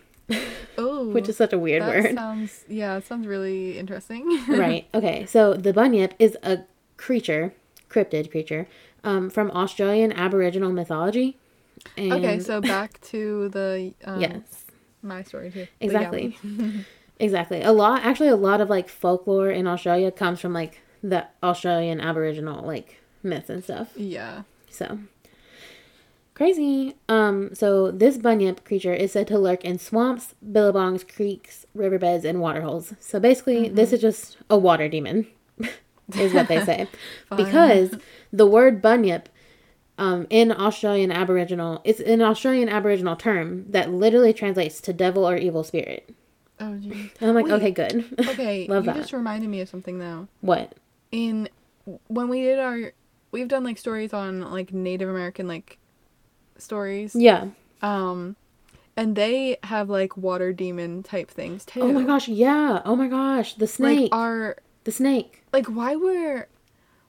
Ooh. 0.79 1.11
which 1.11 1.29
is 1.29 1.37
such 1.37 1.53
a 1.53 1.59
weird 1.59 1.83
that 1.83 1.89
word. 2.05 2.15
sounds 2.15 2.65
yeah, 2.69 2.97
it 2.99 3.07
sounds 3.07 3.27
really 3.27 3.77
interesting. 3.79 4.39
right. 4.49 4.87
Okay. 4.95 5.27
So 5.27 5.55
the 5.55 5.73
bunyip 5.73 6.15
is 6.19 6.37
a 6.43 6.61
creature, 6.97 7.53
cryptid 7.89 8.31
creature, 8.31 8.69
um, 9.03 9.31
from 9.31 9.51
Australian 9.51 10.13
Aboriginal 10.13 10.71
mythology. 10.71 11.39
And 11.97 12.13
okay, 12.13 12.41
so 12.41 12.61
back 12.75 13.01
to 13.03 13.49
the 13.49 13.95
um, 14.05 14.21
yes, 14.21 14.65
my 15.03 15.23
story 15.23 15.51
too. 15.51 15.67
Exactly, 15.81 16.37
exactly. 17.19 17.63
A 17.63 17.73
lot, 17.73 18.03
actually, 18.03 18.29
a 18.29 18.37
lot 18.37 18.61
of 18.61 18.71
like 18.71 18.89
folklore 18.89 19.51
in 19.51 19.67
Australia 19.67 20.11
comes 20.11 20.41
from 20.41 20.53
like 20.53 20.81
the 21.03 21.27
Australian 21.43 22.01
Aboriginal 22.01 22.65
like 22.65 23.01
myths 23.23 23.51
and 23.51 23.65
stuff. 23.65 23.93
Yeah. 23.97 24.43
So 24.71 24.99
crazy. 26.41 26.95
Um, 27.07 27.55
so 27.55 27.91
this 27.91 28.17
bunyip 28.17 28.65
creature 28.65 28.95
is 28.95 29.13
said 29.13 29.27
to 29.29 29.39
lurk 29.39 29.63
in 29.63 29.79
swamps, 29.79 30.35
billabongs, 30.43 31.07
creeks, 31.07 31.67
riverbeds, 31.75 32.25
and 32.25 32.41
waterholes. 32.41 32.95
So 32.99 33.21
basically, 33.21 33.69
this 33.69 33.93
is 33.93 34.01
just 34.01 34.39
a 34.49 34.57
water 34.57 34.89
demon, 34.89 35.27
is 36.17 36.33
what 36.33 36.49
they 36.49 36.65
say, 36.65 36.89
because 37.37 37.95
the 38.33 38.47
word 38.47 38.81
bunyip. 38.81 39.29
Um, 40.01 40.27
in 40.31 40.51
Australian 40.51 41.13
Aboriginal, 41.13 41.81
it's 41.85 42.01
an 42.01 42.23
Australian 42.23 42.69
Aboriginal 42.71 43.17
term 43.17 43.67
that 43.71 43.93
literally 43.93 44.33
translates 44.33 44.81
to 44.81 44.93
devil 44.93 45.29
or 45.29 45.37
evil 45.37 45.63
spirit. 45.63 46.13
Oh 46.59 46.75
geez. 46.77 47.11
And 47.21 47.29
I'm 47.31 47.35
like, 47.35 47.47
Wait. 47.47 47.53
okay, 47.53 47.71
good. 47.71 48.05
Okay, 48.19 48.67
Love 48.69 48.87
you 48.87 48.93
that. 48.93 48.97
just 48.97 49.13
reminded 49.13 49.49
me 49.51 49.61
of 49.61 49.69
something 49.69 49.99
though. 49.99 50.27
what? 50.41 50.75
In 51.13 51.49
when 52.09 52.29
we 52.29 52.43
did 52.43 52.59
our 52.59 52.93
we've 53.31 53.49
done 53.49 53.63
like 53.65 53.79
stories 53.79 54.13
on 54.13 54.51
like 54.51 54.73
Native 54.73 55.09
American 55.09 55.47
like 55.47 55.79
stories. 56.59 57.15
Yeah. 57.15 57.49
Um 57.83 58.37
and 58.97 59.17
they 59.17 59.59
have 59.65 59.89
like 59.89 60.17
water 60.17 60.53
demon 60.53 61.03
type 61.03 61.31
things 61.31 61.65
too. 61.65 61.81
Oh 61.83 61.93
my 61.93 62.05
gosh, 62.05 62.29
yeah. 62.29 62.83
Oh 62.85 62.97
my 62.97 63.09
gosh, 63.09 63.55
the 63.55 63.67
snake. 63.67 64.11
Like 64.13 64.19
are 64.19 64.57
the 64.85 64.93
snake. 64.93 65.43
like 65.53 65.67
why 65.67 65.97
were 65.97 66.49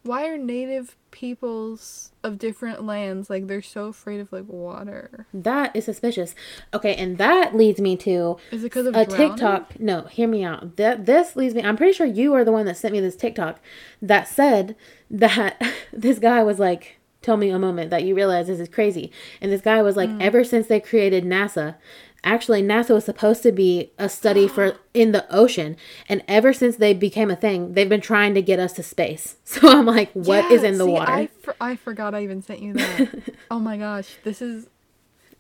why 0.04 0.28
are 0.28 0.38
native 0.38 0.96
peoples 1.12 2.12
of 2.24 2.38
different 2.38 2.84
lands 2.84 3.30
like 3.30 3.48
they're 3.48 3.62
so 3.62 3.86
afraid 3.88 4.20
of 4.20 4.32
like 4.32 4.46
water? 4.48 5.28
That 5.34 5.76
is 5.76 5.86
suspicious. 5.86 6.36
Okay, 6.74 6.96
and 6.96 7.18
that 7.18 7.56
leads 7.56 7.80
me 7.80 7.96
to 7.98 8.38
Is 8.52 8.62
it 8.64 8.68
because 8.68 8.86
of 8.88 8.96
a 8.96 9.06
drowning? 9.06 9.30
TikTok. 9.30 9.80
No, 9.80 10.02
hear 10.04 10.28
me 10.28 10.44
out. 10.44 10.78
That 10.78 11.06
this 11.06 11.36
leads 11.36 11.54
me. 11.56 11.62
I'm 11.64 11.78
pretty 11.78 11.94
sure 11.94 12.08
you 12.08 12.34
are 12.34 12.44
the 12.44 12.52
one 12.52 12.66
that 12.66 12.78
sent 12.78 12.94
me 12.94 13.00
this 13.00 13.16
TikTok 13.16 13.60
that 14.02 14.28
said 14.28 14.76
that 15.10 15.62
this 15.94 16.20
guy 16.20 16.44
was 16.44 16.60
like, 16.60 16.98
"Tell 17.22 17.38
me 17.38 17.50
a 17.50 17.60
moment 17.60 17.90
that 17.92 18.04
you 18.04 18.16
realize 18.16 18.48
this 18.48 18.60
is 18.60 18.70
crazy." 18.70 19.12
And 19.40 19.52
this 19.52 19.62
guy 19.62 19.82
was 19.82 19.96
like, 19.96 20.10
Mm. 20.10 20.22
"Ever 20.22 20.44
since 20.44 20.68
they 20.68 20.80
created 20.80 21.24
NASA." 21.24 21.76
Actually, 22.24 22.62
NASA 22.62 22.92
was 22.92 23.04
supposed 23.06 23.42
to 23.42 23.52
be 23.52 23.92
a 23.98 24.08
study 24.08 24.48
for 24.48 24.76
in 24.94 25.12
the 25.12 25.26
ocean, 25.34 25.76
and 26.08 26.24
ever 26.28 26.54
since 26.54 26.76
they 26.76 26.94
became 26.94 27.32
a 27.32 27.36
thing, 27.36 27.74
they've 27.74 27.90
been 27.90 28.00
trying 28.02 28.36
to 28.36 28.42
get 28.42 28.60
us 28.60 28.74
to 28.74 28.84
space. 28.84 29.38
So 29.46 29.68
I'm 29.68 29.86
like, 29.86 30.12
what 30.14 30.50
is 30.52 30.62
Yeah, 30.64 30.70
in 30.70 30.78
the 30.78 30.86
see, 30.86 30.92
water? 30.92 31.12
I, 31.12 31.28
for- 31.42 31.56
I 31.60 31.76
forgot 31.76 32.14
I 32.16 32.24
even 32.24 32.42
sent 32.42 32.62
you 32.62 32.74
that. 32.74 33.34
oh 33.52 33.60
my 33.60 33.78
gosh, 33.78 34.16
this 34.24 34.42
is. 34.42 34.68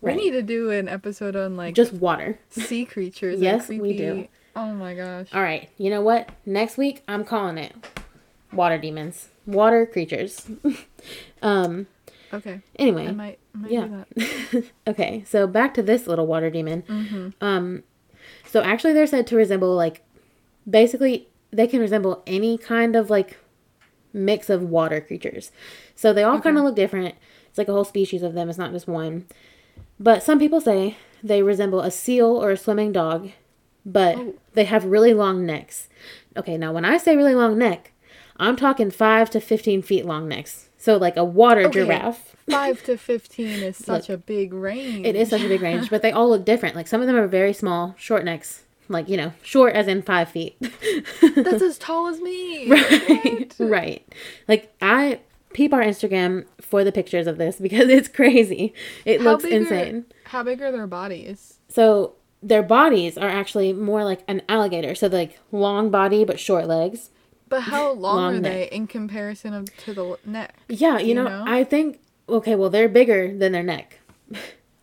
We 0.01 0.15
need 0.15 0.31
to 0.31 0.41
do 0.41 0.71
an 0.71 0.89
episode 0.89 1.35
on 1.35 1.55
like 1.55 1.75
Just 1.75 1.93
water. 1.93 2.39
sea 2.49 2.85
creatures. 2.85 3.35
and 3.35 3.43
Yes, 3.43 3.69
we 3.69 3.95
do. 3.95 4.27
Oh 4.55 4.73
my 4.73 4.95
gosh. 4.95 5.27
All 5.33 5.41
right. 5.43 5.69
You 5.77 5.91
know 5.91 6.01
what? 6.01 6.29
Next 6.45 6.75
week 6.77 7.03
I'm 7.07 7.23
calling 7.23 7.57
it 7.59 7.73
water 8.51 8.77
demons, 8.79 9.29
water 9.45 9.85
creatures. 9.85 10.49
um. 11.43 11.85
Okay. 12.33 12.61
Anyway. 12.77 13.07
I 13.07 13.11
might, 13.11 13.39
I 13.53 13.57
might 13.57 13.71
yeah. 13.71 13.85
do 13.87 14.05
that. 14.15 14.63
okay. 14.87 15.23
So 15.27 15.47
back 15.47 15.73
to 15.75 15.83
this 15.83 16.07
little 16.07 16.27
water 16.27 16.49
demon. 16.49 16.83
Mm-hmm. 16.83 17.29
Um. 17.41 17.83
So 18.45 18.61
actually, 18.61 18.93
they're 18.93 19.07
said 19.07 19.27
to 19.27 19.35
resemble 19.35 19.75
like, 19.75 20.03
basically, 20.69 21.27
they 21.51 21.67
can 21.67 21.79
resemble 21.79 22.23
any 22.27 22.57
kind 22.57 22.95
of 22.95 23.09
like 23.09 23.37
mix 24.13 24.49
of 24.49 24.63
water 24.63 25.01
creatures. 25.01 25.51
So 25.95 26.13
they 26.13 26.23
all 26.23 26.39
kind 26.41 26.57
of 26.57 26.63
look 26.63 26.75
different. 26.75 27.15
It's 27.49 27.57
like 27.57 27.67
a 27.67 27.73
whole 27.73 27.83
species 27.85 28.23
of 28.23 28.33
them. 28.33 28.49
It's 28.49 28.57
not 28.57 28.71
just 28.71 28.87
one. 28.87 29.25
But 29.99 30.23
some 30.23 30.39
people 30.39 30.61
say 30.61 30.97
they 31.23 31.43
resemble 31.43 31.81
a 31.81 31.91
seal 31.91 32.27
or 32.27 32.51
a 32.51 32.57
swimming 32.57 32.91
dog, 32.91 33.31
but 33.85 34.15
Oh. 34.17 34.33
they 34.53 34.63
have 34.65 34.85
really 34.85 35.13
long 35.13 35.45
necks. 35.45 35.89
Okay, 36.35 36.57
now 36.57 36.71
when 36.73 36.85
I 36.85 36.97
say 36.97 37.15
really 37.15 37.35
long 37.35 37.57
neck, 37.57 37.91
I'm 38.37 38.55
talking 38.55 38.89
five 38.89 39.29
to 39.31 39.39
fifteen 39.41 39.81
feet 39.81 40.05
long 40.05 40.27
necks. 40.27 40.69
So 40.81 40.97
like 40.97 41.15
a 41.15 41.23
water 41.23 41.61
Okay. 41.67 41.83
giraffe. 41.85 42.35
Five 42.49 42.83
to 42.85 42.97
fifteen 43.11 43.61
is 43.61 43.77
such 43.77 44.09
Look, 44.09 44.15
a 44.15 44.17
big 44.17 44.51
range. 44.51 45.05
It 45.05 45.15
is 45.15 45.29
such 45.29 45.43
a 45.43 45.47
big 45.47 45.61
range, 45.61 45.89
but 45.91 46.01
they 46.01 46.11
all 46.11 46.29
look 46.29 46.43
different. 46.43 46.75
Like 46.75 46.87
some 46.87 47.01
of 47.01 47.07
them 47.07 47.15
are 47.15 47.27
very 47.27 47.53
small, 47.53 47.93
short 47.97 48.25
necks. 48.25 48.63
Like, 48.89 49.07
you 49.07 49.15
know, 49.15 49.31
short 49.43 49.73
as 49.75 49.87
in 49.87 50.01
five 50.01 50.27
feet. 50.29 50.57
That's 51.35 51.61
as 51.61 51.77
tall 51.77 52.07
as 52.07 52.19
me. 52.19 52.67
right. 52.69 53.55
Right. 53.59 54.13
Like 54.47 54.73
I 54.81 55.19
peep 55.53 55.71
our 55.71 55.81
Instagram 55.81 56.45
for 56.59 56.83
the 56.83 56.91
pictures 56.91 57.27
of 57.27 57.37
this 57.37 57.57
because 57.57 57.87
it's 57.87 58.07
crazy. 58.09 58.73
It 59.05 59.21
How 59.21 59.31
looks 59.31 59.43
insane. 59.45 60.05
Are, 60.25 60.29
how 60.29 60.43
big 60.43 60.61
are 60.61 60.71
their 60.71 60.87
bodies? 60.87 61.59
So 61.69 62.15
their 62.41 62.63
bodies 62.63 63.17
are 63.19 63.29
actually 63.29 63.71
more 63.71 64.03
like 64.03 64.23
an 64.27 64.41
alligator. 64.49 64.95
So 64.95 65.07
like 65.07 65.39
long 65.51 65.91
body 65.91 66.25
but 66.25 66.39
short 66.39 66.65
legs. 66.67 67.11
But 67.51 67.63
how 67.63 67.91
long, 67.93 68.15
Long 68.15 68.35
are 68.37 68.39
neck. 68.39 68.53
they 68.53 68.75
in 68.75 68.87
comparison 68.87 69.53
of, 69.53 69.77
to 69.83 69.93
the 69.93 70.17
neck? 70.25 70.55
Yeah, 70.69 70.97
you, 70.97 71.09
you 71.09 71.13
know, 71.15 71.25
know? 71.25 71.43
I 71.45 71.63
think 71.65 71.99
okay, 72.27 72.55
well 72.55 72.69
they're 72.71 72.89
bigger 72.89 73.37
than 73.37 73.51
their 73.51 73.61
neck. 73.61 73.99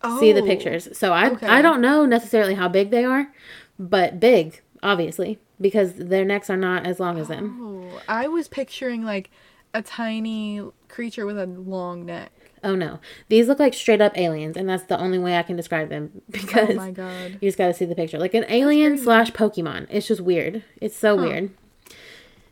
Oh, 0.01 0.19
See 0.21 0.31
the 0.31 0.41
Oh, 0.41 0.45
pictures. 0.45 0.87
So 0.97 1.11
I 1.11 1.31
okay. 1.31 1.47
I 1.47 1.61
don't 1.61 1.81
know 1.81 2.05
necessarily 2.05 2.53
how 2.53 2.69
big 2.69 2.91
they 2.91 3.03
are, 3.03 3.33
but 3.79 4.19
big, 4.19 4.61
obviously, 4.83 5.39
because 5.59 5.95
their 5.95 6.23
necks 6.23 6.49
are 6.49 6.55
not 6.57 6.85
as 6.85 6.99
long 6.99 7.19
as 7.19 7.27
them. 7.27 7.57
Oh, 7.59 8.01
I 8.07 8.27
was 8.27 8.47
picturing 8.47 9.03
like 9.03 9.31
a 9.73 9.81
tiny 9.81 10.61
creature 10.87 11.25
with 11.25 11.39
a 11.39 11.47
long 11.47 12.05
neck. 12.05 12.31
Oh 12.63 12.75
no. 12.75 12.99
These 13.29 13.47
look 13.47 13.57
like 13.57 13.73
straight 13.73 14.01
up 14.01 14.15
aliens, 14.17 14.57
and 14.57 14.69
that's 14.69 14.83
the 14.83 14.99
only 14.99 15.17
way 15.17 15.37
I 15.37 15.43
can 15.43 15.55
describe 15.55 15.89
them 15.89 16.11
oh, 16.17 16.21
because 16.31 16.69
Oh 16.71 16.75
my 16.75 16.91
god. 16.91 17.39
you 17.41 17.47
just 17.47 17.57
gotta 17.57 17.73
see 17.73 17.85
the 17.85 17.95
picture. 17.95 18.19
Like 18.19 18.35
an 18.35 18.45
alien 18.47 18.97
slash 18.97 19.31
Pokemon. 19.31 19.87
It's 19.89 20.07
just 20.07 20.21
weird. 20.21 20.63
It's 20.79 20.95
so 20.95 21.15
weird. 21.15 21.49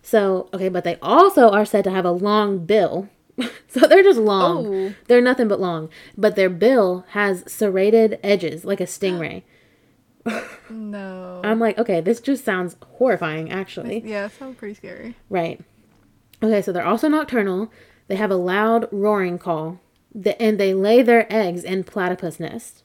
So, 0.08 0.48
okay, 0.54 0.70
but 0.70 0.86
they 0.86 0.98
also 1.02 1.50
are 1.50 1.66
said 1.66 1.84
to 1.84 1.92
have 1.92 2.06
a 2.06 2.12
long 2.12 2.66
bill. 2.66 3.10
so 3.68 3.82
they're 3.82 4.04
just 4.04 4.18
long. 4.18 4.66
Oh. 4.66 4.96
They're 5.08 5.20
nothing 5.20 5.50
but 5.50 5.60
long. 5.60 5.90
But 6.18 6.38
their 6.38 6.50
bill 6.50 7.04
has 7.10 7.44
serrated 7.46 8.18
edges 8.24 8.64
like 8.64 8.80
a 8.80 8.86
stingray. 8.86 9.44
No. 10.70 11.42
I'm 11.46 11.60
like, 11.60 11.78
okay, 11.78 12.02
this 12.02 12.20
just 12.20 12.44
sounds 12.44 12.76
horrifying, 12.98 13.50
actually. 13.50 14.02
yeah, 14.06 14.24
that 14.24 14.34
sounds 14.38 14.58
pretty 14.58 14.74
scary. 14.74 15.16
Right. 15.30 15.62
Okay, 16.44 16.62
so 16.62 16.74
they're 16.74 16.86
also 16.86 17.08
nocturnal. 17.08 17.72
They 18.10 18.18
have 18.18 18.32
a 18.32 18.36
loud 18.36 18.90
roaring 18.92 19.38
call. 19.38 19.80
The, 20.14 20.42
and 20.42 20.60
they 20.60 20.74
lay 20.74 21.02
their 21.02 21.32
eggs 21.32 21.64
in 21.64 21.86
platypus 21.86 22.42
nests. 22.42 22.84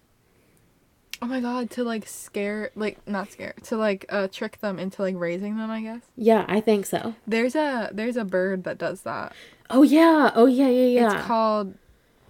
Oh 1.23 1.27
my 1.27 1.41
god, 1.41 1.71
to 1.71 1.85
like 1.85 2.07
scare, 2.09 2.71
like 2.75 2.99
not 3.07 3.31
scare, 3.31 3.55
to 3.65 3.77
like 3.77 4.05
uh 4.09 4.27
trick 4.29 4.61
them 4.61 4.79
into 4.81 5.01
like 5.03 5.15
raising 5.17 5.57
them. 5.57 5.71
I 5.71 5.81
guess 5.81 6.01
Yeah, 6.17 6.45
I 6.49 6.61
think 6.61 6.85
so. 6.85 7.15
there's 7.27 7.55
a 7.55 7.91
there's 7.93 8.17
a 8.17 8.25
bird 8.25 8.65
that 8.65 8.77
does 8.77 9.03
that. 9.03 9.33
Oh 9.71 9.83
yeah. 9.85 10.33
Oh 10.35 10.47
yeah, 10.47 10.67
yeah, 10.69 11.01
yeah. 11.01 11.17
It's 11.19 11.27
called 11.27 11.75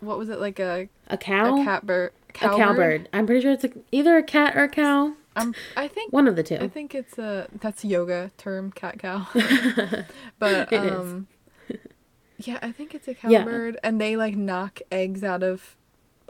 what 0.01 0.19
was 0.19 0.29
it 0.29 0.39
like 0.41 0.59
a 0.59 0.89
A 1.09 1.17
cow. 1.17 1.61
a 1.61 1.65
cat 1.65 1.87
bird? 1.87 2.13
A 2.29 2.33
cowbird. 2.35 3.09
I'm 3.13 3.27
pretty 3.27 3.41
sure 3.41 3.53
it's 3.53 3.65
a, 3.65 3.71
either 3.93 4.17
a 4.17 4.23
cat 4.23 4.57
or 4.57 4.65
a 4.65 4.69
cow. 4.69 5.15
Um, 5.37 5.55
I 5.77 5.89
think 5.89 6.13
One 6.13 6.29
of 6.29 6.37
the 6.37 6.43
two. 6.43 6.57
I 6.57 6.69
think 6.69 6.95
it's 6.95 7.19
a 7.19 7.49
that's 7.61 7.85
a 7.85 7.87
yoga 7.87 8.31
term, 8.37 8.73
cat 8.73 8.99
cow. 8.99 9.27
but 10.39 10.71
um, 10.73 11.29
yeah, 12.39 12.59
I 12.61 12.73
think 12.73 12.95
it's 12.95 13.09
a 13.09 13.17
Yeah. 13.27 13.39
cowbird, 13.45 13.79
and 13.83 13.99
they 14.01 14.17
like 14.17 14.37
knock 14.37 14.81
eggs 14.91 15.25
out 15.25 15.43
of 15.43 15.77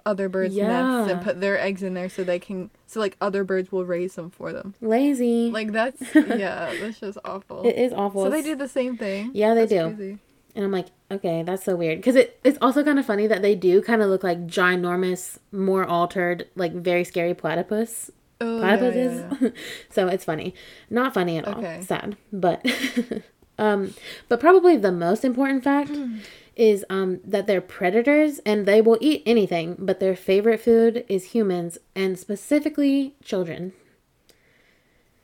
other 0.04 0.28
birds' 0.28 0.56
nests 0.56 1.10
and 1.10 1.22
put 1.22 1.40
their 1.40 1.58
eggs 1.58 1.82
in 1.82 1.94
there 1.94 2.08
so 2.08 2.24
they 2.24 2.38
can 2.38 2.70
so 2.86 3.00
like 3.00 3.16
other 3.20 3.44
birds 3.44 3.70
will 3.72 3.84
raise 3.84 4.14
them 4.14 4.30
for 4.30 4.52
them. 4.52 4.74
Lazy. 4.80 5.50
Like 5.50 5.72
that's 5.72 6.00
yeah, 6.14 6.72
that's 6.80 7.00
just 7.00 7.18
awful. 7.24 7.66
it 7.66 7.76
is 7.76 7.92
awful. 7.92 8.24
So 8.24 8.30
they 8.30 8.42
do 8.42 8.54
the 8.56 8.68
same 8.68 8.96
thing. 8.96 9.30
Yeah, 9.34 9.54
they 9.54 9.66
That's 9.66 9.72
do. 9.90 9.96
crazy. 9.96 10.18
And 10.54 10.64
I'm 10.66 10.72
like, 10.72 10.88
okay, 11.10 11.42
that's 11.42 11.64
so 11.64 11.76
weird. 11.76 11.98
Because 11.98 12.14
it, 12.14 12.38
it's 12.44 12.58
also 12.60 12.84
kind 12.84 12.98
of 12.98 13.06
funny 13.06 13.26
that 13.26 13.40
they 13.40 13.54
do 13.54 13.80
kind 13.80 14.02
of 14.02 14.10
look 14.10 14.22
like 14.22 14.46
ginormous, 14.46 15.38
more 15.50 15.86
altered, 15.86 16.46
like 16.56 16.74
very 16.74 17.04
scary 17.04 17.32
platypus. 17.32 18.10
Oh, 18.38 18.60
yeah, 18.60 18.76
Platypuses. 18.76 19.30
yeah, 19.30 19.38
yeah. 19.40 19.48
so 19.90 20.08
it's 20.08 20.24
funny. 20.26 20.54
Not 20.90 21.14
funny 21.14 21.38
at 21.38 21.46
all. 21.48 21.58
Okay. 21.58 21.80
Sad. 21.82 22.16
But 22.32 22.66
um 23.58 23.94
but 24.28 24.40
probably 24.40 24.76
the 24.76 24.92
most 24.92 25.24
important 25.24 25.62
fact 25.64 25.90
is 26.56 26.84
um 26.90 27.20
that 27.24 27.46
they're 27.46 27.60
predators 27.60 28.38
and 28.40 28.66
they 28.66 28.80
will 28.80 28.98
eat 29.00 29.22
anything, 29.24 29.76
but 29.78 30.00
their 30.00 30.16
favorite 30.16 30.60
food 30.60 31.04
is 31.08 31.32
humans 31.32 31.78
and 31.94 32.18
specifically 32.18 33.14
children. 33.24 33.72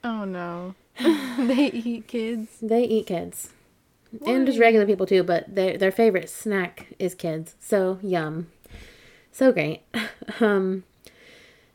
Oh 0.03 0.24
no. 0.24 0.74
they 0.99 1.70
eat 1.72 2.07
kids. 2.07 2.49
They 2.61 2.85
eat 2.85 3.07
kids. 3.07 3.51
And 4.26 4.47
just 4.47 4.59
regular 4.59 4.87
people 4.87 5.07
too, 5.07 5.22
but 5.22 5.55
their 5.55 5.76
their 5.76 5.93
favorite 5.93 6.31
snack 6.31 6.95
is 6.99 7.14
kids. 7.14 7.55
So 7.61 7.99
yum. 8.03 8.49
So 9.33 9.53
great. 9.53 9.83
um 10.41 10.85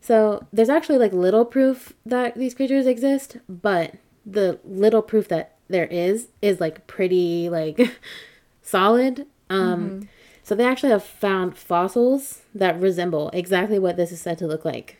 so 0.00 0.44
there's 0.52 0.68
actually 0.68 0.98
like 0.98 1.12
little 1.12 1.44
proof 1.44 1.94
that 2.04 2.34
these 2.34 2.54
creatures 2.54 2.86
exist, 2.86 3.38
but 3.48 3.94
the 4.26 4.58
little 4.64 5.00
proof 5.00 5.28
that 5.28 5.56
there 5.68 5.86
is 5.86 6.28
is 6.42 6.60
like 6.60 6.86
pretty 6.86 7.48
like 7.48 7.80
solid. 8.62 9.26
Um 9.50 10.08
so 10.42 10.54
they 10.54 10.66
actually 10.66 10.90
have 10.90 11.04
found 11.04 11.56
fossils 11.56 12.42
that 12.54 12.78
resemble 12.80 13.30
exactly 13.32 13.78
what 13.78 13.96
this 13.96 14.12
is 14.12 14.20
said 14.20 14.36
to 14.38 14.46
look 14.46 14.64
like. 14.64 14.98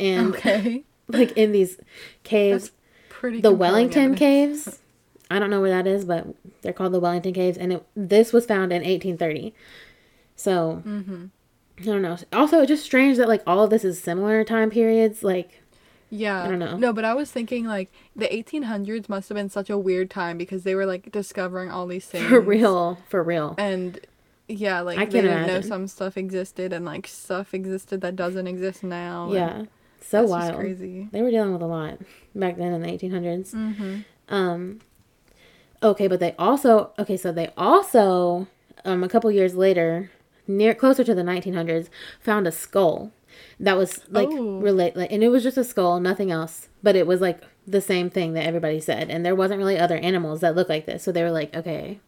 And 0.00 0.34
Okay. 0.34 0.84
like 1.08 1.32
in 1.36 1.52
these 1.52 1.78
caves 2.24 2.64
That's 2.70 2.76
pretty 3.08 3.40
the 3.40 3.52
Wellington 3.52 4.12
evidence. 4.14 4.64
Caves. 4.64 4.78
I 5.30 5.38
don't 5.38 5.50
know 5.50 5.60
where 5.60 5.70
that 5.70 5.86
is, 5.86 6.04
but 6.04 6.26
they're 6.62 6.72
called 6.72 6.92
the 6.92 6.98
Wellington 6.98 7.32
Caves, 7.32 7.56
and 7.56 7.72
it, 7.74 7.86
this 7.94 8.32
was 8.32 8.46
found 8.46 8.72
in 8.72 8.78
1830. 8.82 9.54
So 10.34 10.82
Mm-hmm. 10.86 11.26
I 11.78 11.82
don't 11.84 12.02
know. 12.02 12.16
Also, 12.32 12.58
it's 12.60 12.68
just 12.68 12.84
strange 12.84 13.16
that 13.16 13.28
like 13.28 13.42
all 13.46 13.62
of 13.64 13.70
this 13.70 13.84
is 13.84 13.98
similar 14.02 14.44
time 14.44 14.70
periods. 14.70 15.22
Like 15.22 15.59
Yeah. 16.10 16.42
I 16.42 16.48
don't 16.48 16.58
know. 16.58 16.76
No, 16.76 16.92
but 16.92 17.04
I 17.04 17.14
was 17.14 17.30
thinking 17.30 17.64
like 17.66 17.90
the 18.14 18.26
1800s 18.26 19.08
must 19.08 19.28
have 19.28 19.36
been 19.36 19.48
such 19.48 19.70
a 19.70 19.78
weird 19.78 20.10
time 20.10 20.36
because 20.36 20.64
they 20.64 20.74
were 20.74 20.86
like 20.86 21.10
discovering 21.12 21.70
all 21.70 21.86
these 21.86 22.06
things. 22.06 22.28
for 22.28 22.40
real, 22.40 22.98
for 23.08 23.22
real. 23.22 23.54
And 23.58 24.00
yeah, 24.48 24.80
like 24.80 24.98
I 24.98 25.04
they 25.04 25.22
didn't 25.22 25.46
know 25.46 25.60
some 25.60 25.86
stuff 25.86 26.16
existed 26.16 26.72
and 26.72 26.84
like 26.84 27.06
stuff 27.06 27.54
existed 27.54 28.00
that 28.00 28.16
doesn't 28.16 28.46
exist 28.46 28.82
now. 28.82 29.32
Yeah, 29.32 29.64
so 30.00 30.24
wild. 30.24 30.56
crazy. 30.56 31.08
They 31.12 31.22
were 31.22 31.30
dealing 31.30 31.52
with 31.52 31.62
a 31.62 31.66
lot 31.66 31.98
back 32.34 32.56
then 32.56 32.72
in 32.72 32.82
the 32.82 32.88
1800s. 32.88 33.54
Mm-hmm. 33.54 34.00
Um, 34.34 34.80
okay, 35.82 36.08
but 36.08 36.18
they 36.20 36.34
also 36.38 36.92
okay, 36.98 37.16
so 37.16 37.30
they 37.30 37.52
also 37.56 38.48
um 38.84 39.04
a 39.04 39.08
couple 39.08 39.30
years 39.30 39.54
later, 39.54 40.10
near 40.48 40.74
closer 40.74 41.04
to 41.04 41.14
the 41.14 41.22
1900s, 41.22 41.88
found 42.20 42.48
a 42.48 42.52
skull 42.52 43.12
that 43.58 43.76
was 43.76 44.00
like 44.10 44.28
Oh. 44.30 44.58
relate 44.60 44.96
like, 44.96 45.12
and 45.12 45.22
it 45.22 45.28
was 45.28 45.42
just 45.42 45.56
a 45.58 45.64
skull, 45.64 46.00
nothing 46.00 46.30
else, 46.30 46.68
but 46.82 46.96
it 46.96 47.06
was 47.06 47.20
like 47.20 47.42
the 47.66 47.80
same 47.80 48.10
thing 48.10 48.32
that 48.34 48.46
everybody 48.46 48.80
said, 48.80 49.10
and 49.10 49.24
there 49.24 49.34
wasn't 49.34 49.58
really 49.58 49.78
other 49.78 49.96
animals 49.96 50.40
that 50.40 50.54
looked 50.56 50.70
like 50.70 50.86
this, 50.86 51.02
so 51.02 51.12
they 51.12 51.22
were 51.22 51.30
like, 51.30 51.54
okay, 51.54 52.00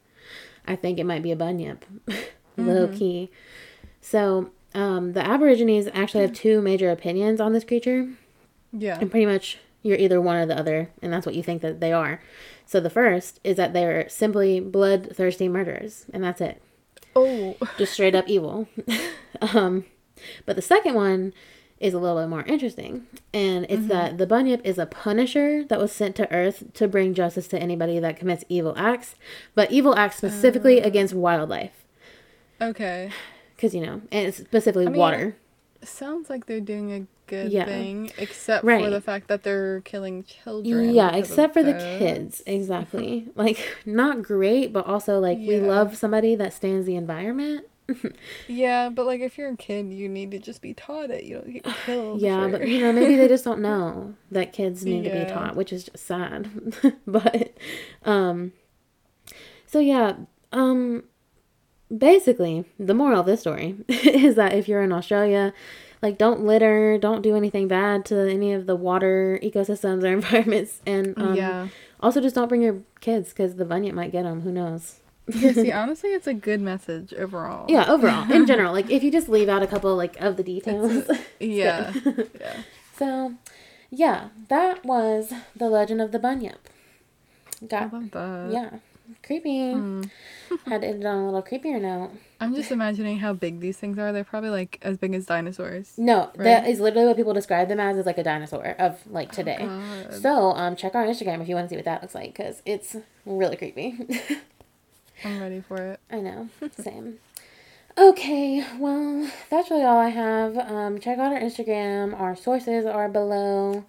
I 0.66 0.76
think 0.76 0.98
it 0.98 1.04
might 1.04 1.22
be 1.22 1.32
a 1.32 1.36
bunyip, 1.36 1.84
low 2.56 2.88
key. 2.88 3.30
So. 4.00 4.50
Um, 4.74 5.12
the 5.12 5.22
Aborigines 5.22 5.86
actually 5.92 6.22
have 6.22 6.32
two 6.32 6.62
major 6.62 6.90
opinions 6.90 7.42
on 7.42 7.52
this 7.52 7.62
creature. 7.62 8.08
Yeah. 8.72 8.96
And 8.98 9.10
pretty 9.10 9.26
much 9.26 9.58
you're 9.82 9.98
either 9.98 10.18
one 10.18 10.36
or 10.36 10.46
the 10.46 10.58
other, 10.58 10.88
and 11.02 11.12
that's 11.12 11.26
what 11.26 11.34
you 11.34 11.42
think 11.42 11.60
that 11.60 11.80
they 11.80 11.92
are. 11.92 12.22
So 12.64 12.80
the 12.80 12.88
first 12.88 13.38
is 13.44 13.58
that 13.58 13.74
they're 13.74 14.08
simply 14.08 14.60
bloodthirsty 14.60 15.46
murderers, 15.46 16.06
and 16.14 16.24
that's 16.24 16.40
it. 16.40 16.62
Oh. 17.14 17.54
Just 17.76 17.92
straight 17.92 18.14
up 18.14 18.26
evil. 18.28 18.66
um, 19.42 19.84
but 20.46 20.56
the 20.56 20.62
second 20.62 20.94
one 20.94 21.32
is 21.80 21.94
a 21.94 21.98
little 21.98 22.20
bit 22.20 22.28
more 22.28 22.42
interesting, 22.42 23.06
and 23.34 23.64
it's 23.68 23.80
mm-hmm. 23.80 23.88
that 23.88 24.18
the 24.18 24.26
bunyip 24.26 24.60
is 24.64 24.78
a 24.78 24.86
punisher 24.86 25.64
that 25.64 25.80
was 25.80 25.90
sent 25.90 26.14
to 26.16 26.32
Earth 26.32 26.64
to 26.74 26.86
bring 26.86 27.12
justice 27.12 27.48
to 27.48 27.58
anybody 27.58 27.98
that 27.98 28.16
commits 28.16 28.44
evil 28.48 28.74
acts, 28.76 29.16
but 29.54 29.72
evil 29.72 29.94
acts 29.96 30.16
specifically 30.16 30.80
oh. 30.80 30.86
against 30.86 31.12
wildlife, 31.12 31.84
Okay. 32.60 33.10
because 33.56 33.74
you 33.74 33.84
know, 33.84 34.00
and 34.12 34.28
it's 34.28 34.36
specifically 34.38 34.86
mean, 34.86 34.96
water. 34.96 35.36
Sounds 35.82 36.30
like 36.30 36.46
they're 36.46 36.60
doing 36.60 36.92
a 36.92 37.06
good 37.26 37.50
Yeah. 37.50 37.64
thing, 37.64 38.12
except 38.18 38.64
Right. 38.64 38.84
for 38.84 38.90
the 38.90 39.00
fact 39.00 39.26
that 39.28 39.42
they're 39.42 39.80
killing 39.80 40.22
children. 40.22 40.94
Yeah, 40.94 41.16
except 41.16 41.52
for 41.54 41.62
the 41.62 41.72
kids. 41.72 42.42
Exactly. 42.46 43.28
like 43.34 43.58
not 43.86 44.22
great, 44.22 44.72
but 44.72 44.86
also 44.86 45.18
like 45.18 45.38
we 45.38 45.58
love 45.58 45.96
somebody 45.96 46.34
that 46.36 46.52
stands 46.52 46.86
the 46.86 46.94
environment. 46.94 47.66
Yeah, 48.48 48.88
but 48.88 49.06
like 49.06 49.20
if 49.20 49.38
you're 49.38 49.50
a 49.50 49.56
kid, 49.56 49.92
you 49.92 50.08
need 50.08 50.30
to 50.32 50.38
just 50.38 50.62
be 50.62 50.74
taught 50.74 51.10
it. 51.10 51.24
You 51.24 51.36
don't 51.36 51.52
get 51.52 51.64
killed. 51.86 52.20
yeah, 52.20 52.48
but 52.48 52.66
you 52.66 52.80
know, 52.80 52.92
maybe 52.92 53.16
they 53.16 53.28
just 53.28 53.44
don't 53.44 53.60
know 53.62 54.14
that 54.30 54.52
kids 54.52 54.84
need 54.84 55.04
to 55.04 55.10
be 55.10 55.24
taught, 55.30 55.56
which 55.56 55.72
is 55.72 55.84
just 55.84 56.06
sad. 56.06 56.48
but 57.06 57.54
um 58.04 58.52
so 59.66 59.78
yeah, 59.78 60.14
um 60.52 61.04
basically 61.96 62.64
the 62.78 62.94
moral 62.94 63.20
of 63.20 63.26
this 63.26 63.40
story 63.40 63.76
is 63.88 64.36
that 64.36 64.54
if 64.54 64.68
you're 64.68 64.82
in 64.82 64.92
Australia, 64.92 65.52
like 66.00 66.18
don't 66.18 66.44
litter, 66.44 66.98
don't 66.98 67.22
do 67.22 67.36
anything 67.36 67.68
bad 67.68 68.04
to 68.06 68.30
any 68.30 68.52
of 68.52 68.66
the 68.66 68.76
water 68.76 69.38
ecosystems 69.42 70.02
or 70.02 70.12
environments 70.12 70.80
and 70.86 71.14
um 71.18 71.34
yeah. 71.34 71.68
also 72.00 72.20
just 72.20 72.34
don't 72.34 72.48
bring 72.48 72.62
your 72.62 72.78
kids 73.00 73.32
cuz 73.32 73.56
the 73.56 73.64
bunyip 73.64 73.94
might 73.94 74.12
get 74.12 74.22
them, 74.22 74.40
who 74.42 74.52
knows. 74.52 75.01
Yeah, 75.28 75.52
see, 75.52 75.72
honestly, 75.72 76.10
it's 76.10 76.26
a 76.26 76.34
good 76.34 76.60
message 76.60 77.14
overall. 77.14 77.66
Yeah, 77.68 77.90
overall, 77.90 78.30
in 78.30 78.44
general, 78.52 78.72
like 78.72 78.90
if 78.90 79.02
you 79.04 79.10
just 79.10 79.28
leave 79.28 79.48
out 79.48 79.62
a 79.62 79.66
couple 79.66 79.94
like 79.96 80.20
of 80.20 80.36
the 80.36 80.42
details. 80.42 81.08
Yeah. 81.40 81.92
yeah. 82.40 82.56
so, 82.96 83.34
yeah, 83.90 84.28
that 84.48 84.84
was 84.84 85.32
the 85.56 85.68
legend 85.68 86.00
of 86.00 86.12
the 86.12 86.18
bunyip. 86.18 86.68
I 87.62 87.66
Got 87.66 87.92
love 87.92 88.10
that. 88.12 88.50
yeah, 88.52 88.70
creepy. 89.24 89.72
Hmm. 89.72 90.02
Had 90.66 90.82
to 90.82 90.86
end 90.88 91.02
it 91.02 91.06
on 91.06 91.16
a 91.16 91.24
little 91.24 91.42
creepier 91.42 91.80
note. 91.80 92.10
I'm 92.40 92.54
just 92.54 92.70
imagining 92.72 93.18
how 93.18 93.32
big 93.32 93.60
these 93.60 93.76
things 93.78 93.98
are. 93.98 94.12
They're 94.12 94.22
probably 94.24 94.50
like 94.50 94.78
as 94.82 94.98
big 94.98 95.14
as 95.14 95.26
dinosaurs. 95.26 95.94
No, 95.96 96.30
that 96.36 96.62
Right. 96.64 96.70
is 96.70 96.78
literally 96.80 97.06
what 97.06 97.16
people 97.16 97.32
describe 97.32 97.68
them 97.68 97.80
as, 97.80 97.96
is 97.96 98.04
like 98.06 98.18
a 98.18 98.24
dinosaur 98.24 98.74
of 98.78 98.98
like 99.06 99.32
today. 99.32 99.58
God. 99.60 100.14
so, 100.14 100.52
um, 100.52 100.76
check 100.76 100.94
our 100.94 101.04
Instagram 101.06 101.40
if 101.40 101.48
you 101.48 101.54
want 101.54 101.66
to 101.68 101.70
see 101.70 101.76
what 101.76 101.84
that 101.86 102.02
looks 102.02 102.14
like 102.14 102.34
because 102.34 102.60
it's 102.66 102.96
really 103.24 103.56
creepy. 103.56 103.96
I'm 105.24 105.40
ready 105.40 105.60
for 105.60 105.76
it. 105.76 106.00
I 106.10 106.20
know. 106.20 106.48
Same. 106.78 107.18
Okay, 107.98 108.64
well, 108.78 109.30
that's 109.50 109.70
really 109.70 109.84
all 109.84 109.98
I 109.98 110.08
have. 110.08 110.56
Um, 110.56 110.98
check 110.98 111.18
out 111.18 111.32
our 111.32 111.38
Instagram. 111.38 112.18
Our 112.18 112.34
sources 112.34 112.86
are 112.86 113.08
below, 113.08 113.84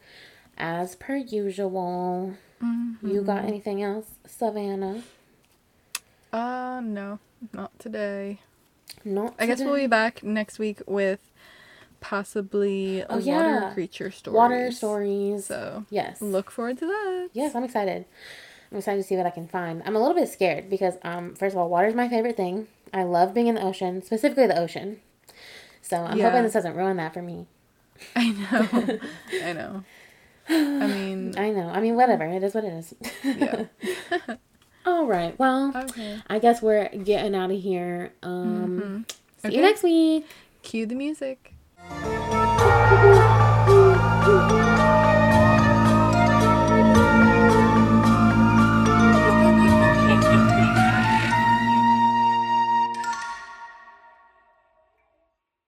as 0.58 0.96
per 0.96 1.16
usual. 1.16 2.34
You 3.02 3.22
got 3.24 3.44
anything 3.46 3.82
else, 3.84 4.06
Savannah? 4.26 5.04
Uh, 6.32 6.82
no, 6.84 7.20
not 7.54 7.78
today. 7.80 8.40
Not. 9.06 9.36
I 9.38 9.46
guess 9.46 9.60
we'll 9.60 9.76
be 9.76 9.88
back 9.88 10.24
next 10.24 10.60
week 10.60 10.82
with 10.88 11.20
possibly 12.00 13.02
a 13.02 13.08
Oh, 13.10 13.16
water 13.16 13.22
yeah. 13.26 13.72
creature 13.74 14.12
story. 14.12 14.36
water 14.36 14.72
stories. 14.72 15.46
So 15.46 15.86
yes. 15.90 16.22
look 16.22 16.52
forward 16.52 16.78
to 16.80 16.86
that. 16.86 17.30
Yes, 17.34 17.54
I'm 17.56 17.64
excited. 17.64 18.06
I'm 18.74 18.80
excited 18.80 19.04
to 19.04 19.08
see 19.08 19.16
what 19.16 19.28
I 19.28 19.30
can 19.30 19.48
find. 19.48 19.84
I'm 19.86 19.96
a 19.96 20.00
little 20.00 20.16
bit 20.16 20.28
scared 20.28 20.68
because, 20.68 20.96
um, 21.04 21.36
first 21.36 21.54
of 21.54 21.60
all, 21.60 21.70
water 21.70 21.86
is 21.86 21.94
my 21.94 22.10
favorite 22.10 22.36
thing. 22.36 22.68
I 22.92 23.04
love 23.04 23.32
being 23.36 23.46
in 23.46 23.54
the 23.54 23.62
ocean, 23.62 24.02
specifically 24.02 24.48
the 24.48 24.60
ocean. 24.60 25.00
So 25.84 25.98
I'm 25.98 26.18
yeah. 26.18 26.30
hoping 26.30 26.44
this 26.44 26.54
doesn't 26.54 26.76
ruin 26.76 26.98
that 26.98 27.14
for 27.14 27.22
me. 27.22 27.46
I 28.16 28.30
know. 28.32 29.00
I 29.44 29.54
know. 29.54 29.84
I 30.50 30.88
mean, 30.88 31.34
I 31.38 31.52
know. 31.52 31.70
I 31.70 31.82
mean, 31.82 31.96
whatever. 31.96 32.26
It 32.26 32.44
is 32.44 32.56
what 32.56 32.64
it 32.64 32.74
is. 32.74 32.96
yeah. 33.24 33.66
All 34.88 35.06
right. 35.06 35.38
Well, 35.38 35.72
okay. 35.76 36.20
I 36.28 36.40
guess 36.40 36.64
we're 36.64 36.90
getting 36.90 37.36
out 37.36 37.52
of 37.52 37.62
here. 37.62 38.12
Um, 38.24 38.80
mm-hmm. 38.82 39.02
See 39.44 39.48
okay. 39.50 39.56
you 39.56 39.62
next 39.62 39.84
week. 39.84 40.26
Cue 40.64 40.88
the 40.88 40.96
music. 40.96 41.54